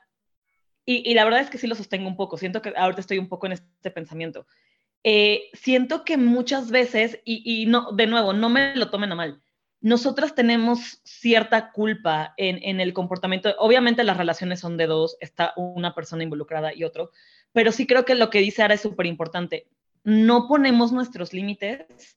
y, 0.85 1.13
la 1.13 1.23
verdad 1.23 1.41
es 1.41 1.49
que 1.49 1.57
sí 1.57 1.67
lo 1.67 1.75
sostengo 1.75 2.07
un 2.07 2.17
poco, 2.17 2.37
siento 2.37 2.61
que 2.61 2.73
ahorita 2.75 3.01
estoy 3.01 3.17
un 3.17 3.29
poco 3.29 3.45
en 3.45 3.53
este 3.53 3.91
pensamiento, 3.91 4.45
Eh, 5.03 5.49
siento 5.53 6.03
que 6.05 6.15
muchas 6.15 6.69
veces, 6.69 7.19
y, 7.25 7.41
y 7.43 7.65
no, 7.65 7.91
de 7.91 8.05
nuevo, 8.05 8.33
no 8.33 8.49
me 8.49 8.75
lo 8.75 8.91
tomen 8.91 9.11
a 9.11 9.15
mal, 9.15 9.41
nosotras 9.81 10.35
tenemos 10.35 11.01
cierta 11.03 11.71
culpa 11.71 12.35
en, 12.37 12.59
en 12.61 12.79
el 12.79 12.93
comportamiento. 12.93 13.55
Obviamente 13.57 14.03
las 14.03 14.17
relaciones 14.17 14.59
son 14.59 14.77
de 14.77 14.85
dos, 14.85 15.17
está 15.19 15.53
una 15.55 15.95
persona 15.95 16.23
involucrada 16.23 16.71
y 16.73 16.83
otro, 16.83 17.09
pero 17.51 17.71
sí 17.71 17.87
creo 17.87 18.05
que 18.05 18.13
lo 18.13 18.29
que 18.29 18.39
dice 18.39 18.61
Ara 18.61 18.75
es 18.75 18.81
súper 18.81 19.07
importante. 19.07 19.67
No 20.03 20.47
ponemos 20.47 20.91
nuestros 20.91 21.33
límites 21.33 22.15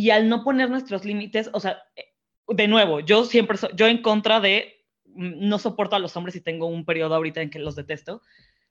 y 0.00 0.08
al 0.08 0.30
no 0.30 0.42
poner 0.44 0.70
nuestros 0.70 1.04
límites, 1.04 1.50
o 1.52 1.60
sea, 1.60 1.82
eh, 1.94 2.06
de 2.48 2.68
nuevo, 2.68 3.00
yo 3.00 3.26
siempre, 3.26 3.58
soy, 3.58 3.68
yo 3.74 3.86
en 3.86 4.00
contra 4.00 4.40
de, 4.40 4.86
mm, 5.04 5.46
no 5.46 5.58
soporto 5.58 5.94
a 5.94 5.98
los 5.98 6.16
hombres 6.16 6.34
y 6.36 6.40
tengo 6.40 6.64
un 6.64 6.86
periodo 6.86 7.14
ahorita 7.14 7.42
en 7.42 7.50
que 7.50 7.58
los 7.58 7.76
detesto, 7.76 8.22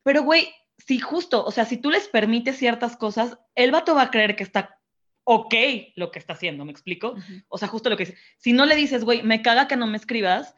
pero 0.02 0.24
güey, 0.24 0.50
si 0.80 0.98
justo, 0.98 1.46
o 1.46 1.52
sea, 1.52 1.66
si 1.66 1.78
tú 1.78 1.92
les 1.92 2.08
permites 2.08 2.58
ciertas 2.58 2.98
cosas, 2.98 3.38
el 3.54 3.70
vato 3.70 3.94
va 3.94 4.04
a 4.04 4.10
creer 4.10 4.36
que 4.36 4.42
está 4.42 4.80
ok 5.24 5.54
lo 5.96 6.10
que 6.10 6.18
está 6.18 6.34
haciendo, 6.34 6.66
¿me 6.66 6.72
explico? 6.72 7.12
Ujú. 7.12 7.34
O 7.48 7.60
sea, 7.60 7.68
justo 7.68 7.92
lo 7.92 7.98
que 7.98 8.06
dice. 8.06 8.18
Si 8.38 8.52
no 8.52 8.66
le 8.66 8.76
dices, 8.76 9.04
güey, 9.04 9.22
me 9.22 9.44
caga 9.44 9.68
que 9.68 9.76
no 9.76 9.86
me 9.86 9.98
escribas, 9.98 10.56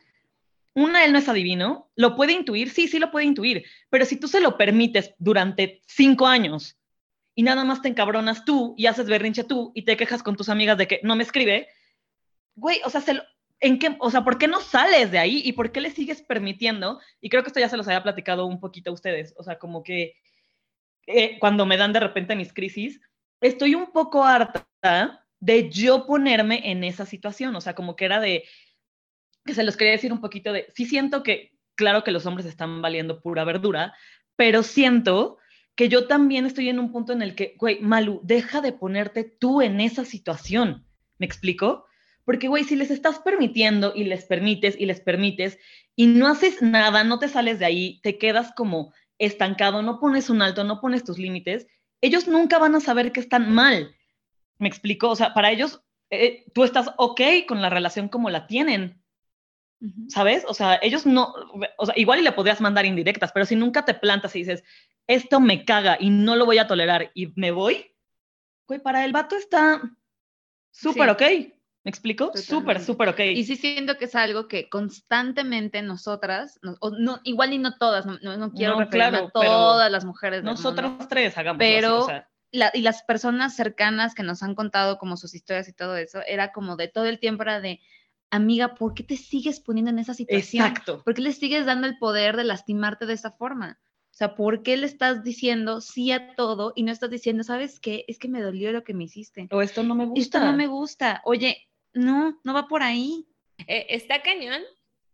una, 0.74 1.04
él 1.04 1.12
no 1.12 1.20
es 1.20 1.28
adivino, 1.28 1.92
lo 1.98 2.16
puede 2.16 2.32
intuir, 2.32 2.70
sí, 2.70 2.88
sí 2.88 2.98
lo 2.98 3.12
puede 3.12 3.26
intuir, 3.26 3.66
pero 3.90 4.06
si 4.06 4.16
tú 4.16 4.30
se 4.30 4.40
lo 4.40 4.58
permites 4.58 5.16
durante 5.18 5.82
cinco 5.86 6.28
años 6.28 6.78
y 7.36 7.44
nada 7.44 7.64
más 7.64 7.82
te 7.82 7.90
encabronas 7.90 8.46
tú 8.46 8.76
y 8.78 8.88
haces 8.88 9.08
berrinche 9.08 9.44
tú 9.44 9.72
y 9.76 9.84
te 9.84 9.98
quejas 9.98 10.24
con 10.24 10.36
tus 10.36 10.50
amigas 10.50 10.78
de 10.78 10.88
que 10.88 11.00
no 11.04 11.16
me 11.16 11.24
escribe, 11.24 11.70
güey, 12.56 12.82
o 12.86 12.90
sea, 12.90 13.02
se 13.02 13.14
lo- 13.14 13.24
¿en 13.60 13.80
qué, 13.80 13.96
o 14.00 14.12
sea, 14.12 14.24
¿por 14.24 14.38
qué 14.38 14.48
no 14.48 14.60
sales 14.60 15.12
de 15.12 15.20
ahí 15.20 15.42
y 15.46 15.54
por 15.54 15.72
qué 15.72 15.82
le 15.82 15.92
sigues 15.92 16.22
permitiendo? 16.22 17.00
Y 17.22 17.30
creo 17.30 17.44
que 17.44 17.48
esto 17.48 17.60
ya 17.60 17.70
se 17.70 17.78
los 17.78 17.88
había 17.88 18.04
platicado 18.04 18.46
un 18.46 18.60
poquito 18.60 18.90
a 18.90 18.94
ustedes, 18.94 19.34
o 19.38 19.44
sea, 19.44 19.58
como 19.60 19.84
que 19.84 20.16
eh, 21.08 21.40
cuando 21.40 21.66
me 21.66 21.78
dan 21.78 21.94
de 21.94 22.00
repente 22.00 22.36
mis 22.36 22.54
crisis, 22.54 23.02
estoy 23.40 23.76
un 23.76 23.92
poco 23.92 24.26
harta 24.26 24.68
de 25.40 25.70
yo 25.70 26.06
ponerme 26.06 26.72
en 26.72 26.84
esa 26.84 27.06
situación, 27.06 27.56
o 27.56 27.62
sea, 27.62 27.74
como 27.74 27.96
que 27.96 28.06
era 28.06 28.20
de, 28.20 28.44
que 29.46 29.54
se 29.54 29.64
los 29.64 29.78
quería 29.78 29.94
decir 29.94 30.14
un 30.14 30.22
poquito 30.22 30.54
de, 30.54 30.68
sí 30.76 30.86
siento 30.86 31.24
que, 31.24 31.52
claro 31.76 32.04
que 32.04 32.12
los 32.12 32.26
hombres 32.26 32.46
están 32.46 32.82
valiendo 32.82 33.22
pura 33.22 33.44
verdura, 33.44 33.96
pero 34.36 34.62
siento 34.62 35.38
que 35.76 35.90
yo 35.90 36.08
también 36.08 36.46
estoy 36.46 36.70
en 36.70 36.80
un 36.80 36.92
punto 36.92 37.14
en 37.14 37.22
el 37.22 37.36
que, 37.36 37.56
güey, 37.58 37.80
Malu, 37.80 38.20
deja 38.24 38.62
de 38.62 38.74
ponerte 38.74 39.24
tú 39.24 39.62
en 39.62 39.80
esa 39.80 40.06
situación, 40.06 40.86
¿me 41.18 41.26
explico? 41.26 41.86
Porque, 42.26 42.48
güey, 42.48 42.64
si 42.64 42.76
les 42.76 42.92
estás 42.92 43.20
permitiendo 43.20 43.94
y 43.96 44.04
les 44.04 44.26
permites 44.26 44.76
y 44.80 44.86
les 44.86 45.02
permites 45.02 45.58
y 45.96 46.08
no 46.08 46.28
haces 46.28 46.62
nada, 46.62 47.04
no 47.04 47.20
te 47.20 47.28
sales 47.28 47.60
de 47.60 47.66
ahí, 47.66 48.00
te 48.04 48.18
quedas 48.18 48.54
como 48.56 48.94
estancado, 49.18 49.82
no 49.82 50.00
pones 50.00 50.30
un 50.30 50.42
alto, 50.42 50.64
no 50.64 50.82
pones 50.82 51.04
tus 51.04 51.18
límites, 51.18 51.68
ellos 52.02 52.28
nunca 52.28 52.58
van 52.60 52.76
a 52.76 52.80
saber 52.80 53.12
que 53.12 53.20
están 53.20 53.54
mal. 53.54 53.96
¿Me 54.58 54.68
explico? 54.68 55.10
O 55.10 55.16
sea, 55.16 55.34
para 55.34 55.52
ellos, 55.52 55.82
eh, 56.10 56.46
tú 56.54 56.64
estás 56.64 56.92
ok 56.98 57.22
con 57.48 57.62
la 57.62 57.70
relación 57.70 58.10
como 58.10 58.30
la 58.30 58.48
tienen. 58.48 59.02
¿sabes? 60.10 60.46
O 60.48 60.54
sea, 60.54 60.80
ellos 60.82 61.06
no, 61.06 61.34
o 61.78 61.86
sea, 61.86 61.96
igual 61.98 62.20
y 62.20 62.24
le 62.24 62.32
podrías 62.32 62.62
mandar 62.62 62.86
indirectas, 62.86 63.32
pero 63.32 63.46
si 63.46 63.56
nunca 63.56 63.84
te 63.84 63.94
plantas 63.94 64.36
y 64.36 64.40
dices, 64.40 64.64
esto 65.08 65.40
me 65.40 65.66
caga 65.66 65.98
y 66.00 66.10
no 66.10 66.36
lo 66.36 66.46
voy 66.46 66.58
a 66.58 66.68
tolerar 66.68 67.12
y 67.14 67.34
me 67.36 67.52
voy, 67.52 67.86
güey, 68.68 68.80
para 68.82 69.04
el 69.06 69.12
vato 69.12 69.36
está 69.36 69.82
súper 70.72 71.16
Sí. 71.18 71.46
ok. 71.48 71.54
¿Me 71.84 71.90
explico? 71.90 72.32
Súper, 72.36 72.80
súper 72.80 73.10
ok. 73.10 73.20
Y 73.34 73.44
sí 73.44 73.56
siento 73.56 73.98
que 73.98 74.06
es 74.06 74.14
algo 74.14 74.48
que 74.48 74.70
constantemente 74.70 75.82
nosotras, 75.82 76.60
no- 76.62 77.20
igual 77.24 77.54
y 77.54 77.58
no 77.58 77.76
todas, 77.78 78.06
no, 78.06 78.20
no- 78.20 78.52
quiero 78.54 78.78
referirme 78.78 79.10
claro, 79.10 79.28
a 79.28 79.32
todas 79.32 79.92
las 79.92 80.06
mujeres 80.06 80.44
Nosotras 80.44 81.08
tres 81.10 81.36
hagamos 81.40 81.58
Pero- 81.58 82.04
o 82.04 82.06
sea, 82.06 82.30
la- 82.52 82.70
y 82.76 82.82
las 82.82 83.02
personas 83.04 83.56
cercanas 83.56 84.14
que 84.14 84.22
nos 84.22 84.44
han 84.44 84.54
contado 84.54 85.00
como 85.00 85.18
sus 85.18 85.34
historias 85.34 85.68
y 85.70 85.74
todo 85.74 85.98
eso, 85.98 86.20
era 86.28 86.52
como 86.52 86.76
de 86.76 86.88
todo 86.88 87.06
el 87.06 87.20
tiempo 87.20 87.42
era 87.44 87.60
de, 87.62 87.80
amiga, 88.30 88.76
¿por 88.76 88.94
qué 88.94 89.02
te 89.04 89.18
sigues 89.18 89.60
poniendo 89.60 89.90
en 89.90 89.98
esa 89.98 90.14
situación? 90.14 90.66
exacto. 90.68 91.02
¿Por 91.04 91.16
qué 91.16 91.22
le 91.22 91.32
sigues 91.34 91.66
dando 91.66 91.88
el 91.88 91.98
poder 91.98 92.38
de 92.38 92.44
lastimarte 92.44 93.08
de 93.08 93.14
esa 93.14 93.32
forma? 93.32 93.80
O 94.12 94.14
sea, 94.14 94.36
¿por 94.36 94.62
qué 94.62 94.78
le 94.78 94.86
estás 94.86 95.24
diciendo 95.24 95.82
sí 95.82 96.12
a 96.12 96.36
todo 96.36 96.74
y 96.76 96.84
no 96.84 96.92
estás 96.92 97.10
diciendo, 97.10 97.44
¿sabes 97.44 97.80
qué? 97.80 98.06
Es 98.08 98.20
que 98.20 98.28
me 98.28 98.42
dolió 98.42 98.72
lo 98.72 98.84
que 98.84 98.94
me 98.94 99.06
hiciste. 99.06 99.48
O 99.52 99.62
esto 99.62 99.84
no 99.84 99.96
me 99.96 100.06
gusta. 100.06 100.22
Esto 100.22 100.40
no 100.42 100.54
me 100.54 100.68
gusta. 100.68 101.22
Oye, 101.26 101.68
no, 101.94 102.40
no 102.44 102.54
va 102.54 102.68
por 102.68 102.84
ahí. 102.84 103.26
Eh, 103.68 103.88
está 103.90 104.22
cañón 104.22 104.62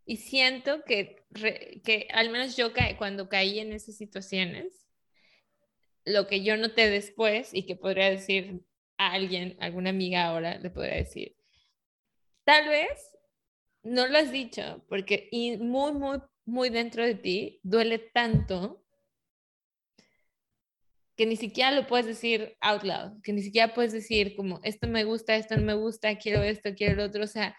y 0.06 0.18
siento 0.18 0.84
que, 0.84 1.24
re- 1.30 1.82
que 1.86 2.08
al 2.12 2.30
menos 2.32 2.58
yo 2.58 2.74
ca- 2.74 2.98
cuando 2.98 3.30
caí 3.30 3.60
en 3.60 3.72
esas 3.72 3.96
situaciones, 3.96 4.88
lo 6.06 6.28
que 6.28 6.44
yo 6.44 6.58
noté 6.58 6.90
después 6.90 7.54
y 7.54 7.66
que 7.66 7.76
podría 7.76 8.10
decir 8.10 8.62
a 8.98 9.12
alguien, 9.12 9.58
alguna 9.60 9.92
amiga 9.92 10.26
ahora, 10.26 10.58
le 10.58 10.70
podría 10.70 10.96
decir, 10.96 11.36
tal 12.46 12.68
vez 12.68 12.90
no 13.84 14.08
lo 14.08 14.18
has 14.18 14.32
dicho 14.32 14.84
porque 14.90 15.28
y 15.32 15.58
muy, 15.58 15.94
muy, 15.94 16.20
muy 16.46 16.70
dentro 16.70 17.06
de 17.06 17.16
ti 17.16 17.60
duele 17.64 18.00
tanto 18.00 18.84
que 21.18 21.26
ni 21.26 21.36
siquiera 21.36 21.72
lo 21.72 21.88
puedes 21.88 22.06
decir 22.06 22.56
out 22.62 22.84
loud, 22.84 23.22
que 23.24 23.34
ni 23.34 23.42
siquiera 23.42 23.74
puedes 23.74 23.92
decir 23.92 24.36
como 24.36 24.60
esto 24.64 24.88
me 24.88 25.04
gusta, 25.04 25.36
esto 25.36 25.58
no 25.58 25.64
me 25.64 25.74
gusta, 25.74 26.16
quiero 26.18 26.44
esto, 26.44 26.76
quiero 26.76 26.96
lo 26.96 27.06
otro, 27.06 27.24
o 27.24 27.28
sea, 27.28 27.58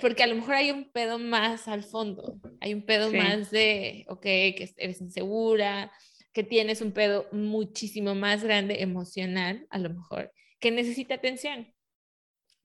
porque 0.00 0.22
a 0.22 0.26
lo 0.26 0.36
mejor 0.36 0.54
hay 0.54 0.70
un 0.70 0.90
pedo 0.92 1.18
más 1.18 1.66
al 1.66 1.82
fondo, 1.82 2.38
hay 2.60 2.74
un 2.74 2.84
pedo 2.84 3.10
Sí. 3.10 3.16
más 3.16 3.50
de, 3.50 4.04
ok, 4.08 4.20
que 4.22 4.74
eres 4.76 5.00
insegura, 5.00 5.90
que 6.32 6.44
tienes 6.44 6.82
un 6.82 6.92
pedo 6.92 7.26
muchísimo 7.32 8.14
más 8.14 8.44
grande 8.44 8.82
emocional, 8.82 9.66
a 9.70 9.78
lo 9.78 9.88
mejor, 9.90 10.30
que 10.60 10.70
necesita 10.70 11.14
atención. 11.14 11.72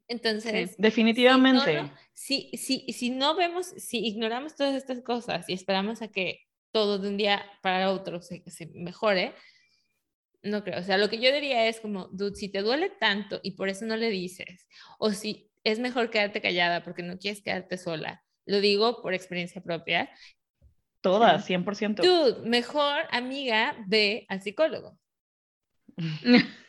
Entonces, 0.09 0.75
Definitivamente. 0.77 1.65
si 1.65 1.73
no, 1.75 1.93
si, 2.13 2.57
si, 2.57 2.93
si 2.93 3.09
no 3.09 3.35
vemos, 3.35 3.67
si 3.67 4.05
ignoramos 4.05 4.55
todas 4.57 4.75
estas 4.75 5.01
cosas 5.01 5.47
y 5.47 5.53
esperamos 5.53 6.01
a 6.01 6.09
que 6.09 6.41
todo 6.73 6.99
de 6.99 7.07
un 7.07 7.15
día 7.17 7.45
para 7.61 7.91
otro 7.91 8.21
se, 8.21 8.43
se 8.47 8.67
mejore, 8.73 9.33
no 10.43 10.63
creo. 10.63 10.79
O 10.79 10.83
sea, 10.83 10.97
lo 10.97 11.09
que 11.09 11.19
yo 11.19 11.31
diría 11.33 11.67
es 11.67 11.79
como, 11.79 12.07
dude, 12.11 12.35
si 12.35 12.49
te 12.49 12.61
duele 12.61 12.89
tanto 12.89 13.39
y 13.43 13.51
por 13.51 13.69
eso 13.69 13.85
no 13.85 13.95
le 13.95 14.09
dices, 14.09 14.67
o 14.99 15.11
si 15.11 15.49
es 15.63 15.79
mejor 15.79 16.09
quedarte 16.09 16.41
callada 16.41 16.83
porque 16.83 17.03
no 17.03 17.17
quieres 17.19 17.41
quedarte 17.41 17.77
sola, 17.77 18.23
lo 18.45 18.59
digo 18.61 19.01
por 19.01 19.13
experiencia 19.13 19.61
propia, 19.61 20.09
Todas, 21.01 21.45
100%. 21.49 22.03
dude, 22.03 22.47
mejor 22.47 23.03
amiga, 23.11 23.75
ve 23.87 24.25
al 24.29 24.41
psicólogo. 24.41 24.97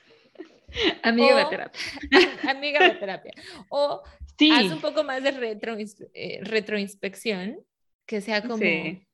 Amiga 1.03 1.37
de 1.37 1.43
O- 1.45 1.49
terapia. 1.51 1.81
amiga 2.51 2.83
de 2.89 2.95
terapia. 2.95 3.33
O 3.69 4.03
Sí, 4.39 4.51
haz 4.51 4.73
un 4.73 4.81
poco 4.81 5.05
más 5.05 5.23
de 5.23 5.31
retro, 5.33 5.77
eh, 6.15 6.41
retroinspección, 6.43 7.59
que 8.07 8.21
sea 8.23 8.41
como, 8.43 8.57
Sí. 8.59 9.07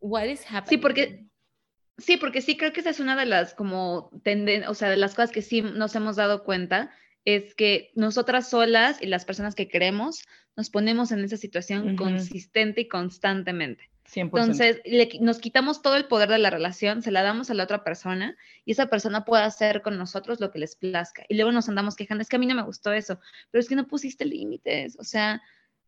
what 0.00 0.24
is 0.24 0.44
happening? 0.44 0.68
Sí, 0.68 0.76
porque 0.78 1.24
sí, 1.98 2.16
porque 2.16 2.42
sí 2.42 2.56
creo 2.56 2.72
que 2.72 2.80
esa 2.80 2.90
es 2.90 3.00
una 3.00 3.16
de 3.16 3.26
las 3.26 3.54
como 3.54 4.10
tenden, 4.22 4.64
o 4.64 4.74
sea, 4.74 4.90
de 4.90 4.96
las 4.96 5.14
cosas 5.14 5.30
que 5.30 5.42
sí 5.42 5.62
nos 5.62 5.94
hemos 5.94 6.16
dado 6.16 6.44
cuenta 6.44 6.90
es 7.24 7.54
que 7.54 7.92
nosotras 7.94 8.50
solas 8.50 9.00
y 9.00 9.06
las 9.06 9.24
personas 9.24 9.54
que 9.54 9.68
queremos 9.68 10.24
nos 10.56 10.70
ponemos 10.70 11.12
en 11.12 11.24
esa 11.24 11.36
situación 11.36 11.94
Ujú. 11.94 12.04
consistente 12.04 12.82
y 12.82 12.88
constantemente. 12.88 13.90
100%. 14.04 14.24
Entonces, 14.24 14.80
le 14.84 15.08
nos 15.20 15.38
quitamos 15.38 15.80
todo 15.80 15.96
el 15.96 16.06
poder 16.06 16.28
de 16.28 16.38
la 16.38 16.50
relación, 16.50 17.02
se 17.02 17.12
la 17.12 17.22
damos 17.22 17.50
a 17.50 17.54
la 17.54 17.64
otra 17.64 17.84
persona 17.84 18.36
y 18.64 18.72
esa 18.72 18.86
persona 18.86 19.24
puede 19.24 19.44
hacer 19.44 19.80
con 19.80 19.96
nosotros 19.96 20.40
lo 20.40 20.50
que 20.50 20.58
les 20.58 20.76
plazca. 20.76 21.24
Y 21.28 21.36
luego 21.36 21.52
nos 21.52 21.68
andamos 21.68 21.96
quejando, 21.96 22.22
es 22.22 22.28
que 22.28 22.36
a 22.36 22.38
mí 22.38 22.46
no 22.46 22.54
me 22.54 22.62
gustó 22.62 22.92
eso, 22.92 23.20
pero 23.50 23.60
es 23.60 23.68
que 23.68 23.76
no 23.76 23.86
pusiste 23.86 24.24
límites, 24.24 24.96
o 24.98 25.04
sea, 25.04 25.40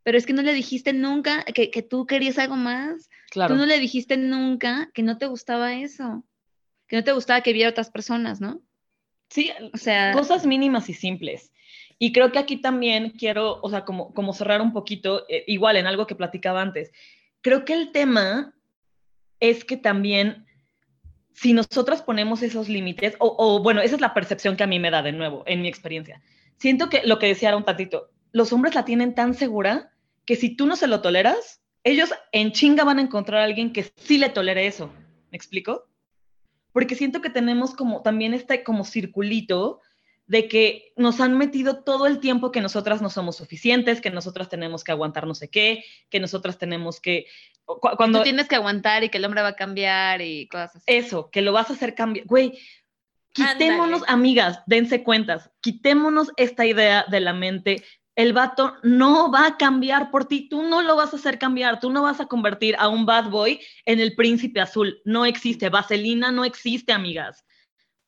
pero 0.04 0.18
es 0.18 0.26
que 0.26 0.34
no 0.34 0.42
le 0.42 0.52
dijiste 0.52 0.92
nunca 0.92 1.42
que, 1.44 1.70
que 1.70 1.82
tú 1.82 2.06
querías 2.06 2.38
algo 2.38 2.56
más, 2.56 3.10
claro. 3.30 3.54
tú 3.54 3.58
no 3.58 3.66
le 3.66 3.80
dijiste 3.80 4.16
nunca 4.16 4.90
que 4.94 5.02
no 5.02 5.18
te 5.18 5.26
gustaba 5.26 5.74
eso, 5.74 6.24
que 6.86 6.96
no 6.96 7.04
te 7.04 7.12
gustaba 7.12 7.40
que 7.40 7.54
viera 7.54 7.70
otras 7.70 7.90
personas, 7.90 8.40
¿no? 8.40 8.60
Sí, 9.30 9.50
O 9.72 9.78
sea, 9.78 10.12
cosas 10.12 10.46
mínimas 10.46 10.88
y 10.88 10.94
simples. 10.94 11.50
Y 11.98 12.12
creo 12.12 12.30
que 12.32 12.38
aquí 12.38 12.58
también 12.58 13.10
quiero, 13.10 13.60
o 13.62 13.70
sea, 13.70 13.84
como, 13.84 14.12
como 14.12 14.34
cerrar 14.34 14.60
un 14.60 14.72
poquito, 14.72 15.24
eh, 15.28 15.44
igual 15.46 15.76
en 15.76 15.86
algo 15.86 16.06
que 16.06 16.14
platicaba 16.14 16.60
antes. 16.60 16.92
Creo 17.40 17.64
que 17.64 17.72
el 17.72 17.90
tema 17.90 18.54
es 19.40 19.64
que 19.64 19.78
también, 19.78 20.44
si 21.32 21.54
nosotras 21.54 22.02
ponemos 22.02 22.42
esos 22.42 22.68
límites, 22.68 23.16
o, 23.20 23.34
o, 23.38 23.62
bueno, 23.62 23.80
esa 23.80 23.94
es 23.94 24.00
la 24.02 24.12
percepción 24.12 24.56
que 24.56 24.64
a 24.64 24.68
mí 24.68 24.78
me 24.78 24.90
da 24.90 25.02
de 25.02 25.12
nuevo, 25.12 25.44
en 25.46 25.62
mi 25.62 25.68
experiencia. 25.68 26.20
Siento 26.58 26.90
que 26.90 27.02
lo 27.04 27.18
que 27.18 27.26
decía 27.26 27.48
era 27.48 27.56
un 27.56 27.64
tatito, 27.64 28.10
los 28.32 28.52
hombres 28.52 28.74
la 28.74 28.84
tienen 28.84 29.14
tan 29.14 29.32
segura 29.32 29.93
que 30.24 30.36
si 30.36 30.56
tú 30.56 30.66
no 30.66 30.76
se 30.76 30.86
lo 30.86 31.00
toleras, 31.00 31.60
ellos 31.82 32.10
en 32.32 32.52
chinga 32.52 32.84
van 32.84 32.98
a 32.98 33.02
encontrar 33.02 33.40
a 33.40 33.44
alguien 33.44 33.72
que 33.72 33.92
sí 33.96 34.18
le 34.18 34.28
tolere 34.30 34.66
eso. 34.66 34.92
¿Me 35.30 35.36
explico? 35.36 35.86
Porque 36.72 36.94
siento 36.94 37.20
que 37.20 37.30
tenemos 37.30 37.74
como 37.74 38.02
también 38.02 38.34
este 38.34 38.64
como 38.64 38.84
circulito 38.84 39.80
de 40.26 40.48
que 40.48 40.92
nos 40.96 41.20
han 41.20 41.36
metido 41.36 41.84
todo 41.84 42.06
el 42.06 42.18
tiempo 42.18 42.50
que 42.50 42.62
nosotras 42.62 43.02
no 43.02 43.10
somos 43.10 43.36
suficientes, 43.36 44.00
que 44.00 44.10
nosotras 44.10 44.48
tenemos 44.48 44.82
que 44.82 44.92
aguantar 44.92 45.26
no 45.26 45.34
sé 45.34 45.50
qué, 45.50 45.84
que 46.08 46.18
nosotras 46.18 46.56
tenemos 46.56 46.98
que... 47.00 47.26
cu- 47.66 47.78
Cuando 47.98 48.20
tú 48.20 48.24
tienes 48.24 48.48
que 48.48 48.54
aguantar 48.56 49.04
y 49.04 49.10
que 49.10 49.18
el 49.18 49.24
hombre 49.26 49.42
va 49.42 49.48
a 49.48 49.56
cambiar 49.56 50.22
y 50.22 50.48
cosas 50.48 50.76
así. 50.76 50.84
eso, 50.86 51.30
que 51.30 51.42
lo 51.42 51.52
vas 51.52 51.68
a 51.68 51.74
hacer 51.74 51.94
cambiar. 51.94 52.26
Güey, 52.26 52.58
quitémonos, 53.32 54.02
amigas, 54.06 54.60
dense 54.66 55.02
cuentas, 55.02 55.50
quitémonos 55.60 56.30
esta 56.36 56.64
idea 56.64 57.04
de 57.10 57.20
la 57.20 57.34
mente. 57.34 57.84
El 58.16 58.32
vato 58.32 58.74
no 58.82 59.30
va 59.32 59.46
a 59.46 59.56
cambiar 59.56 60.10
por 60.10 60.26
ti, 60.26 60.48
tú 60.48 60.62
no 60.62 60.82
lo 60.82 60.94
vas 60.96 61.12
a 61.12 61.16
hacer 61.16 61.38
cambiar, 61.38 61.80
tú 61.80 61.90
no 61.90 62.02
vas 62.02 62.20
a 62.20 62.26
convertir 62.26 62.76
a 62.78 62.88
un 62.88 63.06
bad 63.06 63.28
boy 63.28 63.60
en 63.86 63.98
el 63.98 64.14
príncipe 64.14 64.60
azul. 64.60 65.00
No 65.04 65.24
existe, 65.26 65.68
Vaselina 65.68 66.30
no 66.30 66.44
existe, 66.44 66.92
amigas. 66.92 67.44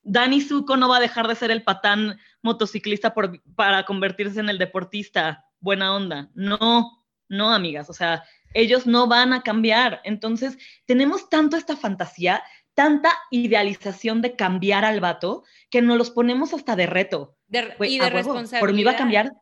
Dani 0.03 0.41
Zuko 0.41 0.77
no 0.77 0.89
va 0.89 0.99
a 0.99 1.01
dejar 1.01 1.27
de 1.27 1.35
ser 1.35 1.51
el 1.51 1.65
patán 1.65 2.19
motociclista 2.41 3.13
por- 3.15 3.43
para 3.57 3.85
convertirse 3.85 4.39
en 4.39 4.49
el 4.49 4.59
deportista. 4.59 5.45
Buena 5.59 5.93
onda. 5.97 6.31
No, 6.35 7.05
no, 7.29 7.53
amigas. 7.53 7.91
O 7.91 7.93
sea, 7.93 8.23
ellos 8.55 8.87
no 8.87 9.09
van 9.09 9.33
a 9.33 9.43
cambiar. 9.43 10.01
Entonces, 10.05 10.57
tenemos 10.85 11.29
tanto 11.29 11.57
esta 11.57 11.77
fantasía, 11.77 12.45
tanta 12.75 13.11
idealización 13.33 14.23
de 14.23 14.37
cambiar 14.37 14.85
al 14.85 15.01
vato, 15.01 15.43
que 15.71 15.83
nos 15.83 15.99
los 15.99 16.11
ponemos 16.11 16.55
hasta 16.55 16.77
de 16.77 16.87
reto. 16.87 17.37
De- 17.49 17.75
y 17.89 17.99
de 17.99 18.11
responsabilidad. 18.11 18.61
Por 18.61 18.73
mí 18.73 18.85
va 18.85 18.93
a 18.93 18.97
cambiar. 18.97 19.33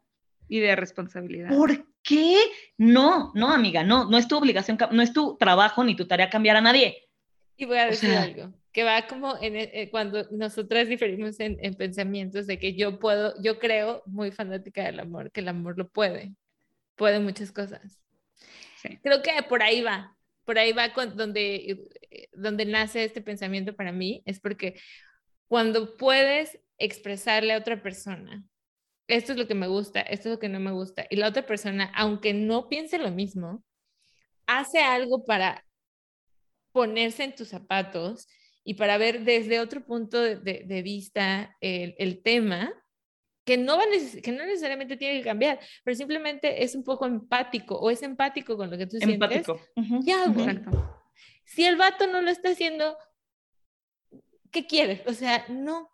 Y 0.48 0.61
de 0.61 0.76
responsabilidad. 0.76 1.48
¿Por 1.48 1.87
qué? 2.02 2.37
No, 2.76 3.33
no, 3.35 3.50
amiga, 3.52 3.83
no, 3.83 4.09
no 4.11 4.18
es 4.18 4.28
tu 4.28 4.37
obligación, 4.37 4.76
no 4.92 5.02
es 5.02 5.12
tu 5.12 5.37
trabajo 5.38 5.83
ni 5.85 5.96
tu 5.96 6.07
tarea 6.07 6.28
cambiar 6.30 6.57
a 6.57 6.61
nadie. 6.61 7.09
Y 7.57 7.64
voy 7.64 7.78
a 7.78 7.85
O 7.85 7.90
decir 7.90 8.11
sea- 8.11 8.22
algo, 8.22 8.52
que 8.72 8.85
va 8.85 9.07
como 9.07 9.37
en, 9.40 9.57
e- 9.57 9.70
eh, 9.72 9.90
cuando 9.90 10.26
nosotras 10.33 10.88
diferimos 10.88 11.38
en, 11.40 11.57
en 11.61 11.74
pensamientos 11.74 12.46
de 12.46 12.59
que 12.59 12.74
yo 12.74 12.98
puedo, 12.98 13.33
yo 13.42 13.59
creo, 13.59 14.02
muy 14.07 14.33
fanática 14.33 14.85
del 14.85 15.00
amor, 15.00 15.30
que 15.30 15.40
el 15.40 15.48
amor 15.48 15.78
lo 15.78 15.88
puede, 15.88 16.35
puede 16.96 17.20
muchas 17.20 17.52
cosas. 17.52 18.02
Sí. 18.83 18.98
Creo 19.02 19.22
que 19.22 19.30
por 19.48 19.62
ahí 19.62 19.80
va, 19.83 20.16
por 20.44 20.59
ahí 20.59 20.72
va 20.72 20.92
con- 20.92 21.16
donde, 21.16 21.54
eh, 22.11 22.28
donde 22.35 22.66
nace 22.66 23.04
este 23.04 23.22
pensamiento 23.22 23.74
para 23.74 23.92
mí, 23.92 24.22
es 24.26 24.40
porque 24.40 24.78
cuando 25.48 25.96
puedes 25.96 26.59
expresarle 26.76 27.54
a 27.54 27.59
otra 27.59 27.80
persona, 27.83 28.42
esto 29.06 29.32
es 29.32 29.38
lo 29.38 29.46
que 29.46 29.54
me 29.54 29.66
gusta, 29.66 30.00
esto 30.00 30.28
es 30.28 30.34
lo 30.34 30.38
que 30.38 30.48
no 30.48 30.60
me 30.60 30.72
gusta, 30.72 31.06
y 31.10 31.16
la 31.16 31.28
otra 31.28 31.44
persona, 31.46 31.92
aunque 31.94 32.32
no 32.34 32.68
piense 32.68 32.98
lo 32.98 33.10
mismo, 33.10 33.62
hace 34.46 34.80
algo 34.80 35.24
para 35.24 35.64
ponerse 36.72 37.24
en 37.24 37.34
tus 37.34 37.48
zapatos 37.48 38.28
y 38.64 38.74
para 38.74 38.98
ver 38.98 39.24
desde 39.24 39.61
otro 39.61 39.84
punto 39.84 40.20
de, 40.20 40.36
de- 40.36 40.64
de 40.66 40.82
vista 40.82 41.57
el, 41.61 41.94
el 41.98 42.22
tema, 42.22 42.72
que 43.44 43.59
no, 43.59 43.76
va 43.76 43.82
a 43.82 43.86
neces- 43.86 44.22
que 44.22 44.32
no 44.32 44.44
necesariamente 44.46 44.96
tiene 44.96 45.18
que 45.18 45.24
cambiar, 45.24 45.61
pero 45.84 45.94
simplemente 45.94 46.64
es 46.64 46.74
un 46.74 46.82
poco 46.82 47.05
empático 47.07 47.76
o 47.78 47.90
es 47.90 48.02
empático 48.02 48.57
con 48.57 48.70
lo 48.70 48.78
que 48.78 48.86
tú 48.86 48.96
sientes, 48.96 49.14
Empático. 49.14 49.61
Ya. 50.02 50.24
Exacto. 50.24 51.02
Si 51.44 51.64
el 51.64 51.76
vato 51.76 52.07
no 52.07 52.22
lo 52.22 52.30
está 52.30 52.50
haciendo, 52.50 52.96
¿qué 54.50 54.66
quieres? 54.66 55.02
O 55.07 55.12
sea, 55.12 55.44
no. 55.50 55.90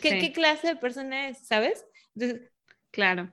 ¿Qué, 0.00 0.10
Sí. 0.10 0.18
qué 0.20 0.32
clase 0.32 0.68
de 0.68 0.76
persona 0.76 1.28
es? 1.28 1.46
¿Sabes? 1.46 1.84
Entonces, 2.16 2.50
Claro, 2.90 3.32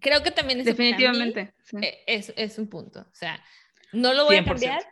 creo 0.00 0.22
que 0.22 0.30
también 0.30 0.60
eso 0.60 0.70
para 0.70 0.78
mí, 0.82 0.90
definitivamente. 0.90 1.52
sí. 1.62 1.76
eh, 1.82 1.98
es, 2.06 2.32
es 2.36 2.58
un 2.58 2.68
punto. 2.68 3.00
O 3.00 3.14
sea, 3.14 3.42
no 3.92 4.14
lo 4.14 4.24
voy 4.24 4.36
a 4.36 4.42
100%. 4.42 4.46
cambiar, 4.46 4.82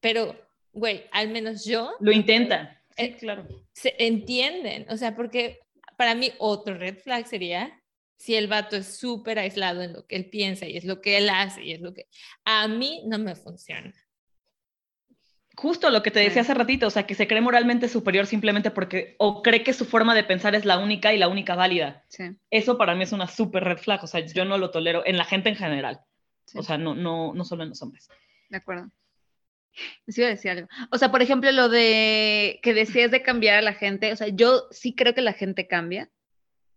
pero 0.00 0.36
güey, 0.72 1.04
al 1.12 1.28
menos 1.30 1.64
yo. 1.64 1.92
Lo 2.00 2.12
intentan. 2.12 2.68
Sí, 2.96 3.04
Eh, 3.04 3.16
claro. 3.16 3.46
Se 3.72 3.94
entienden, 3.98 4.86
o 4.90 4.96
sea, 4.98 5.16
porque 5.16 5.60
para 5.96 6.14
mí 6.14 6.30
otro 6.38 6.76
red 6.76 6.98
flag 6.98 7.26
sería 7.26 7.78
si 8.16 8.34
el 8.36 8.48
vato 8.48 8.76
es 8.76 8.98
súper 8.98 9.38
aislado 9.38 9.82
en 9.82 9.94
lo 9.94 10.06
que 10.06 10.16
él 10.16 10.28
piensa 10.28 10.66
y 10.66 10.76
es 10.76 10.84
lo 10.84 11.00
que 11.00 11.16
él 11.16 11.28
hace 11.30 11.64
y 11.64 11.72
es 11.72 11.80
lo 11.80 11.92
que 11.94 12.06
a 12.44 12.68
mí 12.68 13.02
no 13.06 13.18
me 13.18 13.34
funciona. 13.34 13.92
Justo 15.62 15.90
lo 15.90 16.02
que 16.02 16.10
te 16.10 16.18
decía 16.18 16.42
hace 16.42 16.54
ratito, 16.54 16.88
o 16.88 16.90
sea, 16.90 17.06
que 17.06 17.14
se 17.14 17.28
cree 17.28 17.40
moralmente 17.40 17.88
superior 17.88 18.26
simplemente 18.26 18.72
porque 18.72 19.14
o 19.18 19.42
cree 19.42 19.62
que 19.62 19.72
su 19.72 19.84
forma 19.84 20.12
de 20.12 20.24
pensar 20.24 20.56
es 20.56 20.64
la 20.64 20.80
única 20.80 21.14
y 21.14 21.18
la 21.18 21.28
única 21.28 21.54
válida. 21.54 22.04
Sí, 22.08 22.24
Eso 22.50 22.76
para 22.76 22.96
mí 22.96 23.04
es 23.04 23.12
una 23.12 23.28
súper 23.28 23.62
red 23.62 23.78
flag, 23.78 24.02
o 24.02 24.08
sea, 24.08 24.26
yo 24.26 24.44
no 24.44 24.58
lo 24.58 24.72
tolero 24.72 25.06
en 25.06 25.16
la 25.16 25.24
gente 25.24 25.50
en 25.50 25.54
general, 25.54 26.00
sí, 26.46 26.58
o 26.58 26.64
sea, 26.64 26.78
no, 26.78 26.96
no, 26.96 27.32
no 27.32 27.44
solo 27.44 27.62
en 27.62 27.68
los 27.68 27.80
hombres. 27.80 28.08
de 28.48 28.56
acuerdo. 28.56 28.90
Les 30.04 30.18
iba 30.18 30.26
a 30.26 30.30
decir 30.30 30.50
algo. 30.50 30.66
O 30.90 30.98
sea, 30.98 31.12
por 31.12 31.22
ejemplo, 31.22 31.52
lo 31.52 31.68
de 31.68 32.58
que 32.64 32.74
decías 32.74 33.12
de 33.12 33.22
cambiar 33.22 33.54
a 33.54 33.62
la 33.62 33.74
gente, 33.74 34.12
o 34.12 34.16
sea, 34.16 34.26
yo 34.26 34.64
sí 34.72 34.96
creo 34.96 35.14
que 35.14 35.22
la 35.22 35.32
gente 35.32 35.68
cambia, 35.68 36.10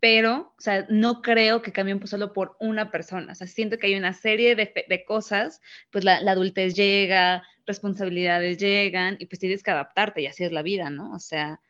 pero, 0.00 0.54
o 0.56 0.60
sea, 0.60 0.86
no 0.88 1.22
creo 1.22 1.62
que 1.62 1.72
cambien 1.72 1.98
pues, 1.98 2.10
solo 2.10 2.32
por 2.32 2.56
una 2.60 2.90
persona. 2.90 3.32
O 3.32 3.34
sea, 3.34 3.46
siento 3.46 3.78
que 3.78 3.86
hay 3.88 3.96
una 3.96 4.12
serie 4.12 4.54
de, 4.54 4.72
de 4.88 5.04
cosas, 5.04 5.60
pues 5.90 6.04
la, 6.04 6.20
la 6.20 6.32
adultez 6.32 6.74
llega, 6.74 7.42
responsabilidades 7.66 8.58
llegan 8.58 9.16
y 9.18 9.26
pues 9.26 9.40
tienes 9.40 9.62
que 9.62 9.70
adaptarte 9.70 10.22
y 10.22 10.26
así 10.26 10.44
es 10.44 10.52
la 10.52 10.62
vida, 10.62 10.90
¿no? 10.90 11.12
O 11.12 11.18
sea, 11.18 11.60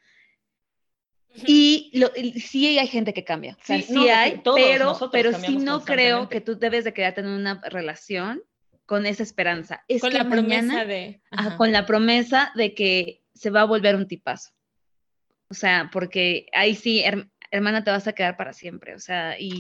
y, 1.45 1.91
lo, 1.95 2.11
y 2.17 2.41
sí 2.41 2.79
hay 2.79 2.87
gente 2.87 3.13
que 3.13 3.25
cambia, 3.25 3.57
o 3.61 3.65
sea, 3.65 3.77
Sí, 3.77 3.83
sí, 3.85 3.93
no, 3.95 4.03
hay, 4.03 4.41
pero, 4.55 4.97
pero 5.13 5.33
sí 5.39 5.59
no 5.59 5.85
creo 5.85 6.29
que 6.29 6.41
tú 6.41 6.59
debes 6.59 6.85
de 6.85 6.95
quedarte 6.95 7.21
en 7.21 7.29
una 7.29 7.61
relación 7.69 8.43
con 8.87 9.05
esa 9.05 9.23
esperanza. 9.23 9.85
Es 9.89 10.01
con 10.01 10.13
que 10.13 10.19
la 10.19 10.29
promesa 10.29 10.63
mañana- 10.63 10.85
de... 10.85 11.21
Ajá, 11.31 11.57
con 11.57 11.73
la 11.73 11.85
promesa 11.85 12.53
de 12.55 12.75
que 12.75 13.23
se 13.35 13.51
va 13.51 13.63
a 13.63 13.65
volver 13.65 13.97
un 13.97 14.09
tipazo. 14.09 14.51
O 15.49 15.55
sea, 15.55 15.91
porque 15.93 16.47
ahí 16.53 16.75
sí, 16.75 17.05
hermana, 17.51 17.85
te 17.85 17.91
vas 17.91 18.07
a 18.07 18.13
quedar 18.13 18.37
para 18.37 18.53
siempre. 18.53 18.95
O 18.95 18.99
sea, 18.99 19.39
y, 19.39 19.51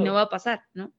no 0.00 0.14
va 0.14 0.22
a 0.22 0.28
pasar, 0.28 0.62
¿no? 0.74 0.92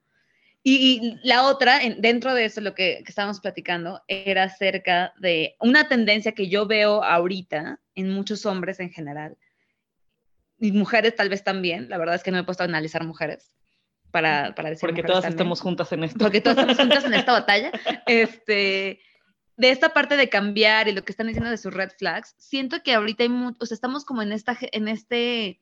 Y, 0.64 0.76
y 1.22 1.28
la 1.28 1.44
otra, 1.44 1.84
en- 1.84 2.02
dentro 2.02 2.34
de 2.34 2.46
eso, 2.46 2.60
lo 2.62 2.74
que, 2.74 3.02
que 3.06 3.10
estábamos 3.10 3.40
platicando, 3.40 4.02
era 4.08 4.44
acerca 4.44 5.14
de 5.20 5.56
una 5.60 5.88
tendencia 5.88 6.32
que 6.32 6.48
yo 6.48 6.66
veo 6.66 7.04
ahorita 7.04 7.80
en 7.94 8.10
muchos 8.10 8.46
hombres 8.48 8.80
en 8.80 8.90
general, 8.92 9.38
y 10.60 10.72
mujeres 10.72 11.16
tal 11.16 11.30
vez 11.30 11.44
también, 11.44 11.90
la 11.90 11.98
verdad 11.98 12.16
es 12.16 12.24
que 12.24 12.32
no 12.32 12.38
me 12.38 12.42
he 12.42 12.46
puesto 12.46 12.64
a 12.64 12.66
analizar 12.66 13.04
mujeres 13.06 13.54
para, 14.12 14.56
para 14.56 14.70
decir 14.70 14.88
Porque 14.90 15.04
todas 15.04 15.24
también 15.24 15.34
estamos 15.38 15.62
juntas 15.62 15.92
en 15.92 16.04
esto. 16.06 16.18
porque 16.18 16.42
todas 16.42 16.58
estamos 16.58 16.78
juntas 16.78 17.04
en 17.06 17.14
esta 17.14 17.32
batalla, 17.34 17.72
este, 18.08 19.02
de 19.58 19.70
esta 19.70 19.90
parte 19.90 20.16
de 20.18 20.30
cambiar 20.30 20.88
y 20.88 20.94
lo 20.94 21.04
que 21.04 21.12
están 21.12 21.28
diciendo 21.28 21.50
de 21.50 21.58
sus 21.58 21.74
red 21.74 21.92
flags, 21.98 22.34
siento 22.38 22.82
que 22.84 22.94
ahorita 22.94 23.24
hay 23.24 23.30
mu- 23.30 23.54
o 23.60 23.66
sea, 23.66 23.76
estamos 23.76 24.06
como 24.06 24.22
en, 24.22 24.32
esta, 24.32 24.58
en 24.72 24.88
este 24.88 25.60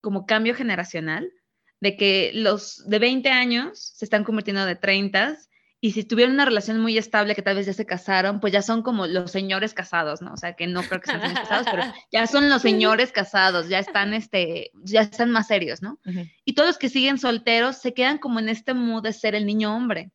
como 0.00 0.26
cambio 0.26 0.54
generacional, 0.54 1.32
de 1.80 1.96
que 1.96 2.30
los 2.34 2.86
de 2.88 2.98
20 2.98 3.30
años 3.30 3.92
se 3.96 4.04
están 4.04 4.24
convirtiendo 4.24 4.64
de 4.66 4.76
30 4.76 5.38
y 5.82 5.92
si 5.92 6.04
tuvieron 6.04 6.34
una 6.34 6.44
relación 6.44 6.78
muy 6.78 6.98
estable 6.98 7.34
que 7.34 7.40
tal 7.40 7.56
vez 7.56 7.64
ya 7.64 7.72
se 7.72 7.86
casaron, 7.86 8.38
pues 8.38 8.52
ya 8.52 8.60
son 8.60 8.82
como 8.82 9.06
los 9.06 9.30
señores 9.30 9.72
casados, 9.72 10.20
¿no? 10.20 10.34
O 10.34 10.36
sea, 10.36 10.52
que 10.52 10.66
no 10.66 10.82
creo 10.82 11.00
que 11.00 11.06
sean 11.06 11.22
señores 11.22 11.48
casados, 11.48 11.66
pero 11.70 11.82
ya 12.12 12.26
son 12.26 12.50
los 12.50 12.60
señores 12.60 13.12
casados, 13.12 13.68
ya 13.68 13.78
están, 13.78 14.12
este, 14.12 14.72
ya 14.84 15.00
están 15.00 15.30
más 15.30 15.46
serios, 15.46 15.80
¿no? 15.80 15.98
Y 16.44 16.52
todos 16.52 16.68
los 16.68 16.78
que 16.78 16.90
siguen 16.90 17.16
solteros 17.16 17.78
se 17.78 17.94
quedan 17.94 18.18
como 18.18 18.40
en 18.40 18.50
este 18.50 18.74
mood 18.74 19.02
de 19.02 19.14
ser 19.14 19.34
el 19.34 19.46
niño 19.46 19.74
hombre. 19.74 20.10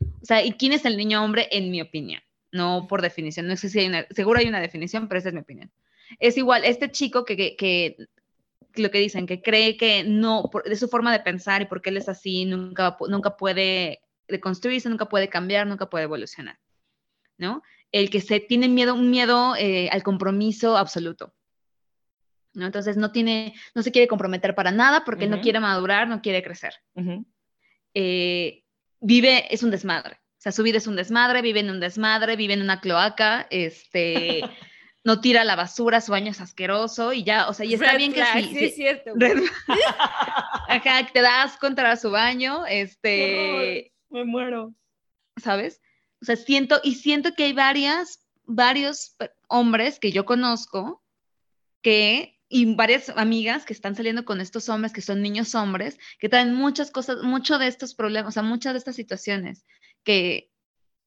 O 0.00 0.24
sea, 0.24 0.44
¿y 0.44 0.52
quién 0.52 0.72
es 0.72 0.84
el 0.84 0.98
niño 0.98 1.24
hombre? 1.24 1.48
En 1.52 1.70
mi 1.70 1.80
opinión, 1.80 2.20
no 2.50 2.86
por 2.86 3.00
definición, 3.00 3.46
no 3.46 3.56
sé 3.56 3.70
si 3.70 3.78
hay 3.78 3.86
una, 3.86 4.06
seguro 4.10 4.40
hay 4.40 4.48
una 4.48 4.60
definición, 4.60 5.08
pero 5.08 5.20
esa 5.20 5.30
es 5.30 5.34
mi 5.34 5.40
opinión. 5.40 5.72
Es 6.18 6.36
igual, 6.36 6.66
este 6.66 6.90
chico 6.90 7.24
que, 7.24 7.34
que, 7.34 7.56
que 7.56 7.96
lo 8.76 8.90
que 8.90 8.98
dicen, 8.98 9.26
que 9.26 9.42
cree 9.42 9.76
que 9.76 10.04
no, 10.04 10.50
de 10.64 10.76
su 10.76 10.88
forma 10.88 11.12
de 11.12 11.20
pensar 11.20 11.62
y 11.62 11.66
porque 11.66 11.90
él 11.90 11.96
es 11.96 12.08
así, 12.08 12.44
nunca, 12.44 12.96
nunca 13.08 13.36
puede 13.36 14.00
reconstruirse, 14.28 14.88
nunca 14.88 15.08
puede 15.08 15.28
cambiar, 15.28 15.66
nunca 15.66 15.90
puede 15.90 16.04
evolucionar, 16.04 16.58
¿no? 17.38 17.62
El 17.90 18.10
que 18.10 18.20
se 18.20 18.40
tiene 18.40 18.68
miedo, 18.68 18.94
un 18.94 19.10
miedo 19.10 19.54
eh, 19.56 19.88
al 19.90 20.02
compromiso 20.02 20.76
absoluto. 20.76 21.34
¿no? 22.54 22.66
Entonces 22.66 22.96
no 22.96 23.12
tiene, 23.12 23.54
no 23.74 23.82
se 23.82 23.92
quiere 23.92 24.08
comprometer 24.08 24.54
para 24.54 24.70
nada 24.70 25.04
porque 25.04 25.24
él 25.24 25.30
no 25.30 25.40
quiere 25.40 25.60
madurar, 25.60 26.08
no 26.08 26.20
quiere 26.20 26.42
crecer. 26.42 26.74
Ujú. 26.94 27.26
Eh, 27.94 28.64
vive, 29.00 29.52
es 29.52 29.62
un 29.62 29.70
desmadre. 29.70 30.16
O 30.16 30.42
sea, 30.42 30.52
su 30.52 30.62
vida 30.62 30.78
es 30.78 30.86
un 30.86 30.96
desmadre, 30.96 31.40
vive 31.40 31.60
en 31.60 31.70
un 31.70 31.80
desmadre, 31.80 32.36
vive 32.36 32.54
en 32.54 32.62
una 32.62 32.80
cloaca, 32.80 33.46
este, 33.50 34.42
no 35.04 35.20
tira 35.20 35.42
la 35.44 35.56
basura, 35.56 36.00
su 36.00 36.12
baño 36.12 36.30
es 36.30 36.40
asqueroso 36.40 37.12
y 37.12 37.24
ya, 37.24 37.48
o 37.48 37.54
sea, 37.54 37.66
y 37.66 37.74
está 37.74 37.90
Red 37.92 37.98
bien 37.98 38.12
que 38.12 38.20
flag, 38.24 38.44
sí, 38.44 38.48
sí, 38.48 38.54
sí, 38.54 38.64
es 38.66 38.74
cierto. 38.74 39.10
red- 39.16 39.42
Ajá, 40.68 41.06
te 41.12 41.20
das 41.20 41.56
contra 41.56 41.96
su 41.96 42.10
baño, 42.10 42.64
este, 42.66 43.92
Me 44.10 44.24
muero. 44.24 44.74
¿sabes? 45.42 45.80
O 46.20 46.24
sea, 46.24 46.36
siento, 46.36 46.80
y 46.84 46.94
siento 46.94 47.34
que 47.34 47.44
hay 47.44 47.52
varias, 47.52 48.26
varios 48.44 49.16
hombres 49.48 49.98
que 49.98 50.12
yo 50.12 50.24
conozco 50.24 51.02
que, 51.82 52.38
y 52.48 52.74
varias 52.76 53.08
amigas 53.16 53.64
que 53.64 53.72
están 53.72 53.96
saliendo 53.96 54.24
con 54.24 54.40
estos 54.40 54.68
hombres 54.68 54.92
que 54.92 55.00
son 55.00 55.20
niños 55.20 55.54
hombres, 55.56 55.98
que 56.20 56.28
traen 56.28 56.54
muchas 56.54 56.90
cosas, 56.92 57.22
mucho 57.24 57.58
de 57.58 57.66
estos 57.66 57.94
problemas, 57.96 58.28
o 58.28 58.32
sea, 58.32 58.42
muchas 58.44 58.74
de 58.74 58.78
estas 58.78 58.94
situaciones 58.94 59.64
que, 60.04 60.51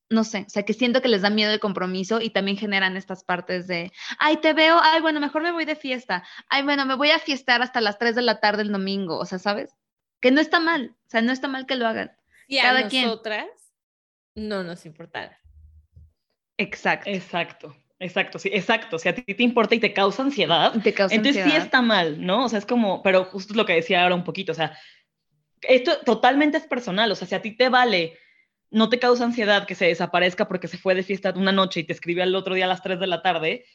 no 0.10 0.24
sé, 0.24 0.45
o 0.47 0.49
sea, 0.49 0.64
que 0.64 0.74
siento 0.74 1.01
que 1.01 1.08
les 1.08 1.22
da 1.24 1.30
miedo 1.30 1.51
el 1.51 1.60
compromiso 1.60 2.22
y 2.22 2.30
también 2.30 2.58
generan 2.58 2.95
estas 2.95 3.24
partes 3.24 3.68
de, 3.68 3.91
ay, 4.20 4.38
te 4.38 4.53
veo, 4.53 4.78
ay, 4.82 5.01
bueno, 5.01 5.20
mejor 5.20 5.41
me 5.41 5.51
voy 5.51 5.66
de 5.66 5.76
fiesta, 5.76 6.24
ay, 6.49 6.64
bueno, 6.64 6.86
me 6.86 6.95
voy 6.95 7.12
a 7.12 7.20
fiestar 7.20 7.62
hasta 7.62 7.82
las 7.82 7.97
3 7.97 8.16
de 8.16 8.22
la 8.22 8.39
tarde 8.39 8.62
el 8.62 8.72
domingo, 8.72 9.18
o 9.18 9.26
sea, 9.26 9.39
¿sabes? 9.39 9.72
Que 10.22 10.32
no 10.32 10.41
está 10.41 10.60
mal, 10.60 10.95
o 11.08 11.10
sea, 11.10 11.22
no 11.22 11.32
está 11.32 11.47
mal 11.47 11.66
que 11.66 11.76
lo 11.76 11.88
hagan. 11.88 12.16
Y 12.47 12.60
a 12.60 12.64
cada 12.64 12.88
quien. 12.88 13.06
nosotras 13.06 13.47
no 14.36 14.64
nos 14.64 14.86
importara. 14.86 15.39
Exacto. 16.58 17.10
Exacto, 17.10 17.76
exacto, 17.99 18.39
sí, 18.39 18.49
exacto. 18.53 18.99
Si 18.99 19.10
a 19.10 19.16
ti 19.16 19.24
te 19.24 19.43
importa 19.43 19.76
y 19.76 19.80
te 19.80 19.93
causa 19.93 20.24
ansiedad, 20.24 20.74
Te 20.84 20.93
causa 20.93 21.16
entonces 21.16 21.36
sí 21.38 21.41
ansiedad. 21.41 21.66
está 21.66 21.82
mal, 21.82 22.24
¿no? 22.26 22.45
O 22.45 22.49
sea, 22.49 22.60
es 22.60 22.66
como, 22.66 23.01
pero 23.01 23.26
justo 23.26 23.53
es 23.53 23.58
lo 23.58 23.66
que 23.66 23.74
decía 23.74 24.03
ahora 24.03 24.16
un 24.16 24.24
poquito, 24.24 24.51
o 24.51 24.56
sea, 24.56 24.78
esto 25.62 25.97
totalmente 26.06 26.58
es 26.58 26.68
personal, 26.68 27.12
o 27.12 27.16
sea, 27.16 27.28
si 27.28 27.34
a 27.36 27.41
ti 27.41 27.51
te 27.58 27.70
vale, 27.70 28.18
no 28.72 28.89
te 28.89 28.99
causa 28.99 29.24
ansiedad 29.26 29.66
que 29.66 29.76
se 29.76 29.86
desaparezca 29.86 30.47
porque 30.47 30.68
se 30.68 30.78
fue 30.78 30.95
de 30.95 31.03
fiesta 31.03 31.34
una 31.36 31.51
noche 31.51 31.82
y 31.82 31.84
te 31.84 31.93
escribió 31.93 32.24
al 32.24 32.36
otro 32.36 32.55
día 32.55 32.66
a 32.66 32.70
las 32.70 32.82
3 32.84 32.99
de 32.99 33.07
la 33.07 33.22
tarde 33.22 33.66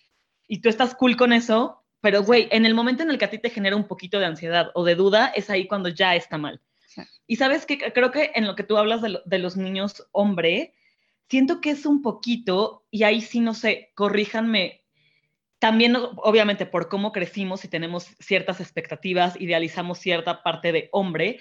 y 0.49 0.59
tú 0.61 0.69
estás 0.69 0.95
cool 0.95 1.17
con 1.17 1.33
eso, 1.33 1.85
pero 2.01 2.23
güey, 2.23 2.49
en 2.51 2.67
el 2.67 2.75
momento 2.75 3.03
en 3.03 3.11
el 3.11 3.19
que 3.19 3.25
a 3.27 3.31
ti 3.31 3.39
te 3.39 3.51
genera 3.51 3.77
un 3.77 3.87
poquito 3.87 4.19
de 4.19 4.27
ansiedad 4.27 4.71
o 4.75 4.85
de 4.85 4.95
duda, 4.95 5.29
es 5.35 5.51
ahí 5.51 5.67
cuando 5.67 5.89
ya 5.89 6.15
está 6.17 6.39
mal. 6.39 6.61
Sí. 6.87 7.03
Y 7.27 7.37
sabes 7.37 7.67
que 7.67 7.79
creo 7.93 8.11
que 8.11 8.33
en 8.35 8.47
lo 8.47 8.57
que 8.57 8.65
tú 8.65 8.77
hablas 8.77 9.01
de, 9.03 9.11
lo- 9.11 9.23
de 9.25 9.39
los 9.39 9.57
niños 9.57 10.09
hombre, 10.13 10.75
siento 11.29 11.61
que 11.61 11.71
es 11.71 11.87
un 11.87 12.03
poquito, 12.03 12.85
y 12.91 13.05
ahí 13.05 13.21
sí 13.21 13.41
no 13.41 13.55
sé, 13.55 13.93
corríjanme, 13.95 14.83
también 15.59 15.95
obviamente 16.17 16.67
por 16.67 16.89
cómo 16.89 17.13
crecimos 17.13 17.65
y 17.65 17.69
tenemos 17.69 18.05
ciertas 18.19 18.61
expectativas, 18.61 19.39
idealizamos 19.41 19.99
cierta 19.99 20.43
parte 20.43 20.73
de 20.73 20.89
hombre, 20.93 21.39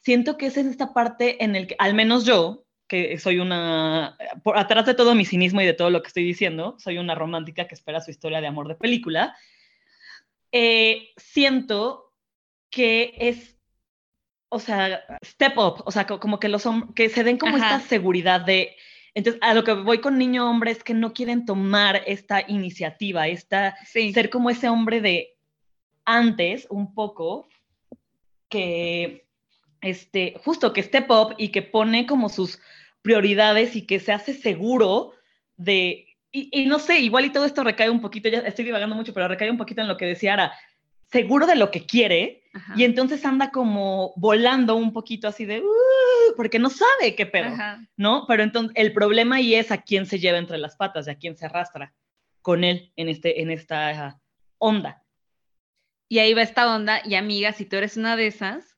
siento 0.00 0.36
que 0.36 0.46
es 0.46 0.56
en 0.56 0.68
esta 0.68 0.92
parte 0.92 1.42
en 1.44 1.54
el 1.56 1.68
que, 1.68 1.76
al 1.78 1.94
menos 1.94 2.24
yo, 2.24 2.66
que 2.90 3.16
soy 3.20 3.38
una, 3.38 4.18
por 4.42 4.58
atrás 4.58 4.84
de 4.84 4.94
todo 4.94 5.14
mi 5.14 5.24
cinismo 5.24 5.60
y 5.60 5.64
de 5.64 5.74
todo 5.74 5.90
lo 5.90 6.02
que 6.02 6.08
estoy 6.08 6.24
diciendo, 6.24 6.74
soy 6.80 6.98
una 6.98 7.14
romántica 7.14 7.68
que 7.68 7.76
espera 7.76 8.00
su 8.00 8.10
historia 8.10 8.40
de 8.40 8.48
amor 8.48 8.66
de 8.66 8.74
película, 8.74 9.36
eh, 10.50 11.10
siento 11.16 12.12
que 12.68 13.14
es, 13.16 13.56
o 14.48 14.58
sea, 14.58 15.04
step 15.24 15.56
up, 15.56 15.82
o 15.86 15.92
sea, 15.92 16.04
co- 16.08 16.18
como 16.18 16.40
que 16.40 16.48
los 16.48 16.66
hom- 16.66 16.92
que 16.94 17.08
se 17.08 17.22
den 17.22 17.38
como 17.38 17.56
Ajá. 17.56 17.76
esta 17.76 17.88
seguridad 17.88 18.40
de, 18.40 18.76
entonces 19.14 19.40
a 19.42 19.54
lo 19.54 19.62
que 19.62 19.72
voy 19.72 20.00
con 20.00 20.18
niño 20.18 20.50
hombre 20.50 20.72
es 20.72 20.82
que 20.82 20.92
no 20.94 21.12
quieren 21.12 21.44
tomar 21.46 22.02
esta 22.06 22.42
iniciativa, 22.48 23.28
esta, 23.28 23.76
Sí. 23.86 24.12
ser 24.12 24.30
como 24.30 24.50
ese 24.50 24.68
hombre 24.68 25.00
de 25.00 25.36
antes, 26.04 26.66
un 26.70 26.92
poco, 26.92 27.46
que, 28.48 29.26
este, 29.80 30.34
justo 30.44 30.72
que 30.72 30.82
step 30.82 31.08
up 31.10 31.34
y 31.38 31.50
que 31.50 31.62
pone 31.62 32.04
como 32.06 32.28
sus 32.28 32.58
prioridades 33.02 33.76
y 33.76 33.86
que 33.86 34.00
se 34.00 34.12
hace 34.12 34.34
seguro 34.34 35.12
de, 35.56 36.06
y, 36.32 36.48
y 36.62 36.66
no 36.66 36.78
sé, 36.78 37.00
igual 37.00 37.24
y 37.24 37.30
todo 37.30 37.44
esto 37.44 37.64
recae 37.64 37.90
un 37.90 38.00
poquito, 38.00 38.28
ya 38.28 38.38
estoy 38.40 38.64
divagando 38.64 38.96
mucho, 38.96 39.12
pero 39.14 39.28
recae 39.28 39.50
un 39.50 39.58
poquito 39.58 39.80
en 39.80 39.88
lo 39.88 39.96
que 39.96 40.06
decía 40.06 40.34
Ara, 40.34 40.52
seguro 41.10 41.46
de 41.46 41.56
lo 41.56 41.70
que 41.70 41.86
quiere, 41.86 42.42
Ajá. 42.54 42.74
y 42.76 42.84
entonces 42.84 43.24
anda 43.24 43.50
como 43.50 44.12
volando 44.16 44.76
un 44.76 44.92
poquito 44.92 45.28
así 45.28 45.44
de, 45.44 45.60
"Uh", 45.60 46.36
porque 46.36 46.58
no 46.58 46.70
sabe 46.70 47.14
qué 47.16 47.26
pedo, 47.26 47.46
Ajá. 47.48 47.80
¿no? 47.96 48.24
Pero 48.28 48.42
entonces 48.42 48.72
el 48.76 48.92
problema 48.92 49.36
ahí 49.36 49.54
es 49.54 49.70
a 49.72 49.82
quién 49.82 50.06
se 50.06 50.18
lleva 50.18 50.38
entre 50.38 50.58
las 50.58 50.76
patas 50.76 51.06
y 51.06 51.10
a 51.10 51.16
quién 51.16 51.36
se 51.36 51.46
arrastra 51.46 51.92
con 52.42 52.64
él 52.64 52.92
en, 52.96 53.08
este, 53.08 53.42
en 53.42 53.50
esta 53.50 54.20
onda. 54.58 55.04
Y 56.08 56.18
ahí 56.18 56.34
va 56.34 56.42
esta 56.42 56.74
onda, 56.74 57.00
y 57.04 57.14
amiga, 57.14 57.52
si 57.52 57.64
tú 57.64 57.76
eres 57.76 57.96
una 57.96 58.16
de 58.16 58.26
esas, 58.26 58.76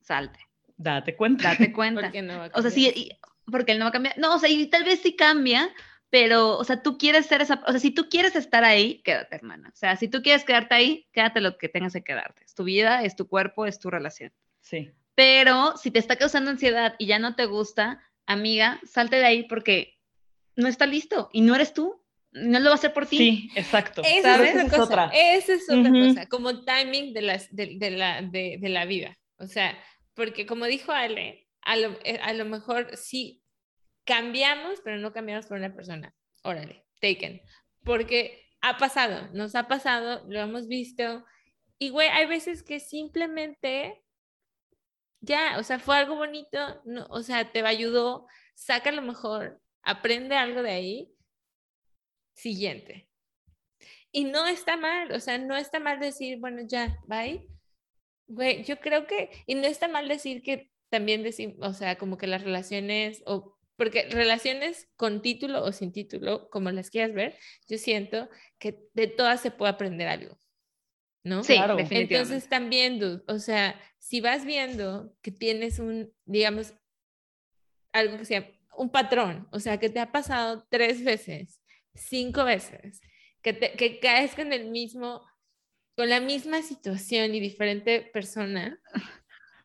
salte, 0.00 0.40
Date 0.76 1.14
cuenta. 1.16 1.50
date 1.50 1.72
cuenta. 1.72 2.10
No 2.22 2.38
va 2.38 2.44
a 2.46 2.50
o 2.54 2.62
sea, 2.62 2.70
sí, 2.70 3.12
porque 3.50 3.72
él 3.72 3.78
no 3.78 3.84
va 3.84 3.90
a 3.90 3.92
cambiar. 3.92 4.18
No, 4.18 4.34
o 4.34 4.38
sea, 4.38 4.48
y 4.48 4.66
tal 4.66 4.84
vez 4.84 5.00
sí 5.00 5.14
cambia, 5.16 5.70
pero, 6.10 6.56
o 6.56 6.64
sea, 6.64 6.82
tú 6.82 6.96
quieres 6.98 7.26
ser 7.26 7.42
esa, 7.42 7.62
o 7.66 7.70
sea, 7.70 7.80
si 7.80 7.90
tú 7.90 8.08
quieres 8.08 8.36
estar 8.36 8.64
ahí, 8.64 9.02
quédate, 9.02 9.34
hermana. 9.34 9.70
O 9.72 9.76
sea, 9.76 9.96
si 9.96 10.08
tú 10.08 10.22
quieres 10.22 10.44
quedarte 10.44 10.74
ahí, 10.74 11.08
quédate 11.12 11.40
lo 11.40 11.58
que 11.58 11.68
tengas 11.68 11.92
que 11.92 12.04
quedarte. 12.04 12.44
Es 12.44 12.54
tu 12.54 12.64
vida, 12.64 13.02
es 13.02 13.16
tu 13.16 13.28
cuerpo, 13.28 13.66
es 13.66 13.78
tu 13.78 13.90
relación. 13.90 14.32
Sí. 14.60 14.90
Pero 15.14 15.76
si 15.76 15.90
te 15.90 15.98
está 15.98 16.16
causando 16.16 16.50
ansiedad 16.50 16.94
y 16.98 17.06
ya 17.06 17.18
no 17.18 17.34
te 17.34 17.46
gusta, 17.46 18.00
amiga, 18.26 18.80
salte 18.84 19.16
de 19.16 19.26
ahí 19.26 19.42
porque 19.44 19.98
no 20.56 20.68
está 20.68 20.86
listo 20.86 21.30
y 21.32 21.40
no 21.40 21.54
eres 21.54 21.74
tú. 21.74 22.00
No 22.32 22.58
lo 22.58 22.66
va 22.66 22.72
a 22.72 22.74
hacer 22.74 22.92
por 22.92 23.06
ti. 23.06 23.16
Sí, 23.16 23.50
exacto. 23.54 24.02
Esa 24.04 24.36
¿Sabes? 24.36 24.56
es 24.56 24.56
otra 24.56 24.64
Esa 24.64 24.66
es 24.66 24.70
cosa. 24.70 24.82
otra. 24.82 25.10
Esa 25.14 25.52
es 25.52 25.70
otra 25.70 25.90
cosa, 25.90 26.28
como 26.28 26.64
timing 26.64 27.12
de, 27.12 27.22
las, 27.22 27.54
de, 27.54 27.76
de 27.76 27.90
la, 27.92 28.22
de, 28.22 28.58
de 28.60 28.68
la 28.70 28.86
vida. 28.86 29.16
O 29.38 29.46
sea, 29.46 29.78
porque 30.14 30.44
como 30.44 30.64
dijo 30.64 30.90
Ale, 30.90 31.43
a 31.64 31.76
lo, 31.76 31.98
eh, 32.04 32.18
a 32.22 32.32
lo 32.32 32.44
mejor 32.44 32.96
sí 32.96 33.42
cambiamos, 34.04 34.80
pero 34.82 34.98
no 34.98 35.12
cambiamos 35.12 35.46
por 35.46 35.58
una 35.58 35.74
persona. 35.74 36.14
Órale, 36.42 36.84
taken. 37.00 37.40
Porque 37.84 38.48
ha 38.60 38.76
pasado, 38.76 39.28
nos 39.32 39.54
ha 39.54 39.68
pasado, 39.68 40.24
lo 40.28 40.40
hemos 40.40 40.68
visto. 40.68 41.24
Y 41.78 41.90
güey, 41.90 42.08
hay 42.08 42.26
veces 42.26 42.62
que 42.62 42.80
simplemente 42.80 44.04
ya, 45.20 45.58
o 45.58 45.62
sea, 45.62 45.78
fue 45.78 45.96
algo 45.96 46.16
bonito, 46.16 46.82
no, 46.84 47.06
o 47.08 47.22
sea, 47.22 47.50
te 47.50 47.64
ayudó, 47.64 48.26
saca 48.54 48.92
lo 48.92 49.02
mejor, 49.02 49.60
aprende 49.82 50.36
algo 50.36 50.62
de 50.62 50.70
ahí. 50.70 51.10
Siguiente. 52.34 53.08
Y 54.12 54.24
no 54.24 54.46
está 54.46 54.76
mal, 54.76 55.12
o 55.12 55.20
sea, 55.20 55.38
no 55.38 55.56
está 55.56 55.80
mal 55.80 55.98
decir, 55.98 56.38
bueno, 56.38 56.62
ya, 56.66 56.98
bye. 57.06 57.48
Güey, 58.26 58.64
yo 58.64 58.80
creo 58.80 59.06
que, 59.06 59.30
y 59.46 59.54
no 59.54 59.66
está 59.66 59.88
mal 59.88 60.08
decir 60.08 60.42
que 60.42 60.70
también 60.90 61.22
decir, 61.22 61.56
o 61.60 61.72
sea, 61.72 61.96
como 61.96 62.16
que 62.16 62.26
las 62.26 62.42
relaciones, 62.42 63.22
o 63.26 63.56
porque 63.76 64.08
relaciones 64.10 64.88
con 64.96 65.22
título 65.22 65.64
o 65.64 65.72
sin 65.72 65.92
título, 65.92 66.48
como 66.50 66.70
las 66.70 66.90
quieras 66.90 67.12
ver, 67.12 67.36
yo 67.68 67.76
siento 67.78 68.28
que 68.58 68.78
de 68.94 69.08
todas 69.08 69.40
se 69.40 69.50
puede 69.50 69.72
aprender 69.72 70.06
algo, 70.08 70.38
¿no? 71.24 71.42
Sí, 71.42 71.54
Claro. 71.54 71.76
definitivamente. 71.76 72.14
Entonces 72.14 72.48
también, 72.48 72.98
dude, 73.00 73.22
o 73.26 73.38
sea, 73.38 73.80
si 73.98 74.20
vas 74.20 74.44
viendo 74.44 75.12
que 75.22 75.32
tienes 75.32 75.78
un, 75.80 76.12
digamos, 76.24 76.74
algo 77.92 78.18
que 78.18 78.24
sea 78.24 78.50
un 78.76 78.90
patrón, 78.90 79.48
o 79.52 79.60
sea, 79.60 79.78
que 79.78 79.88
te 79.88 80.00
ha 80.00 80.12
pasado 80.12 80.66
tres 80.70 81.02
veces, 81.04 81.60
cinco 81.94 82.44
veces, 82.44 83.00
que, 83.42 83.52
te, 83.52 83.72
que 83.72 83.98
caes 84.00 84.34
con 84.34 84.52
el 84.52 84.70
mismo, 84.70 85.22
con 85.96 86.08
la 86.08 86.20
misma 86.20 86.62
situación 86.62 87.34
y 87.34 87.40
diferente 87.40 88.00
persona, 88.12 88.80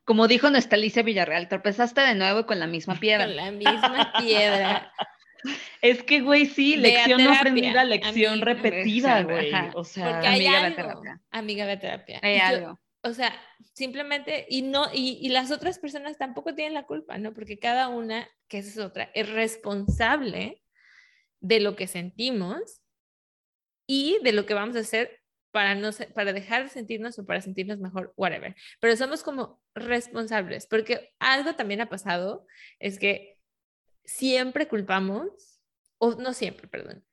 Como 0.04 0.26
dijo 0.28 0.50
nuestra 0.50 0.76
Alicia 0.76 1.02
Villarreal, 1.02 1.48
tropezaste 1.48 2.00
de 2.00 2.14
nuevo 2.14 2.46
con 2.46 2.58
la 2.58 2.66
misma 2.66 2.94
piedra. 3.00 3.26
con 3.26 3.36
la 3.36 3.50
misma 3.52 4.12
piedra. 4.18 4.92
Es 5.80 6.02
que, 6.02 6.20
güey, 6.20 6.44
sí, 6.44 6.76
lección 6.76 7.12
no 7.24 7.30
terapia, 7.30 7.40
aprendida, 7.40 7.84
lección 7.84 8.32
amiga. 8.42 8.44
repetida, 8.44 9.22
güey. 9.22 9.50
O 9.74 9.84
sea, 9.84 10.10
Porque 10.12 10.26
hay 10.26 10.46
amiga, 10.46 10.64
algo, 10.66 10.76
terapia. 10.76 11.20
amiga 11.30 11.66
de 11.66 11.76
terapia. 11.78 12.20
Hay 12.22 12.36
yo- 12.36 12.44
algo. 12.44 12.80
o 13.02 13.14
sea, 13.14 13.32
simplemente, 13.72 14.44
y 14.50 14.60
no, 14.60 14.88
y, 14.92 15.18
y 15.22 15.30
las 15.30 15.50
otras 15.50 15.78
personas 15.78 16.18
tampoco 16.18 16.54
tienen 16.54 16.74
la 16.74 16.82
culpa, 16.84 17.16
¿no? 17.16 17.32
Porque 17.32 17.58
cada 17.58 17.88
una, 17.88 18.28
que 18.48 18.58
esa 18.58 18.68
es 18.68 18.78
otra, 18.78 19.10
es 19.14 19.30
responsable 19.30 20.62
de 21.40 21.60
lo 21.60 21.74
que 21.74 21.86
sentimos 21.86 22.82
y 23.86 24.18
de 24.22 24.32
lo 24.32 24.44
que 24.44 24.52
vamos 24.52 24.76
a 24.76 24.80
hacer 24.80 25.19
para, 25.50 25.74
no, 25.74 25.90
para 26.14 26.32
dejar 26.32 26.64
de 26.64 26.68
sentirnos 26.68 27.18
o 27.18 27.26
para 27.26 27.40
sentirnos 27.40 27.78
mejor, 27.78 28.12
whatever. 28.16 28.54
Pero 28.80 28.96
somos 28.96 29.22
como 29.22 29.60
responsables, 29.74 30.66
porque 30.66 31.12
algo 31.18 31.54
también 31.54 31.80
ha 31.80 31.88
pasado, 31.88 32.46
es 32.78 32.98
que 32.98 33.38
siempre 34.04 34.68
culpamos, 34.68 35.60
o 35.98 36.14
no 36.14 36.32
siempre, 36.32 36.66
perdón, 36.68 37.04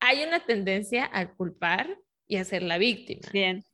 hay 0.00 0.22
una 0.22 0.44
tendencia 0.44 1.10
a 1.12 1.34
culpar 1.34 1.98
y 2.28 2.36
a 2.36 2.44
ser 2.44 2.62
la 2.62 2.78
víctima. 2.78 3.22
100. 3.30 3.64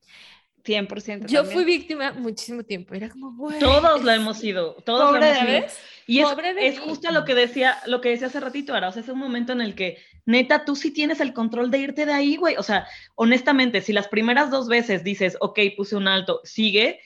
100%. 0.65 1.27
Yo 1.27 1.41
también. 1.41 1.47
fui 1.47 1.65
víctima 1.65 2.13
muchísimo 2.13 2.63
tiempo. 2.63 2.95
Era 2.95 3.09
como, 3.09 3.35
güey. 3.37 3.59
todos 3.59 4.05
la 4.05 4.15
hemos 4.15 4.39
sido, 4.39 4.75
todos 4.85 5.09
Pobre 5.09 5.21
la 5.21 5.27
de 5.27 5.33
hemos 5.33 5.47
sido. 5.47 5.61
¿Sabes? 5.61 5.79
Y 6.07 6.21
es, 6.21 6.29
es 6.59 6.81
justo 6.81 7.11
lo 7.13 7.25
que 7.25 7.35
decía, 7.35 7.79
lo 7.87 8.01
que 8.01 8.11
decía 8.11 8.27
hace 8.27 8.41
ratito, 8.41 8.75
Ara. 8.75 8.89
O 8.89 8.93
sea, 8.93 9.03
es 9.03 9.09
un 9.09 9.19
momento 9.19 9.53
en 9.53 9.61
el 9.61 9.75
que, 9.75 9.99
neta, 10.27 10.65
tú 10.65 10.77
sí 10.77 10.91
tienes 10.91 11.21
el 11.21 11.33
control 11.33 11.71
de 11.71 11.79
irte 11.79 12.07
de 12.07 12.13
ahí, 12.13 12.37
güey. 12.37 12.57
O 12.57 12.63
sea, 12.63 12.87
honestamente, 13.15 13.81
si 13.81 13.93
las 13.93 14.09
primeras 14.09 14.51
dos 14.51 14.69
veces 14.69 15.05
dices, 15.05 15.37
ok, 15.41 15.59
puse 15.77 15.97
un 15.97 16.09
alto, 16.09 16.41
sigue, 16.45 17.01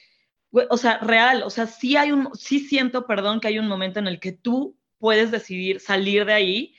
güey, 0.51 0.67
o 0.71 0.77
sea, 0.77 0.99
real, 0.99 1.43
o 1.43 1.51
sea, 1.51 1.67
sí 1.67 1.97
hay 1.97 2.13
un, 2.13 2.31
sí 2.35 2.61
siento, 2.61 3.07
perdón, 3.07 3.41
que 3.41 3.49
hay 3.49 3.59
un 3.59 3.69
momento 3.69 3.99
en 3.99 4.07
el 4.07 4.21
que 4.21 4.33
tú 4.33 4.79
puedes 4.99 5.31
decidir 5.31 5.81
salir 5.81 6.25
de 6.25 6.33
ahí 6.33 6.75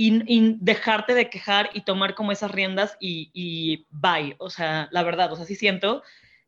y, 0.00 0.22
y 0.32 0.56
dejarte 0.60 1.12
de 1.12 1.28
quejar 1.28 1.70
y 1.74 1.80
tomar 1.80 2.14
como 2.14 2.30
esas 2.30 2.52
riendas 2.52 2.96
y, 3.00 3.30
y 3.34 3.84
bye. 3.90 4.36
O 4.38 4.48
sea, 4.48 4.88
la 4.92 5.02
verdad, 5.02 5.32
o 5.32 5.36
sea, 5.36 5.44
sí 5.44 5.56
siento 5.56 6.04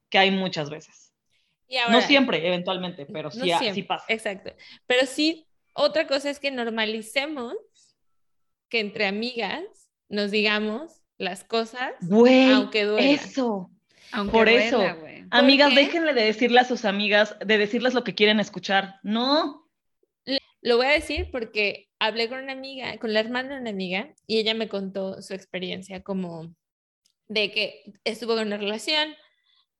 que 0.08 0.18
hay 0.18 0.30
muchas 0.30 0.70
veces. 0.70 1.12
Y 1.66 1.76
ahora, 1.76 1.94
no 1.94 2.00
siempre, 2.00 2.46
eventualmente, 2.46 3.06
pero 3.06 3.28
no 3.34 3.44
sí, 3.74 3.82
pasa. 3.82 4.04
Exacto. 4.06 4.54
Pero 4.86 5.04
sí, 5.04 5.48
otra 5.72 6.06
cosa 6.06 6.30
es 6.30 6.38
que 6.38 6.52
normalicemos 6.52 7.56
que 8.68 8.78
entre 8.78 9.06
amigas 9.08 9.64
nos 10.08 10.30
digamos 10.30 11.02
las 11.18 11.42
cosas, 11.42 11.90
Güey, 12.02 12.52
aunque 12.52 12.84
duela. 12.84 13.10
eso. 13.10 13.68
Aunque 14.12 14.32
por 14.32 14.46
duela, 14.46 14.64
eso. 14.64 15.00
güey. 15.00 15.24
Amigas, 15.32 15.74
déjenle 15.74 16.14
de 16.14 16.22
decirle 16.22 16.60
a 16.60 16.64
sus 16.64 16.84
amigas, 16.84 17.36
de 17.44 17.58
decirles 17.58 17.94
lo 17.94 18.04
que 18.04 18.14
quieren 18.14 18.38
escuchar. 18.38 19.00
No. 19.02 19.59
Lo 20.62 20.76
voy 20.76 20.86
a 20.86 20.90
decir 20.90 21.30
porque 21.30 21.88
hablé 21.98 22.28
con 22.28 22.42
una 22.42 22.52
amiga, 22.52 22.98
con 22.98 23.12
la 23.12 23.20
hermana 23.20 23.54
de 23.54 23.60
una 23.60 23.70
amiga, 23.70 24.14
y 24.26 24.38
ella 24.38 24.54
me 24.54 24.68
contó 24.68 25.22
su 25.22 25.34
experiencia 25.34 26.02
como 26.02 26.54
de 27.28 27.50
que 27.52 27.92
estuvo 28.04 28.36
en 28.38 28.48
una 28.48 28.56
relación 28.56 29.14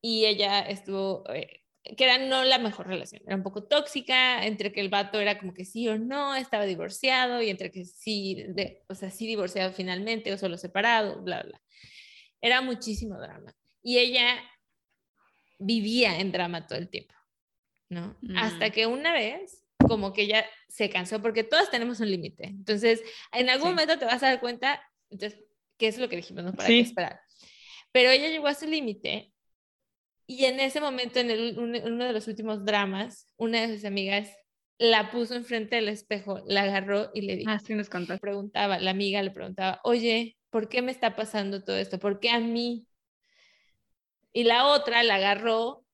y 0.00 0.26
ella 0.26 0.60
estuvo, 0.60 1.24
eh, 1.34 1.62
que 1.96 2.04
era 2.04 2.18
no 2.18 2.44
la 2.44 2.58
mejor 2.58 2.86
relación, 2.86 3.22
era 3.26 3.36
un 3.36 3.42
poco 3.42 3.64
tóxica, 3.64 4.46
entre 4.46 4.72
que 4.72 4.80
el 4.80 4.88
vato 4.88 5.18
era 5.20 5.38
como 5.38 5.52
que 5.52 5.64
sí 5.64 5.88
o 5.88 5.98
no, 5.98 6.34
estaba 6.34 6.64
divorciado 6.64 7.42
y 7.42 7.50
entre 7.50 7.70
que 7.70 7.84
sí, 7.84 8.44
de, 8.48 8.82
o 8.88 8.94
sea, 8.94 9.10
sí 9.10 9.26
divorciado 9.26 9.72
finalmente 9.72 10.32
o 10.32 10.38
solo 10.38 10.56
separado, 10.56 11.20
bla, 11.22 11.42
bla. 11.42 11.60
Era 12.40 12.62
muchísimo 12.62 13.18
drama. 13.18 13.54
Y 13.82 13.98
ella 13.98 14.42
vivía 15.58 16.18
en 16.20 16.32
drama 16.32 16.66
todo 16.66 16.78
el 16.78 16.88
tiempo, 16.88 17.14
¿no? 17.88 18.16
Mm. 18.22 18.36
Hasta 18.36 18.70
que 18.70 18.86
una 18.86 19.12
vez, 19.12 19.64
como 19.90 20.12
que 20.12 20.22
ella 20.22 20.46
se 20.68 20.88
cansó, 20.88 21.20
porque 21.20 21.44
todos 21.44 21.70
tenemos 21.70 22.00
un 22.00 22.10
límite. 22.10 22.44
Entonces, 22.44 23.02
en 23.32 23.50
algún 23.50 23.68
Sí. 23.68 23.74
momento 23.74 23.98
te 23.98 24.04
vas 24.04 24.22
a 24.22 24.26
dar 24.28 24.40
cuenta, 24.40 24.82
entonces, 25.10 25.40
¿qué 25.76 25.88
es 25.88 25.98
lo 25.98 26.08
que 26.08 26.16
dijimos? 26.16 26.44
¿no? 26.44 26.52
Para 26.52 26.68
Sí. 26.68 26.74
qué 26.74 26.80
esperar. 26.80 27.20
Pero 27.92 28.10
ella 28.10 28.28
llegó 28.28 28.46
a 28.46 28.54
su 28.54 28.66
límite 28.66 29.32
y 30.26 30.44
en 30.44 30.60
ese 30.60 30.80
momento, 30.80 31.18
en 31.18 31.30
el- 31.30 31.58
un- 31.58 31.74
uno 31.74 32.04
de 32.04 32.12
los 32.12 32.28
últimos 32.28 32.64
dramas, 32.64 33.26
una 33.36 33.66
de 33.66 33.74
sus 33.74 33.84
amigas 33.84 34.30
la 34.78 35.10
puso 35.10 35.34
enfrente 35.34 35.76
del 35.76 35.88
espejo, 35.88 36.42
la 36.46 36.62
agarró 36.62 37.10
y 37.12 37.22
le 37.22 37.36
dijo, 37.36 37.50
Ah, 37.50 37.58
sí 37.58 37.74
nos 37.74 37.90
contaste. 37.90 38.20
preguntaba, 38.20 38.78
la 38.78 38.92
amiga 38.92 39.22
le 39.22 39.30
preguntaba, 39.30 39.80
oye, 39.84 40.38
¿por 40.50 40.68
qué 40.68 40.80
me 40.82 40.92
está 40.92 41.16
pasando 41.16 41.62
todo 41.64 41.76
esto? 41.76 41.98
¿Por 41.98 42.18
qué 42.20 42.30
a 42.30 42.38
mí? 42.38 42.86
Y 44.32 44.44
la 44.44 44.66
otra 44.68 45.02
la 45.02 45.16
agarró 45.16 45.84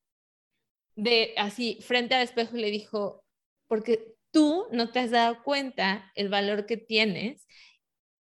de 0.95 1.35
así 1.37 1.79
frente 1.83 2.15
al 2.15 2.23
espejo 2.23 2.57
y 2.57 2.61
le 2.61 2.71
dijo, 2.71 3.25
porque 3.69 4.15
tú 4.31 4.67
no 4.73 4.91
te 4.91 4.99
has 5.01 5.11
dado 5.11 5.43
cuenta 5.43 6.11
el 6.15 6.29
valor 6.29 6.67
que 6.67 6.77
tienes 6.77 7.47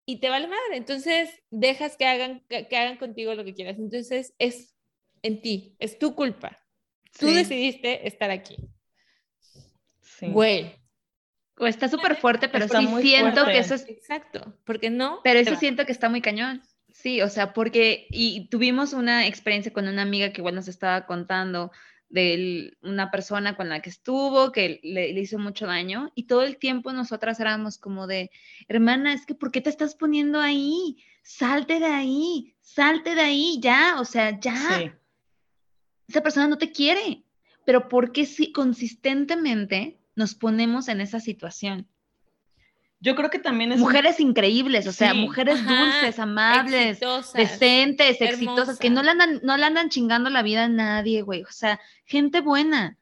y 0.06 0.20
te 0.20 0.30
vale 0.30 0.48
madre. 0.48 0.78
Entonces 0.78 1.30
dejas 1.50 1.98
que 1.98 2.06
hagan, 2.06 2.46
que, 2.50 2.68
que 2.68 2.78
hagan 2.78 2.98
contigo 2.98 3.34
lo 3.36 3.44
que 3.46 3.54
quieras. 3.54 3.78
Entonces 3.80 4.34
es 4.40 4.76
en 5.22 5.42
ti, 5.42 5.76
es 5.80 5.98
tu 6.00 6.16
culpa. 6.16 6.60
Tú 7.18 7.28
Sí. 7.30 7.34
decidiste 7.36 8.08
estar 8.08 8.30
aquí. 8.32 8.58
Sí. 10.02 10.28
Güey. 10.28 10.76
O 11.58 11.68
está 11.68 11.88
súper 11.88 12.16
fuerte, 12.16 12.50
pero 12.50 12.66
Está 12.66 12.80
sí 12.80 12.88
muy 12.88 13.04
siento 13.04 13.42
fuerte. 13.42 13.52
que 13.54 13.58
eso 13.60 13.76
es 13.76 13.88
Exacto, 13.88 14.58
porque 14.66 14.90
no. 14.90 15.20
Pero 15.24 15.40
eso 15.40 15.52
va- 15.52 15.60
siento 15.60 15.86
que 15.86 15.92
está 15.92 16.10
muy 16.10 16.22
cañón. 16.22 16.64
Sí, 16.90 17.22
o 17.22 17.30
sea, 17.30 17.54
porque 17.54 18.08
y 18.10 18.50
tuvimos 18.50 18.94
una 18.94 19.28
experiencia 19.28 19.72
con 19.72 19.88
una 19.88 20.02
amiga 20.02 20.32
que 20.32 20.42
igual 20.42 20.56
nos 20.56 20.68
estaba 20.68 21.06
contando 21.06 21.72
de 22.14 22.78
una 22.84 23.10
persona 23.10 23.56
con 23.56 23.70
la 23.70 23.82
que 23.82 23.90
estuvo, 23.90 24.52
que 24.52 24.80
le, 24.84 25.14
le 25.14 25.20
hizo 25.20 25.40
mucho 25.40 25.66
daño, 25.66 26.12
y 26.14 26.28
todo 26.28 26.44
el 26.44 26.58
tiempo 26.58 26.94
nosotras 26.94 27.40
éramos 27.40 27.80
como 27.80 28.06
de, 28.06 28.30
hermana, 28.68 29.14
es 29.14 29.26
que 29.26 29.34
¿por 29.34 29.52
qué 29.52 29.62
te 29.62 29.72
estás 29.72 29.96
poniendo 29.96 30.40
ahí? 30.40 31.04
Salte 31.24 31.80
de 31.80 31.88
ahí, 31.88 32.56
salte 32.62 33.16
de 33.16 33.22
ahí, 33.22 33.58
ya, 33.60 33.96
o 34.00 34.06
sea, 34.06 34.40
ya. 34.40 34.56
Sí. 34.56 34.92
Esa 36.08 36.22
persona 36.22 36.48
no 36.48 36.60
te 36.60 36.72
quiere, 36.72 37.24
pero 37.66 37.90
¿por 37.90 38.12
qué 38.12 38.28
si 38.28 38.52
consistentemente 38.52 39.98
nos 40.16 40.36
ponemos 40.36 40.90
en 40.90 41.02
esa 41.02 41.20
situación? 41.20 41.88
Yo 43.04 43.16
creo 43.16 43.30
que 43.30 43.38
también 43.40 43.72
es 43.74 43.78
un- 43.78 43.82
mujeres 43.84 44.20
increíbles, 44.22 44.88
o 44.88 44.94
sea, 44.94 45.12
Sí. 45.12 45.18
mujeres 45.18 45.60
Ajá, 45.60 45.84
dulces, 46.00 46.20
amables, 46.20 46.92
exitosas. 46.92 47.34
decentes, 47.34 48.22
exitosas, 48.22 48.80
que 48.80 48.90
no 48.90 49.04
le 49.04 49.12
andan, 49.12 49.42
no 49.44 49.58
le 49.58 49.66
andan 49.66 49.90
chingando 49.90 50.30
la 50.30 50.42
vida 50.42 50.64
a 50.64 50.70
nadie, 50.70 51.22
güey. 51.22 51.44
O 51.44 51.52
sea, 51.52 51.82
gente 52.06 52.40
buena. 52.40 52.98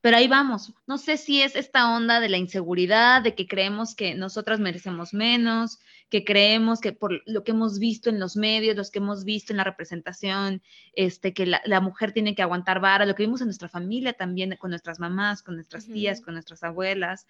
Pero 0.00 0.16
ahí 0.18 0.28
vamos. 0.28 0.72
No 0.86 0.96
sé 0.96 1.16
si 1.16 1.42
es 1.42 1.56
esta 1.56 1.92
onda 1.96 2.20
de 2.20 2.28
la 2.28 2.36
inseguridad, 2.36 3.20
de 3.20 3.34
que 3.34 3.48
creemos 3.48 3.96
que 3.96 4.14
nosotras 4.14 4.60
merecemos 4.60 5.12
menos, 5.12 5.80
que 6.08 6.24
creemos 6.24 6.80
que 6.80 6.92
por 6.92 7.20
lo 7.26 7.42
que 7.42 7.50
hemos 7.50 7.78
visto 7.80 8.08
en 8.08 8.20
los 8.20 8.36
medios, 8.36 8.76
los 8.76 8.90
que 8.92 9.00
hemos 9.00 9.24
visto 9.24 9.52
en 9.52 9.56
la 9.56 9.64
representación, 9.64 10.62
este, 10.94 11.34
que 11.34 11.46
la, 11.46 11.60
la 11.64 11.80
mujer 11.80 12.12
tiene 12.12 12.34
que 12.36 12.42
aguantar 12.42 12.80
vara, 12.80 13.06
lo 13.06 13.14
que 13.16 13.24
vimos 13.24 13.40
en 13.40 13.48
nuestra 13.48 13.68
familia 13.68 14.12
también, 14.12 14.56
con 14.56 14.70
nuestras 14.70 15.00
mamás, 15.00 15.42
con 15.42 15.56
nuestras 15.56 15.86
tías, 15.86 16.18
Ujú. 16.18 16.26
con 16.26 16.34
nuestras 16.34 16.62
abuelas. 16.62 17.26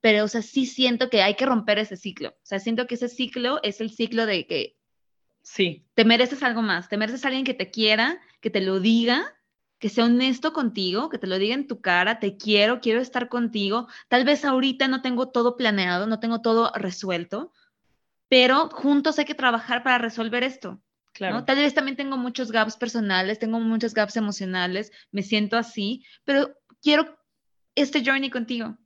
Pero, 0.00 0.24
o 0.24 0.28
sea, 0.28 0.42
sí 0.42 0.66
siento 0.66 1.10
que 1.10 1.22
hay 1.22 1.34
que 1.34 1.46
romper 1.46 1.78
ese 1.78 1.96
ciclo. 1.96 2.30
O 2.30 2.46
sea, 2.46 2.60
siento 2.60 2.86
que 2.86 2.94
ese 2.94 3.08
ciclo 3.08 3.60
es 3.62 3.80
el 3.80 3.90
ciclo 3.90 4.26
de 4.26 4.46
que 4.46 4.78
Sí, 5.48 5.86
te 5.94 6.04
mereces 6.04 6.42
algo 6.42 6.60
más, 6.60 6.90
te 6.90 6.98
mereces 6.98 7.24
alguien 7.24 7.44
que 7.44 7.54
te 7.54 7.70
quiera, 7.70 8.20
que 8.42 8.50
te 8.50 8.60
lo 8.60 8.80
diga, 8.80 9.34
que 9.78 9.88
sea 9.88 10.04
honesto 10.04 10.52
contigo, 10.52 11.08
que 11.08 11.16
te 11.16 11.26
lo 11.26 11.38
diga 11.38 11.54
en 11.54 11.66
tu 11.66 11.80
cara, 11.80 12.18
te 12.18 12.36
quiero, 12.36 12.80
quiero 12.80 13.00
estar 13.00 13.30
contigo. 13.30 13.88
Tal 14.08 14.26
vez 14.26 14.44
ahorita 14.44 14.88
no 14.88 15.00
tengo 15.00 15.30
todo 15.30 15.56
planeado, 15.56 16.06
no 16.06 16.20
tengo 16.20 16.42
todo 16.42 16.70
resuelto, 16.74 17.52
pero 18.28 18.68
juntos 18.68 19.18
hay 19.18 19.24
que 19.24 19.34
trabajar 19.34 19.82
para 19.82 19.96
resolver 19.96 20.44
esto. 20.44 20.82
claro. 21.14 21.36
¿no? 21.36 21.44
Tal 21.46 21.56
vez 21.56 21.72
también 21.72 21.96
tengo 21.96 22.18
muchos 22.18 22.52
gaps 22.52 22.76
personales, 22.76 23.38
tengo 23.38 23.58
muchos 23.58 23.94
gaps 23.94 24.16
emocionales, 24.16 24.92
me 25.12 25.22
siento 25.22 25.56
así, 25.56 26.04
pero 26.24 26.54
quiero 26.82 27.18
este 27.74 28.04
journey 28.04 28.28
contigo. 28.28 28.76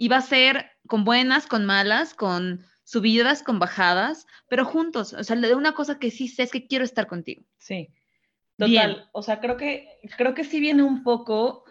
Y 0.00 0.08
va 0.08 0.16
a 0.16 0.22
ser 0.22 0.70
con 0.86 1.04
buenas, 1.04 1.46
con 1.46 1.66
malas, 1.66 2.14
con 2.14 2.64
subidas, 2.84 3.42
con 3.42 3.58
bajadas, 3.58 4.26
pero 4.48 4.64
juntos. 4.64 5.12
O 5.12 5.22
sea, 5.22 5.36
de 5.36 5.54
una 5.54 5.72
cosa 5.72 5.98
que 5.98 6.10
sí 6.10 6.26
sé 6.26 6.44
es 6.44 6.50
que 6.50 6.66
quiero 6.66 6.86
estar 6.86 7.06
contigo. 7.06 7.42
Sí. 7.58 7.90
Bien. 8.56 8.92
Total. 8.92 9.08
O 9.12 9.22
sea, 9.22 9.40
creo 9.40 9.58
que, 9.58 9.98
creo 10.16 10.32
que 10.32 10.44
sí 10.44 10.58
viene 10.58 10.82
un 10.82 11.02
poco 11.02 11.64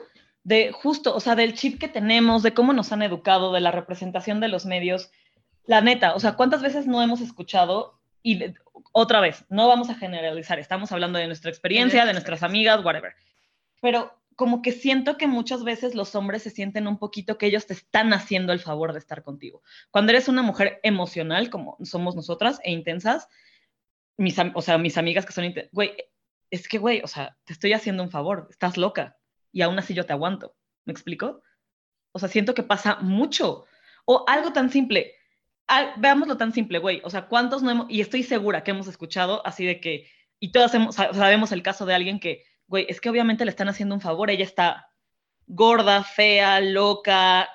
de 0.43 0.71
justo, 0.71 1.15
o 1.15 1.19
sea, 1.19 1.36
del 1.36 1.55
chip 1.55 1.80
que 1.80 1.88
tenemos, 1.88 2.43
de 2.43 2.53
cómo 2.53 2.71
nos 2.71 2.91
han 2.91 3.01
educado, 3.01 3.51
de 3.51 3.61
la 3.61 3.71
representación 3.71 4.39
de 4.39 4.47
los 4.49 4.67
medios. 4.67 5.09
La 5.65 5.82
neta, 5.82 6.13
o 6.13 6.19
sea, 6.19 6.34
¿cuántas 6.34 6.61
veces 6.61 6.86
no 6.86 7.01
hemos 7.01 7.21
escuchado? 7.21 7.99
Y 8.21 8.36
de- 8.38 8.53
otra 8.91 9.21
vez, 9.21 9.43
no 9.49 9.67
vamos 9.67 9.89
a 9.89 9.95
generalizar, 9.95 10.59
estamos 10.59 10.91
hablando 10.91 11.17
de 11.17 11.25
nuestra 11.25 11.49
experiencia, 11.49 12.05
de 12.05 12.13
nuestras 12.13 12.43
amigas, 12.43 12.86
whatever. 12.86 13.13
Pero 13.82 14.18
como 14.40 14.62
que 14.62 14.72
siento 14.72 15.18
que 15.18 15.28
muchas 15.28 15.66
veces 15.66 15.96
los 15.96 16.16
hombres 16.16 16.44
se 16.44 16.50
sienten 16.50 16.88
un 16.88 16.98
poquito 16.98 17.38
que 17.38 17.46
ellos 17.46 17.66
te 17.68 17.74
están 17.74 18.14
haciendo 18.14 18.54
el 18.54 18.62
favor 18.62 18.94
de 18.94 19.00
estar 19.00 19.22
contigo. 19.22 19.62
Cuando 19.92 20.14
eres 20.14 20.30
una 20.30 20.42
mujer 20.42 20.80
emocional, 20.82 21.50
como 21.50 21.76
somos 21.84 22.16
nosotras, 22.16 22.62
e 22.64 22.72
intensas, 22.72 23.28
mis, 24.16 24.38
o 24.56 24.62
sea, 24.62 24.78
mis 24.78 24.98
amigas 24.98 25.26
que 25.26 25.34
son, 25.34 25.54
güey, 25.74 25.92
es 26.50 26.70
que, 26.70 26.78
güey, 26.78 27.02
o 27.04 27.08
sea, 27.08 27.38
te 27.44 27.52
estoy 27.52 27.74
haciendo 27.74 28.02
un 28.02 28.12
favor, 28.12 28.48
estás 28.50 28.78
loca 28.78 29.18
y 29.52 29.62
aún 29.62 29.78
así 29.78 29.94
yo 29.94 30.06
te 30.06 30.14
aguanto. 30.14 30.56
¿Me 30.86 30.94
explico? 30.94 31.44
O 32.14 32.20
sea, 32.20 32.30
siento 32.30 32.54
que 32.54 32.64
pasa 32.64 32.96
mucho. 33.02 33.66
O 34.06 34.24
algo 34.26 34.54
tan 34.54 34.70
simple, 34.70 35.16
al- 35.68 35.96
veámoslo 35.98 36.38
tan 36.38 36.54
simple, 36.54 36.80
güey, 36.80 37.02
o 37.04 37.10
sea, 37.10 37.28
¿cuántos 37.28 37.62
no 37.62 37.72
hemos, 37.72 37.88
y 37.90 38.00
estoy 38.00 38.24
segura 38.24 38.64
que 38.64 38.72
hemos 38.72 38.88
escuchado 38.88 39.46
así 39.46 39.66
de 39.66 39.82
que, 39.82 40.10
y 40.40 40.54
todas 40.54 40.74
hemos- 40.76 40.96
sa- 40.96 41.14
sabemos 41.14 41.52
el 41.52 41.62
caso 41.62 41.86
de 41.86 41.94
alguien 41.94 42.22
que, 42.22 42.46
güey, 42.70 42.86
es 42.88 43.01
que 43.01 43.09
obviamente 43.09 43.43
le 43.43 43.51
están 43.51 43.67
haciendo 43.67 43.95
un 43.95 44.01
favor, 44.01 44.30
ella 44.30 44.45
está 44.45 44.91
gorda, 45.47 46.03
fea, 46.03 46.61
loca, 46.61 47.49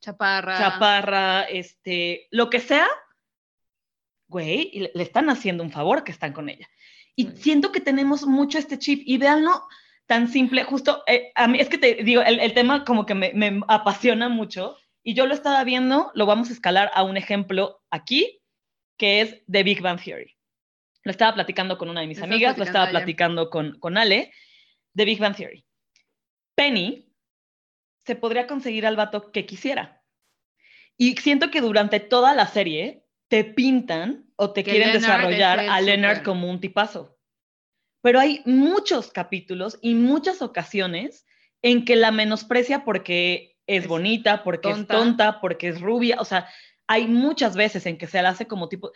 Chaparra. 0.00 0.58
chaparra, 0.58 1.42
este, 1.44 2.28
lo 2.30 2.50
que 2.50 2.60
sea, 2.60 2.86
güey, 4.28 4.70
y 4.72 4.80
le, 4.80 5.02
están 5.02 5.30
haciendo 5.30 5.64
un 5.64 5.72
favor 5.72 6.04
que 6.04 6.12
están 6.12 6.34
con 6.34 6.50
ella. 6.50 6.68
Y 7.16 7.28
siento 7.28 7.72
que 7.72 7.80
tenemos 7.80 8.26
mucho 8.26 8.58
este 8.58 8.78
chip, 8.78 9.02
y 9.06 9.16
véanlo 9.16 9.66
tan 10.06 10.28
simple, 10.28 10.64
justo, 10.64 11.02
eh, 11.06 11.32
a 11.34 11.48
mí 11.48 11.58
es 11.58 11.68
que 11.68 11.78
te 11.78 11.94
digo, 12.04 12.20
el, 12.20 12.38
el 12.38 12.52
tema 12.52 12.84
como 12.84 13.06
que 13.06 13.14
me, 13.14 13.32
me 13.32 13.62
apasiona 13.66 14.28
mucho, 14.28 14.76
y 15.02 15.14
yo 15.14 15.26
lo 15.26 15.32
estaba 15.32 15.64
viendo, 15.64 16.10
lo 16.14 16.26
vamos 16.26 16.50
a 16.50 16.52
escalar 16.52 16.90
a 16.94 17.02
un 17.02 17.16
ejemplo 17.16 17.80
aquí, 17.90 18.42
que 18.98 19.22
es 19.22 19.42
The 19.50 19.62
Big 19.62 19.80
Bang 19.80 20.02
Theory. 20.02 20.36
Lo 21.04 21.12
estaba 21.12 21.32
platicando 21.32 21.78
con 21.78 21.88
una 21.88 22.02
de 22.02 22.06
mis 22.06 22.20
amigas, 22.20 22.58
lo 22.58 22.64
estaba 22.64 22.90
platicando 22.90 23.48
platicando 23.48 23.50
con, 23.50 23.80
con 23.80 23.96
Ale, 23.96 24.30
The 24.94 25.04
Big 25.04 25.18
Bang 25.18 25.36
Theory. 25.36 25.64
Penny 26.54 27.12
se 28.04 28.16
podría 28.16 28.46
conseguir 28.46 28.86
al 28.86 28.96
vato 28.96 29.30
que 29.32 29.46
quisiera. 29.46 30.02
Y 30.96 31.16
siento 31.16 31.50
que 31.50 31.60
durante 31.60 32.00
toda 32.00 32.34
la 32.34 32.46
serie 32.46 33.06
te 33.28 33.44
pintan 33.44 34.30
o 34.36 34.52
te 34.52 34.64
Que 34.64 34.72
quieren 34.72 34.88
Leonard 34.88 35.02
desarrollar 35.02 35.60
a 35.60 35.80
Leonard 35.80 36.22
como 36.22 36.50
un 36.50 36.60
tipazo. 36.60 37.18
Pero 38.02 38.18
hay 38.18 38.42
muchos 38.44 39.10
capítulos 39.12 39.78
y 39.80 39.94
muchas 39.94 40.42
ocasiones 40.42 41.26
en 41.62 41.84
que 41.84 41.96
la 41.96 42.10
menosprecia 42.10 42.84
porque 42.84 43.56
es 43.66 43.84
Es 43.84 43.88
bonita, 43.88 44.42
porque 44.42 44.70
tonta. 44.70 44.94
es 44.94 45.00
tonta, 45.00 45.40
porque 45.40 45.68
es 45.68 45.80
rubia. 45.80 46.16
O 46.18 46.24
sea, 46.24 46.48
hay 46.86 47.06
muchas 47.06 47.54
veces 47.54 47.86
en 47.86 47.98
que 47.98 48.06
se 48.06 48.20
la 48.20 48.30
hace 48.30 48.46
como 48.46 48.68
tipo. 48.68 48.90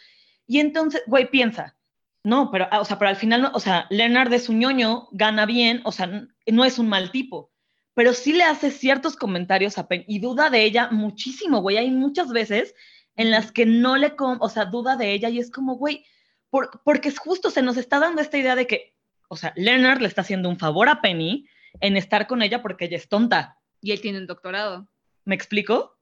Y 0.46 0.58
entonces, 0.58 1.02
güey, 1.06 1.30
piensa. 1.30 1.76
No, 2.24 2.50
pero, 2.50 2.66
ah, 2.70 2.80
o 2.80 2.84
sea, 2.84 2.98
pero 2.98 3.10
al 3.10 3.16
final, 3.16 3.42
no, 3.42 3.50
o 3.54 3.60
sea, 3.60 3.86
Leonard 3.90 4.32
es 4.32 4.48
un 4.48 4.58
ñoño, 4.58 5.08
gana 5.12 5.44
bien, 5.46 5.82
o 5.84 5.92
sea, 5.92 6.06
no 6.46 6.64
es 6.64 6.78
un 6.78 6.88
mal 6.88 7.10
tipo, 7.10 7.52
pero 7.92 8.14
sí 8.14 8.32
le 8.32 8.44
hace 8.44 8.70
ciertos 8.70 9.14
comentarios 9.14 9.76
a 9.76 9.86
Penny 9.86 10.04
y 10.08 10.18
duda 10.20 10.48
de 10.50 10.64
ella 10.64 10.88
muchísimo, 10.90 11.60
güey. 11.60 11.76
Hay 11.76 11.90
muchas 11.90 12.30
veces 12.30 12.74
en 13.14 13.30
las 13.30 13.52
que 13.52 13.66
no 13.66 13.96
le, 13.96 14.14
o 14.18 14.48
sea, 14.48 14.64
duda 14.64 14.96
de 14.96 15.12
ella 15.12 15.28
y 15.28 15.38
es 15.38 15.50
como, 15.50 15.76
güey, 15.76 16.04
por- 16.50 16.80
porque 16.82 17.08
es 17.10 17.18
justo, 17.18 17.50
se 17.50 17.62
nos 17.62 17.76
está 17.76 17.98
dando 18.00 18.22
esta 18.22 18.38
idea 18.38 18.56
de 18.56 18.66
que, 18.66 18.94
o 19.28 19.36
sea, 19.36 19.52
Leonard 19.56 20.00
le 20.00 20.08
está 20.08 20.22
haciendo 20.22 20.48
un 20.48 20.58
favor 20.58 20.88
a 20.88 21.00
Penny 21.02 21.46
en 21.80 21.96
estar 21.96 22.26
con 22.26 22.42
ella 22.42 22.62
porque 22.62 22.86
ella 22.86 22.96
es 22.96 23.08
tonta. 23.08 23.58
Y 23.82 23.92
él 23.92 24.00
tiene 24.00 24.18
un 24.18 24.26
doctorado. 24.26 24.88
¿Me 25.24 25.34
explico? 25.34 25.93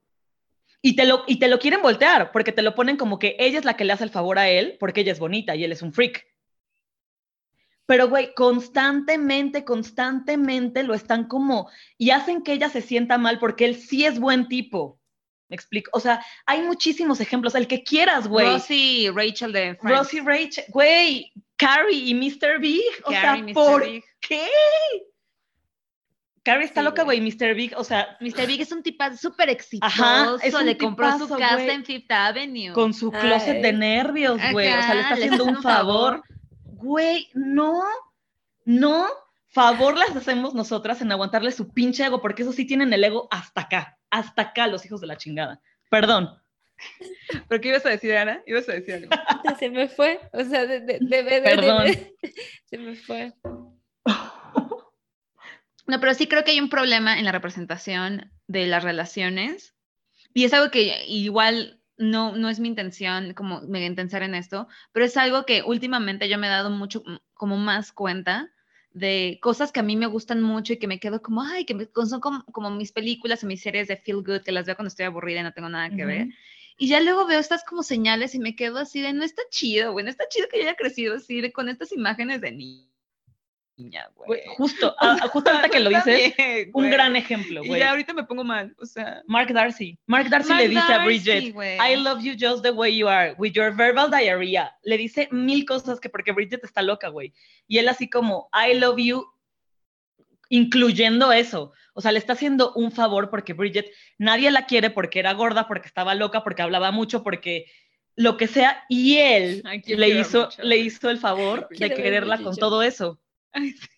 Y 0.85 0.97
te, 0.97 1.07
lo, 1.07 1.23
y 1.29 1.39
te 1.39 1.47
lo 1.47 1.61
quieren 1.61 1.81
voltear, 1.81 2.33
porque 2.33 2.51
te 2.51 2.63
lo 2.63 2.75
ponen 2.75 2.97
como 2.97 3.21
que 3.21 3.37
ella 3.39 3.59
es 3.61 3.65
la 3.65 3.77
que 3.77 3.85
le 3.85 3.93
hace 3.93 4.03
el 4.03 4.11
favor 4.11 4.39
a 4.39 4.49
él, 4.49 4.77
porque 4.81 5.03
ella 5.03 5.13
es 5.13 5.21
bonita 5.21 5.55
y 5.55 5.63
él 5.63 5.71
es 5.71 5.81
un 5.81 5.93
freak. 5.93 6.27
Pero, 7.87 8.09
güey, 8.09 8.35
constantemente, 8.35 9.65
constantemente 9.65 10.83
lo 10.83 10.95
están 10.95 11.29
como, 11.29 11.71
y 11.99 12.11
hacen 12.11 12.43
que 12.43 12.53
ella 12.53 12.69
se 12.69 12.83
sienta 12.83 13.17
mal 13.17 13.39
porque 13.39 13.65
él 13.65 13.77
sí 13.77 14.05
es 14.05 14.19
buen 14.19 14.49
tipo. 14.49 14.99
¿Me 15.49 15.55
explico? 15.55 15.91
O 15.93 16.01
sea, 16.01 16.25
hay 16.47 16.63
muchísimos 16.63 17.21
ejemplos, 17.21 17.55
el 17.55 17.69
que 17.69 17.85
quieras, 17.85 18.27
güey. 18.27 18.47
Rosie 18.47 19.13
Rachel 19.15 19.53
de 19.53 19.77
Friends. 19.77 19.99
Rosie 19.99 20.23
Rachel, 20.23 20.65
güey, 20.69 21.33
Carrie 21.57 22.07
y 22.07 22.15
Mr. 22.15 22.59
Big, 22.59 22.83
o 23.05 23.11
Carrie, 23.11 23.21
sea, 23.21 23.37
Mr. 23.37 23.53
¿por 23.53 23.85
Big. 23.85 24.05
qué? 24.21 24.49
Carrie 26.45 26.65
está 26.67 26.81
Sí, 26.81 26.85
loca, 26.85 27.05
güey. 27.05 27.21
Mr. 27.21 27.55
Big, 27.55 27.73
o 27.77 27.85
sea, 27.85 28.17
Mr. 28.21 28.47
Big 28.47 28.61
es 28.61 28.73
un 28.73 28.83
tipazo 28.83 29.17
súper 29.17 29.49
exitoso. 29.51 29.87
Ajá, 30.03 30.37
es 30.43 30.53
un 30.55 30.67
le 30.67 30.77
compró 30.77 31.17
su 31.19 31.29
casa 31.29 31.55
güey. 31.57 31.71
en 31.71 31.85
Fifth 31.85 32.11
Avenue. 32.11 32.73
con 32.73 32.93
su 32.95 33.11
closet 33.13 33.63
de 33.63 33.69
Ay. 33.69 33.77
nervios, 33.77 34.41
güey. 34.53 34.69
O 34.69 34.83
sea, 34.83 34.95
le 34.95 35.01
está 35.03 35.15
haciendo 35.15 35.45
un 35.45 35.63
favor. 35.63 36.23
Güey, 36.65 37.29
no, 37.35 37.85
no, 38.65 39.07
favor 39.49 39.97
las 39.97 40.17
hacemos 40.17 40.53
nosotras 40.55 41.01
en 41.01 41.13
aguantarle 41.13 41.53
su 41.53 41.73
pinche 41.73 42.05
ego, 42.05 42.21
porque 42.21 42.43
eso 42.43 42.53
sí 42.53 42.67
tienen 42.67 42.93
el 42.93 43.05
ego 43.05 43.29
hasta 43.31 43.61
acá, 43.63 43.99
hasta 44.11 44.43
acá, 44.43 44.67
los 44.67 44.85
hijos 44.85 45.01
de 45.01 45.07
la 45.07 45.17
chingada. 45.17 45.61
Perdón. 45.91 46.37
¿Pero 47.49 47.61
qué 47.61 47.69
ibas 47.69 47.87
a 47.87 47.91
decir, 47.91 48.17
Ana? 48.17 48.43
Ibas 48.47 48.69
a 48.69 48.73
decir 48.73 48.95
algo. 48.95 49.11
Se 49.61 49.71
me 49.71 49.89
fue. 49.89 50.19
O 50.33 50.43
sea, 50.43 50.67
de, 50.67 50.81
de, 50.81 50.99
de- 51.01 51.23
de- 51.23 51.23
de- 51.23 51.41
Perdón. 51.43 51.87
se 52.65 52.79
me 52.79 52.97
fue. 52.97 53.33
No, 55.93 56.01
pero 56.01 56.15
sí 56.15 56.27
creo 56.27 56.43
que 56.43 56.53
hay 56.53 56.59
un 56.61 56.71
problema 56.71 57.19
en 57.19 57.27
la 57.27 57.33
representación 57.33 58.33
de 58.47 58.67
las 58.67 58.83
relaciones. 58.83 59.75
Y 60.33 60.45
es 60.45 60.55
algo 60.55 60.71
que 60.71 61.05
igual 61.07 61.83
no, 61.99 62.35
no 62.35 62.49
es 62.49 62.61
mi 62.61 62.69
intención 62.69 63.35
como 63.35 63.61
mega 63.61 63.85
intensar 63.85 64.23
en 64.23 64.35
esto, 64.35 64.69
pero 64.93 65.05
es 65.05 65.19
algo 65.19 65.45
que 65.45 65.63
últimamente 65.63 66.31
yo 66.31 66.39
me 66.39 66.47
he 66.47 66.51
dado 66.51 66.71
mucho 66.71 67.03
mm, 67.05 67.17
como 67.35 67.59
más 67.59 67.93
cuenta 67.93 68.51
de 68.93 69.39
cosas 69.43 69.71
que 69.71 69.81
a 69.81 69.83
mí 69.83 69.97
me 69.97 70.07
gustan 70.07 70.41
mucho 70.41 70.73
y 70.73 70.79
que 70.79 70.87
me 70.89 70.99
quedo 70.99 71.21
como, 71.21 71.43
ay, 71.43 71.67
que 71.67 71.75
me- 71.75 71.87
son 72.07 72.21
como, 72.21 72.43
como 72.47 72.71
mis 72.71 72.93
películas 72.93 73.45
o 73.45 73.47
mis 73.47 73.61
series 73.61 73.87
de 73.87 73.99
feel 73.99 74.23
good 74.25 74.41
que 74.41 74.53
las 74.53 74.65
veo 74.65 74.77
cuando 74.77 74.89
estoy 74.89 75.05
aburrida 75.05 75.41
y 75.41 75.43
no 75.43 75.53
tengo 75.53 75.69
nada 75.69 75.91
que 75.95 76.07
ver. 76.07 76.23
Ujú. 76.29 76.35
Y 76.79 76.89
ya 76.89 77.03
luego 77.03 77.27
veo 77.27 77.39
estas 77.39 77.65
como 77.65 77.83
señales 77.83 78.35
y 78.35 78.39
me 78.39 78.57
quedo 78.57 78.79
así 78.79 79.03
de, 79.03 79.13
no 79.13 79.25
está 79.25 79.43
chido, 79.51 79.93
güey, 79.93 80.07
no 80.07 80.11
está 80.11 80.25
chido 80.31 80.49
que 80.51 80.57
yo 80.57 80.63
haya 80.63 80.75
crecido 80.75 81.17
así 81.17 81.43
de, 81.43 81.53
con 81.53 81.69
estas 81.69 81.93
imágenes 81.93 82.41
de 82.41 82.53
ni- 82.53 82.92
niña, 83.83 84.09
Güey, 84.27 84.41
justo, 84.57 84.95
ah, 85.01 85.29
justo 85.29 85.51
ahorita 85.51 85.69
que 85.69 85.81
lo 85.81 85.91
dices, 85.91 86.35
También, 86.37 86.71
un 86.75 86.91
gran 86.91 87.17
ejemplo, 87.17 87.65
Y 87.65 87.69
güey. 87.69 87.81
ya 87.81 87.91
ahorita 87.91 88.13
me 88.15 88.25
pongo 88.25 88.45
mal, 88.45 88.75
o 88.79 88.87
sea. 88.87 89.23
Mark 89.27 89.53
Darcy. 89.53 89.99
Mark 90.07 90.29
Darcy 90.31 90.49
Mark 90.51 90.63
le 90.63 90.69
dice 90.69 90.81
a 90.81 90.99
Darcy, 90.99 91.05
Bridget, 91.05 91.53
güey. 91.55 91.79
I 91.79 91.97
love 91.97 92.23
you 92.23 92.33
just 92.39 92.63
the 92.63 92.71
way 92.71 92.97
you 92.97 93.09
are, 93.09 93.35
with 93.39 93.53
your 93.53 93.75
verbal 93.75 94.11
diarrhea. 94.11 94.75
Le 94.83 94.97
dice 94.99 95.29
mil 95.31 95.65
cosas 95.65 96.01
que 96.01 96.09
porque 96.09 96.33
Bridget 96.33 96.65
está 96.65 96.83
loca, 96.83 97.09
güey. 97.09 97.33
Y 97.67 97.79
él 97.79 97.89
así 97.89 98.09
como, 98.09 98.49
I 98.53 98.79
love 98.79 98.99
you, 98.99 99.27
incluyendo 100.49 101.33
eso. 101.33 101.73
O 101.95 102.01
sea, 102.01 102.13
le 102.13 102.19
está 102.19 102.35
haciendo 102.35 102.73
un 102.75 102.93
favor 102.93 103.31
porque 103.31 103.53
Bridget 103.53 103.91
nadie 104.19 104.51
la 104.51 104.67
quiere 104.67 104.91
porque 104.91 105.19
era 105.19 105.33
gorda, 105.33 105.67
porque 105.67 105.89
estaba 105.89 106.15
loca, 106.15 106.43
porque 106.45 106.63
hablaba 106.63 106.91
mucho, 106.91 107.23
porque 107.23 107.67
lo 108.17 108.37
que 108.37 108.47
sea. 108.47 108.85
Y 108.89 109.17
él 109.19 109.63
Ay, 109.65 109.83
le 109.87 110.09
hizo, 110.09 110.45
mucho. 110.45 110.63
le 110.63 110.77
hizo 110.79 111.11
el 111.11 111.19
favor 111.19 111.69
de 111.71 111.77
Quiero 111.77 111.95
ver 111.95 112.03
quererla 112.05 112.39
con 112.39 112.57
todo 112.57 112.83
eso. 112.83 113.19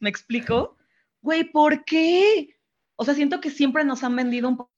¿Me 0.01 0.09
explico? 0.11 0.77
Güey, 1.23 1.45
¿por 1.45 1.85
qué? 1.85 2.57
O 2.97 3.05
sea, 3.05 3.15
siento 3.15 3.41
que 3.41 3.51
siempre 3.51 3.85
nos 3.85 4.03
han 4.05 4.15
vendido 4.17 4.49
un 4.49 4.57
po- 4.57 4.71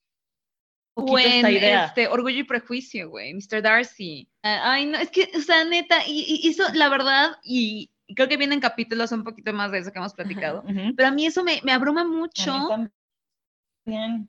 poquito 0.94 1.18
esta 1.18 1.50
idea. 1.50 1.84
este, 1.86 2.08
Orgullo 2.08 2.38
y 2.40 2.44
Prejuicio, 2.44 3.10
güey, 3.10 3.34
Mr. 3.34 3.62
Darcy. 3.62 4.28
Ah, 4.42 4.72
Ay, 4.72 4.86
no, 4.86 4.98
es 4.98 5.10
que, 5.10 5.30
o 5.36 5.40
sea, 5.40 5.64
neta, 5.64 6.06
y, 6.06 6.20
y 6.22 6.48
hizo, 6.48 6.62
la 6.74 6.88
verdad, 6.88 7.36
y 7.42 7.90
creo 8.14 8.28
que 8.28 8.36
vienen 8.36 8.60
capítulos 8.60 9.12
un 9.12 9.24
poquito 9.24 9.52
más 9.52 9.72
de 9.72 9.78
eso 9.78 9.92
que 9.92 9.98
hemos 9.98 10.14
platicado, 10.14 10.62
pero 10.96 11.08
a 11.08 11.12
mí 11.12 11.26
eso 11.26 11.42
me, 11.44 11.60
me 11.64 11.72
abruma 11.72 12.04
mucho. 12.04 12.52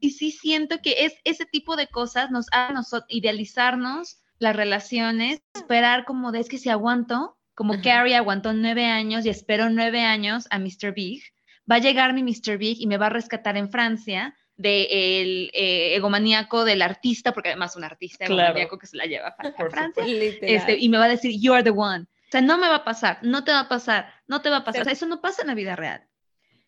Y 0.02 0.12
sí 0.12 0.32
siento 0.32 0.80
que 0.84 1.06
es 1.06 1.14
ese 1.24 1.46
tipo 1.46 1.76
de 1.76 1.88
cosas 1.88 2.30
nos 2.32 2.48
hace 2.52 2.98
idealizarnos 3.10 4.22
las 4.40 4.56
relaciones, 4.56 5.42
esperar 5.56 6.06
como 6.06 6.32
de 6.32 6.40
es 6.42 6.50
que 6.50 6.60
si 6.60 6.70
aguanto, 6.70 7.37
como 7.58 7.74
Ajá. 7.74 7.82
Carrie 7.82 8.16
aguantó 8.16 8.54
nueve 8.54 8.86
años 8.86 9.26
y 9.26 9.30
espero 9.30 9.72
nueve 9.72 10.04
años 10.04 10.46
a 10.52 10.60
Mr. 10.60 10.94
Big, 10.94 11.24
va 11.70 11.78
a 11.78 11.80
llegar 11.80 12.14
mi 12.14 12.22
Mr. 12.22 12.60
Big 12.60 12.78
y 12.80 12.86
me 12.86 12.98
va 12.98 13.08
a 13.08 13.10
rescatar 13.10 13.58
en 13.58 13.72
Francia 13.72 14.36
del 14.56 15.50
egomaníaco 15.54 16.66
del 16.66 16.84
artista, 16.84 17.34
porque 17.34 17.50
además 17.50 17.76
un 17.76 17.84
artista 17.84 18.26
Claro. 18.26 18.42
egomaníaco 18.50 18.78
que 18.78 18.86
se 18.86 18.96
la 18.98 19.06
lleva 19.06 19.30
a 19.30 19.52
Francia, 19.70 20.04
este, 20.42 20.78
y 20.78 20.88
me 20.90 21.00
va 21.00 21.06
a 21.06 21.10
decir, 21.10 21.32
you 21.40 21.52
are 21.54 21.64
the 21.64 21.72
one. 21.72 22.04
O 22.04 22.32
sea, 22.32 22.42
no 22.42 22.60
me 22.60 22.68
va 22.70 22.76
a 22.76 22.84
pasar, 22.84 23.18
no 23.24 23.44
te 23.44 23.52
va 23.52 23.62
a 23.62 23.70
pasar, 23.70 24.14
no 24.28 24.42
te 24.44 24.52
va 24.52 24.58
a 24.58 24.64
pasar. 24.64 24.82
O 24.82 24.84
sea, 24.84 24.94
eso 24.94 25.08
no 25.08 25.20
pasa 25.20 25.42
en 25.42 25.48
la 25.48 25.56
vida 25.56 25.76
real. 25.76 26.04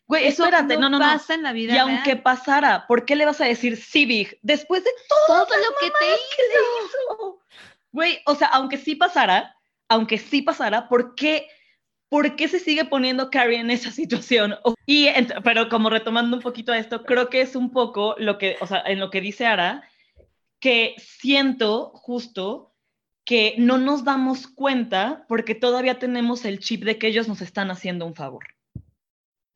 Güey, 0.08 0.26
Eso 0.26 0.42
espérate, 0.44 0.74
no, 0.76 0.88
no, 0.88 0.98
no. 0.98 1.04
pasa 1.04 1.34
en 1.34 1.44
la 1.44 1.52
vida 1.52 1.72
Y 1.72 1.78
aunque 1.78 2.12
real. 2.14 2.22
pasara, 2.22 2.86
¿por 2.88 3.04
qué 3.04 3.14
le 3.14 3.26
vas 3.26 3.40
a 3.40 3.44
decir 3.44 3.76
sí, 3.76 4.06
Big? 4.06 4.38
Después 4.42 4.82
de 4.82 4.90
todo 5.08 5.38
lo 5.38 5.76
que 5.80 5.86
te 5.86 6.06
¿qué 6.36 6.42
le 6.42 6.84
hizo? 6.84 7.40
Güey, 7.92 8.20
o 8.26 8.34
sea, 8.34 8.48
aunque 8.48 8.76
sí 8.76 8.96
pasara, 8.96 9.54
aunque 9.90 10.18
sí 10.18 10.40
pasara, 10.40 10.88
¿por 10.88 11.14
qué, 11.14 11.48
por 12.08 12.36
qué 12.36 12.48
se 12.48 12.60
sigue 12.60 12.84
poniendo 12.86 13.28
Carrie 13.28 13.58
en 13.58 13.70
esa 13.70 13.90
situación? 13.90 14.54
Y, 14.86 15.08
pero 15.44 15.68
como 15.68 15.90
retomando 15.90 16.36
un 16.36 16.42
poquito 16.42 16.72
a 16.72 16.78
esto, 16.78 17.04
creo 17.04 17.28
que 17.28 17.42
es 17.42 17.54
un 17.56 17.70
poco 17.70 18.14
lo 18.16 18.38
que, 18.38 18.56
o 18.60 18.66
sea, 18.66 18.82
en 18.86 19.00
lo 19.00 19.10
que 19.10 19.20
dice 19.20 19.44
Ara, 19.44 19.82
que 20.60 20.94
siento 20.98 21.90
justo 21.94 22.72
que 23.24 23.54
no 23.58 23.78
nos 23.78 24.04
damos 24.04 24.46
cuenta 24.46 25.24
porque 25.28 25.54
todavía 25.54 25.98
tenemos 25.98 26.44
el 26.44 26.60
chip 26.60 26.84
de 26.84 26.98
que 26.98 27.08
ellos 27.08 27.28
nos 27.28 27.42
están 27.42 27.70
haciendo 27.70 28.06
un 28.06 28.14
favor. 28.14 28.44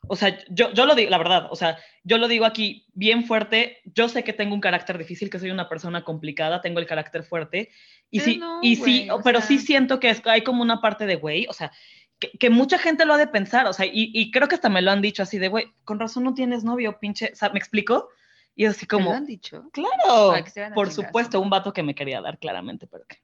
O 0.07 0.17
sea, 0.17 0.39
yo, 0.51 0.73
yo 0.73 0.87
lo 0.87 0.95
digo, 0.95 1.11
la 1.11 1.19
verdad, 1.19 1.49
o 1.51 1.57
sea, 1.57 1.79
yo 2.03 2.19
lo 2.19 2.29
digo 2.29 2.45
aquí 2.45 2.87
bien 2.93 3.25
fuerte. 3.25 3.81
Yo 3.85 4.09
sé 4.09 4.23
que 4.23 4.33
tengo 4.33 4.55
un 4.55 4.61
carácter 4.61 4.99
difícil, 4.99 5.31
que 5.31 5.39
soy 5.39 5.51
una 5.51 5.69
persona 5.69 6.05
complicada, 6.05 6.61
tengo 6.61 6.79
el 6.81 6.87
carácter 6.87 7.25
fuerte. 7.25 7.71
Y 8.17 8.21
sí, 8.21 8.37
no, 8.39 8.61
y 8.63 8.77
sí, 8.77 8.81
güey, 8.81 9.11
o 9.11 9.21
pero 9.23 9.41
sí 9.41 9.59
sea. 9.59 9.67
siento 9.67 9.99
que 9.99 10.11
es- 10.11 10.23
hay 10.27 10.45
como 10.45 10.63
una 10.63 10.81
parte 10.81 11.05
de, 11.05 11.17
güey, 11.17 11.47
o 11.49 11.53
sea, 11.53 11.73
que, 12.21 12.31
que 12.39 12.49
mucha 12.49 12.79
gente 12.79 13.05
lo 13.05 13.15
ha 13.15 13.19
de 13.19 13.27
pensar, 13.27 13.67
o 13.67 13.73
sea, 13.73 13.87
y, 13.87 14.13
y 14.15 14.31
creo 14.31 14.47
que 14.47 14.55
hasta 14.55 14.69
me 14.69 14.83
lo 14.83 14.93
han 14.93 15.03
dicho 15.03 15.25
así 15.25 15.39
de, 15.39 15.49
güey, 15.49 15.73
con 15.85 15.99
razón 15.99 16.23
no 16.23 16.33
tienes 16.33 16.63
novio, 16.63 16.99
pinche, 17.01 17.31
o 17.33 17.35
sea, 17.35 17.49
¿me 17.49 17.59
explico? 17.59 18.09
Y 18.55 18.67
así 18.67 18.87
¿Te 18.87 18.95
lo 18.95 19.03
como, 19.03 19.15
han 19.15 19.27
dicho? 19.27 19.69
claro, 19.73 20.45
por 20.75 20.93
supuesto, 20.93 21.41
un 21.41 21.51
vato 21.51 21.73
que 21.73 21.83
me 21.83 21.97
quería 21.97 22.21
dar 22.21 22.39
claramente, 22.39 22.87
pero 22.87 23.05
que... 23.05 23.19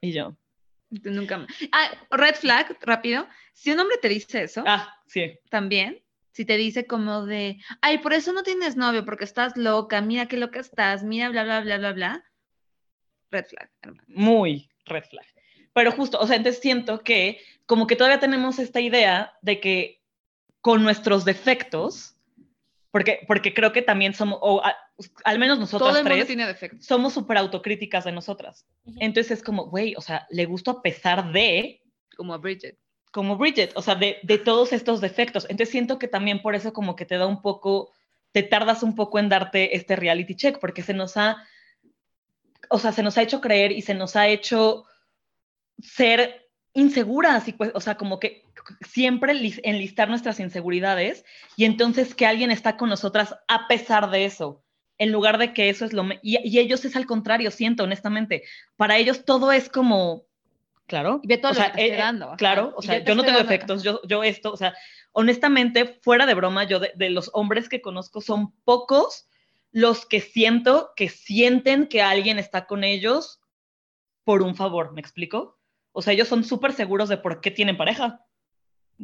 Y 0.00 0.10
yo, 0.10 0.36
nunca 0.90 1.38
me- 1.38 1.46
Ah, 1.70 1.90
red 2.10 2.34
flag, 2.34 2.76
rápido. 2.80 3.28
Si 3.52 3.70
un 3.70 3.78
hombre 3.78 3.98
te 4.02 4.08
dice 4.08 4.42
eso, 4.42 4.64
ah, 4.66 4.92
sí, 5.06 5.38
también, 5.48 6.02
si 6.32 6.44
te 6.44 6.56
dice 6.56 6.88
como 6.88 7.24
de, 7.24 7.58
ay, 7.82 7.98
por 7.98 8.14
eso 8.14 8.32
no 8.32 8.42
tienes 8.42 8.74
novio, 8.74 9.04
porque 9.04 9.22
estás 9.22 9.56
loca, 9.56 10.00
mira 10.00 10.26
qué 10.26 10.38
loca 10.38 10.58
estás, 10.58 11.04
mira, 11.04 11.28
bla, 11.28 11.44
bla, 11.44 11.60
bla, 11.60 11.78
bla, 11.78 11.92
bla. 11.92 12.24
Red 13.32 13.46
flag, 13.46 13.70
hermano. 13.82 14.02
muy 14.06 14.70
red 14.84 15.04
flag. 15.04 15.26
Pero 15.74 15.90
justo, 15.90 16.20
o 16.20 16.26
sea, 16.26 16.36
entonces 16.36 16.60
siento 16.62 17.00
que 17.02 17.40
como 17.66 17.86
que 17.88 17.96
todavía 17.96 18.20
tenemos 18.20 18.58
esta 18.60 18.80
idea 18.80 19.32
de 19.42 19.58
que 19.58 20.00
con 20.60 20.82
nuestros 20.84 21.24
defectos, 21.24 22.14
porque, 22.90 23.20
porque 23.26 23.54
creo 23.54 23.72
que 23.72 23.80
también 23.82 24.12
somos, 24.14 24.38
o 24.42 24.62
a- 24.64 24.76
al 25.24 25.38
menos 25.38 25.58
nosotras 25.58 25.94
Todo 25.94 26.04
tres, 26.04 26.26
tiene 26.26 26.46
defectos. 26.46 26.84
somos 26.84 27.14
súper 27.14 27.38
autocríticas 27.38 28.04
de 28.04 28.12
nosotras. 28.12 28.66
Ujú. 28.84 28.96
Entonces 29.00 29.30
es 29.38 29.42
como, 29.42 29.66
güey, 29.66 29.94
o 29.96 30.00
sea, 30.02 30.26
le 30.30 30.44
gusto 30.44 30.70
a 30.70 30.82
pesar 30.82 31.32
de, 31.32 31.82
Como 32.16 32.34
a 32.34 32.38
Bridget. 32.38 32.76
como 33.10 33.36
Bridget, 33.38 33.72
o 33.74 33.82
sea, 33.82 33.94
de, 33.94 34.18
de 34.22 34.38
todos 34.38 34.72
estos 34.74 35.00
defectos. 35.00 35.44
Entonces 35.44 35.70
siento 35.70 35.98
que 35.98 36.06
también 36.08 36.42
por 36.42 36.54
eso 36.54 36.72
como 36.74 36.94
que 36.96 37.06
te 37.06 37.16
da 37.16 37.26
un 37.26 37.40
poco, 37.40 37.92
te 38.32 38.42
tardas 38.42 38.82
un 38.82 38.94
poco 38.94 39.18
en 39.18 39.30
darte 39.30 39.74
este 39.76 39.96
reality 39.96 40.34
check, 40.36 40.58
porque 40.58 40.82
se 40.82 40.92
nos 40.94 41.16
ha, 41.16 41.36
o 42.72 42.78
sea, 42.78 42.92
se 42.92 43.02
nos 43.02 43.16
ha 43.18 43.22
hecho 43.22 43.40
creer 43.40 43.70
y 43.72 43.82
se 43.82 43.94
nos 43.94 44.16
ha 44.16 44.26
hecho 44.28 44.84
ser 45.80 46.48
inseguras 46.74 47.46
y 47.48 47.52
pues, 47.52 47.70
o 47.74 47.80
sea, 47.80 47.96
como 47.96 48.18
que 48.18 48.44
siempre 48.88 49.34
lis- 49.34 49.60
enlistar 49.62 50.08
nuestras 50.08 50.40
inseguridades 50.40 51.24
y 51.56 51.64
entonces 51.64 52.14
que 52.14 52.26
alguien 52.26 52.50
está 52.50 52.76
con 52.76 52.88
nosotras 52.88 53.36
a 53.48 53.68
pesar 53.68 54.10
de 54.10 54.24
eso, 54.24 54.62
en 54.98 55.12
lugar 55.12 55.38
de 55.38 55.52
que 55.52 55.68
eso 55.68 55.84
es 55.84 55.92
lo... 55.92 56.04
Y, 56.22 56.38
y 56.48 56.58
ellos 56.58 56.84
es 56.84 56.96
al 56.96 57.06
contrario, 57.06 57.50
siento, 57.50 57.84
honestamente. 57.84 58.44
Para 58.76 58.96
ellos 58.96 59.24
todo 59.24 59.52
es 59.52 59.68
como... 59.68 60.24
Claro. 60.86 61.20
Y 61.22 61.26
ve 61.26 61.38
todo 61.38 61.52
o 61.52 61.54
lo 61.54 61.60
sea, 61.60 61.72
que 61.72 61.86
eh, 61.86 61.96
dando, 61.96 62.26
ajá. 62.26 62.36
Claro, 62.36 62.74
o 62.76 62.82
sea, 62.82 63.02
yo 63.02 63.14
no 63.14 63.24
tengo 63.24 63.38
efectos, 63.38 63.82
yo, 63.82 64.00
yo 64.06 64.22
esto, 64.22 64.52
o 64.52 64.56
sea, 64.56 64.74
honestamente, 65.12 65.98
fuera 66.02 66.26
de 66.26 66.34
broma, 66.34 66.64
yo 66.64 66.80
de, 66.80 66.92
de 66.94 67.10
los 67.10 67.30
hombres 67.32 67.68
que 67.68 67.80
conozco 67.80 68.20
son 68.20 68.52
pocos 68.64 69.26
los 69.72 70.06
que 70.06 70.20
siento 70.20 70.92
que 70.94 71.08
sienten 71.08 71.86
que 71.86 72.02
alguien 72.02 72.38
está 72.38 72.66
con 72.66 72.84
ellos 72.84 73.40
por 74.24 74.42
un 74.42 74.54
favor, 74.54 74.92
¿me 74.92 75.00
explico? 75.00 75.58
O 75.92 76.02
sea, 76.02 76.12
ellos 76.12 76.28
son 76.28 76.44
súper 76.44 76.72
seguros 76.72 77.08
de 77.08 77.16
por 77.16 77.40
qué 77.40 77.50
tienen 77.50 77.76
pareja, 77.76 78.24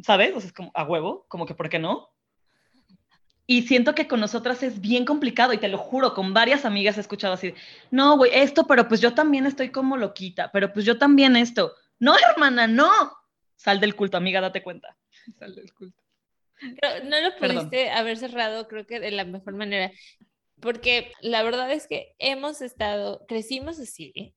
¿sabes? 0.03 0.35
O 0.35 0.39
sea, 0.39 0.47
es 0.47 0.53
como 0.53 0.71
a 0.73 0.83
huevo, 0.83 1.25
como 1.27 1.45
que 1.45 1.55
por 1.55 1.69
qué 1.69 1.79
no. 1.79 2.11
Y 3.45 3.63
siento 3.63 3.95
que 3.95 4.07
con 4.07 4.19
nosotras 4.19 4.61
es 4.61 4.79
bien 4.79 5.05
complicado 5.05 5.53
y 5.53 5.57
te 5.57 5.67
lo 5.67 5.79
juro, 5.79 6.13
con 6.13 6.35
varias 6.35 6.65
amigas 6.65 6.97
he 6.97 7.01
escuchado 7.01 7.33
así, 7.33 7.55
no, 7.89 8.15
güey, 8.15 8.31
esto, 8.33 8.67
pero 8.67 8.87
pues 8.87 9.01
yo 9.01 9.15
también 9.15 9.47
estoy 9.47 9.71
como 9.71 9.97
loquita, 9.97 10.51
pero 10.51 10.71
pues 10.71 10.85
yo 10.85 10.99
también 10.99 11.35
esto. 11.35 11.73
No, 11.97 12.15
hermana, 12.31 12.67
no. 12.67 12.91
Sal 13.55 13.79
del 13.79 13.95
culto, 13.95 14.17
amiga, 14.17 14.39
date 14.39 14.61
cuenta. 14.61 14.95
Sal 15.37 15.55
del 15.55 15.73
culto. 15.73 16.01
Pero 16.59 17.03
no 17.05 17.19
lo 17.21 17.35
Perdón. 17.37 17.69
pudiste 17.69 17.89
haber 17.89 18.17
cerrado, 18.17 18.67
creo 18.67 18.85
que 18.85 18.99
de 18.99 19.11
la 19.11 19.25
mejor 19.25 19.53
manera, 19.55 19.91
porque 20.61 21.11
la 21.21 21.43
verdad 21.43 21.71
es 21.71 21.87
que 21.87 22.15
hemos 22.19 22.61
estado, 22.61 23.25
crecimos 23.27 23.79
así. 23.79 24.35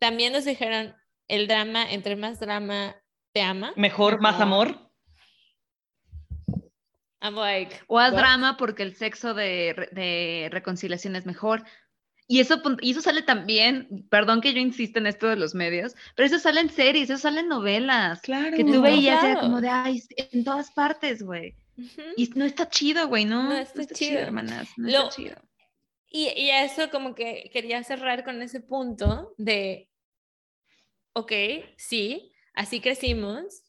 También 0.00 0.32
nos 0.32 0.44
dijeron 0.44 0.94
el 1.28 1.46
drama, 1.48 1.90
entre 1.90 2.16
más 2.16 2.40
drama, 2.40 2.96
te 3.32 3.42
ama. 3.42 3.72
Mejor, 3.76 4.20
más 4.20 4.40
amor. 4.40 4.90
I'm 7.20 7.34
like, 7.34 7.74
O 7.88 7.98
haz 7.98 8.12
what? 8.12 8.18
drama 8.20 8.56
porque 8.56 8.84
el 8.84 8.94
sexo 8.94 9.34
de, 9.34 9.88
de 9.92 10.48
reconciliación 10.52 11.16
es 11.16 11.26
mejor. 11.26 11.64
Y 12.30 12.40
eso, 12.40 12.60
y 12.82 12.90
eso 12.90 13.00
sale 13.00 13.22
también, 13.22 14.06
perdón 14.10 14.40
que 14.42 14.52
yo 14.52 14.60
insista 14.60 14.98
en 15.00 15.06
esto 15.06 15.26
de 15.28 15.36
los 15.36 15.54
medios, 15.54 15.94
pero 16.14 16.26
eso 16.26 16.38
sale 16.38 16.60
en 16.60 16.68
series, 16.68 17.08
eso 17.08 17.18
sale 17.18 17.40
en 17.40 17.48
novelas. 17.48 18.20
Claro. 18.20 18.54
Que 18.56 18.64
tú 18.64 18.82
veías 18.82 19.24
era 19.24 19.32
Claro. 19.32 19.40
como 19.40 19.60
de, 19.62 19.68
ay, 19.70 20.02
en 20.16 20.44
todas 20.44 20.70
partes, 20.70 21.22
güey. 21.22 21.56
Y 22.16 22.26
no 22.34 22.44
está 22.44 22.68
chido, 22.68 23.08
güey, 23.08 23.24
¿no? 23.24 23.44
No 23.44 23.56
está 23.56 23.86
chido. 23.86 24.18
hermanas. 24.20 24.68
No 24.76 24.88
Lo- 24.90 25.04
está 25.04 25.16
chido. 25.16 25.36
Y, 26.10 26.28
y 26.36 26.50
eso 26.50 26.90
como 26.90 27.14
que 27.14 27.50
quería 27.52 27.82
cerrar 27.84 28.24
con 28.24 28.40
ese 28.42 28.60
punto 28.60 29.34
de, 29.36 29.88
ok, 31.12 31.32
sí, 31.76 32.32
así 32.54 32.80
crecimos, 32.80 33.62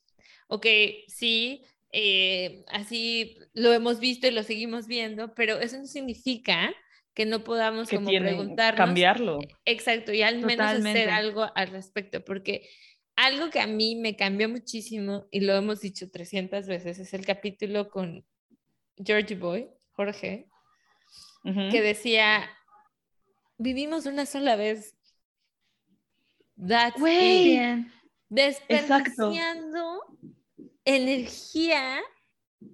ok, 0.48 0.66
sí, 1.08 1.66
eh, 1.92 2.64
así 2.68 3.38
lo 3.54 3.74
hemos 3.74 4.00
visto 4.00 4.28
y 4.28 4.32
lo 4.32 4.44
seguimos 4.44 4.88
viendo, 4.88 5.34
pero 5.34 5.60
eso 5.60 5.78
no 5.78 5.86
significa 5.86 6.74
que 7.14 7.26
no 7.26 7.44
podamos 7.44 7.90
que 7.90 7.98
como 7.98 8.10
preguntarnos. 8.10 8.78
cambiarlo. 8.78 9.40
Exacto, 9.66 10.14
y 10.14 10.22
al 10.22 10.38
menos 10.38 10.68
Totalmente. 10.68 10.90
hacer 10.92 11.10
algo 11.10 11.48
al 11.56 11.70
respecto, 11.70 12.24
porque 12.24 12.70
algo 13.16 13.50
que 13.50 13.60
a 13.60 13.68
mí 13.68 13.96
me 13.96 14.16
cambió 14.16 14.48
muchísimo, 14.48 15.28
y 15.30 15.42
lo 15.42 15.56
hemos 15.56 15.82
dicho 15.82 16.10
300 16.10 16.68
veces, 16.68 17.00
es 17.00 17.14
el 17.14 17.26
capítulo 17.26 17.90
con 17.90 18.26
Georgie 18.96 19.36
Boy, 19.36 19.70
Jorge, 19.92 20.49
Ujú. 21.44 21.70
que 21.72 21.82
decía, 21.82 22.50
vivimos 23.58 24.06
una 24.06 24.26
sola 24.26 24.56
vez. 24.56 24.96
That's 26.58 27.00
Güey. 27.00 27.42
it. 27.54 27.58
Bien. 27.60 27.92
Desperdiciando 28.30 30.02
energía, 30.86 32.02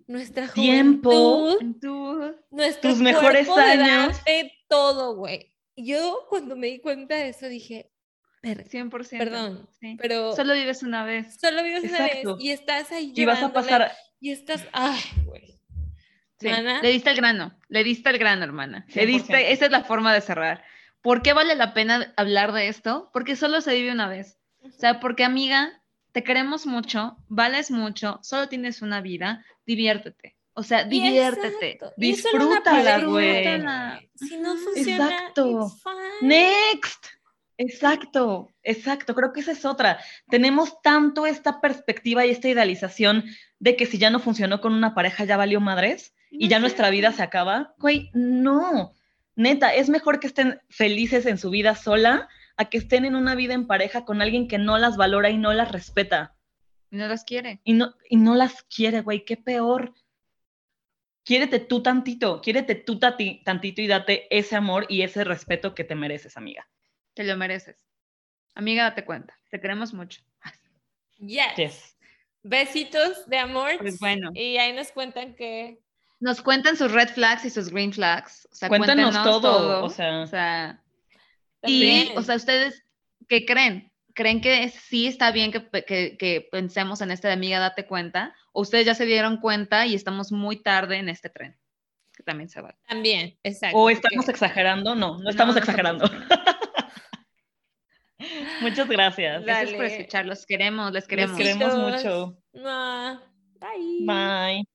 nuestra 0.07 0.47
Tiempo. 0.51 1.11
juventud, 1.11 2.35
nuestro 2.51 2.91
tus 2.91 2.99
mejores 2.99 3.47
de 3.47 3.53
años. 3.61 4.15
darte 4.17 4.51
todo, 4.67 5.15
güey. 5.15 5.53
Yo 5.75 6.25
cuando 6.29 6.55
me 6.55 6.67
di 6.67 6.79
cuenta 6.79 7.15
de 7.15 7.29
eso 7.29 7.47
dije, 7.47 7.91
"Ver- 8.41 8.67
100%. 8.67 9.17
perdón, 9.23 9.69
sí. 9.79 9.97
pero 9.99 10.35
Solo 10.35 10.53
vives 10.53 10.81
una 10.83 11.03
vez. 11.03 11.37
solo 11.39 11.61
vives 11.63 11.83
una 11.83 11.99
vez 11.99 12.11
Exacto. 12.15 12.37
y 12.39 12.49
estás 12.51 12.91
ahí 12.91 13.13
Y 13.15 13.25
vas 13.25 13.43
a 13.43 13.53
pasar. 13.53 13.91
y 14.19 14.31
estás, 14.31 14.65
ay, 14.71 15.01
güey. 15.25 15.54
Sí. 16.39 16.49
Le 16.49 16.89
diste 16.89 17.09
el 17.09 17.15
grano, 17.17 17.57
le 17.69 17.83
diste 17.83 18.09
el 18.09 18.17
grano, 18.17 18.43
hermana. 18.43 18.85
Le 18.89 19.03
100%. 19.03 19.05
diste, 19.05 19.51
esa 19.53 19.65
es 19.65 19.71
la 19.71 19.83
forma 19.83 20.13
de 20.13 20.21
cerrar. 20.21 20.63
¿Por 21.01 21.21
qué 21.21 21.33
vale 21.33 21.55
la 21.55 21.73
pena 21.73 22.13
hablar 22.17 22.51
de 22.51 22.67
esto? 22.67 23.09
Porque 23.13 23.35
solo 23.35 23.61
se 23.61 23.73
vive 23.73 23.91
una 23.91 24.09
vez. 24.09 24.37
O 24.63 24.71
sea, 24.71 24.99
porque 24.99 25.23
amiga, 25.23 25.81
te 26.11 26.23
queremos 26.23 26.65
mucho, 26.65 27.17
vales 27.27 27.71
mucho, 27.71 28.19
solo 28.23 28.49
tienes 28.49 28.81
una 28.81 29.01
vida, 29.01 29.45
diviértete. 29.65 30.35
O 30.53 30.63
sea, 30.63 30.85
diviértete. 30.85 31.71
exacto, 31.73 31.93
Disfrútala, 31.97 32.99
güey. 32.99 33.35
Disfrútala. 33.35 34.01
Si 34.15 34.37
no 34.37 34.55
funciona, 34.55 35.05
Exacto. 35.09 35.67
it's 35.67 35.83
fine. 35.83 36.27
Next. 36.27 37.05
Exacto, 37.57 38.49
exacto. 38.63 39.15
Creo 39.15 39.31
que 39.31 39.41
esa 39.41 39.51
es 39.51 39.65
otra. 39.65 39.99
Tenemos 40.29 40.81
tanto 40.81 41.25
esta 41.25 41.61
perspectiva 41.61 42.25
y 42.25 42.31
esta 42.31 42.49
idealización 42.49 43.25
de 43.59 43.75
que 43.75 43.85
si 43.85 43.97
ya 43.97 44.09
no 44.09 44.19
funcionó 44.19 44.59
con 44.61 44.73
una 44.73 44.93
pareja 44.93 45.25
ya 45.25 45.37
valió 45.37 45.61
madres 45.61 46.13
y 46.39 46.47
ya 46.47 46.57
es 46.57 46.61
nuestra 46.61 46.89
vida 46.89 47.11
se 47.11 47.23
acaba. 47.23 47.73
Güey, 47.79 48.09
no. 48.13 48.93
Neta, 49.35 49.73
es 49.73 49.89
mejor 49.89 50.19
que 50.19 50.27
estén 50.27 50.61
felices 50.69 51.25
en 51.25 51.37
su 51.37 51.49
vida 51.49 51.75
sola 51.75 52.29
a 52.57 52.65
que 52.69 52.77
estén 52.77 53.03
en 53.05 53.15
una 53.15 53.35
vida 53.35 53.53
en 53.53 53.67
pareja 53.67 54.05
con 54.05 54.21
alguien 54.21 54.47
que 54.47 54.57
no 54.57 54.77
las 54.77 54.95
valora 54.97 55.29
y 55.29 55.37
no 55.37 55.53
las 55.53 55.71
respeta 55.71 56.35
No 56.89 57.07
las 57.07 57.25
quiere. 57.25 57.59
y 57.65 57.73
no, 57.73 57.95
y 58.09 58.15
no 58.17 58.35
las 58.35 58.63
quiere, 58.63 59.01
güey. 59.01 59.25
Qué 59.25 59.35
peor. 59.37 59.93
Quiérete 61.23 61.59
tú 61.59 61.81
tantito, 61.81 62.39
quiérete 62.41 62.75
tú 62.75 62.99
tati- 62.99 63.43
tantito 63.43 63.81
y 63.81 63.87
date 63.87 64.27
ese 64.29 64.55
amor 64.55 64.85
y 64.89 65.01
ese 65.01 65.23
respeto 65.23 65.73
que 65.73 65.83
te 65.83 65.95
mereces, 65.95 66.37
amiga. 66.37 66.69
Te 67.15 67.23
lo 67.23 67.35
mereces. 67.35 67.77
Amiga, 68.53 68.83
date 68.83 69.03
cuenta. 69.05 69.37
Te 69.49 69.59
queremos 69.59 69.93
mucho. 69.93 70.21
Yes. 71.17 71.55
Yes. 71.57 71.97
Besitos 72.43 73.27
de 73.27 73.37
amor. 73.39 73.71
Pues 73.79 73.99
bueno. 73.99 74.29
Y 74.35 74.57
ahí 74.57 74.71
nos 74.73 74.91
cuentan 74.91 75.33
que. 75.35 75.79
Nos 76.19 76.41
cuentan 76.41 76.77
sus 76.77 76.91
red 76.91 77.09
flags 77.09 77.45
y 77.45 77.49
sus 77.49 77.69
green 77.69 77.93
flags. 77.93 78.47
O 78.51 78.55
sea, 78.55 78.69
Cuéntanos 78.69 79.11
cuéntenos 79.11 79.41
todo, 79.41 79.83
o 79.83 79.89
sea. 79.89 80.21
O 80.23 80.27
sea, 80.27 80.81
y, 81.63 82.09
o 82.15 82.21
sea, 82.21 82.35
ustedes, 82.35 82.83
¿qué 83.27 83.45
creen? 83.45 83.91
¿Creen 84.13 84.39
que 84.39 84.69
sí 84.69 85.07
está 85.07 85.31
bien 85.31 85.51
que, 85.51 85.59
pe- 85.59 85.83
que- 85.83 86.15
que 86.17 86.47
pensemos 86.51 87.01
en 87.01 87.11
este 87.11 87.27
de 87.27 87.33
amiga, 87.33 87.59
date 87.59 87.85
cuenta? 87.85 88.33
¿O 88.53 88.61
ustedes 88.61 88.85
ya 88.85 88.95
se 88.95 89.05
dieron 89.05 89.37
cuenta 89.37 89.85
y 89.85 89.93
estamos 89.95 90.31
muy 90.31 90.61
tarde 90.63 90.97
en 90.97 91.09
este 91.09 91.29
tren? 91.29 91.57
Que 92.15 92.23
también 92.23 92.47
se 92.49 92.61
va. 92.61 92.75
También, 92.87 93.37
exacto. 93.43 93.77
¿O 93.77 93.89
estamos 93.89 94.25
porque- 94.25 94.31
exagerando? 94.31 94.95
No, 94.95 95.17
no 95.19 95.29
estamos 95.29 95.55
no 95.55 95.59
exagerando. 95.59 96.09
Muchas 98.61 98.87
gracias. 98.87 99.45
Dale. 99.45 99.45
Gracias 99.45 99.73
por 99.73 99.85
escuchar. 99.85 100.25
Los 100.25 100.45
queremos, 100.45 100.91
les 100.93 101.03
Les 101.03 101.07
queremos. 101.09 101.37
queremos 101.37 101.91
Besitos. 101.91 102.03
mucho. 102.03 102.37
Bye. 103.59 104.05
Bye. 104.05 104.74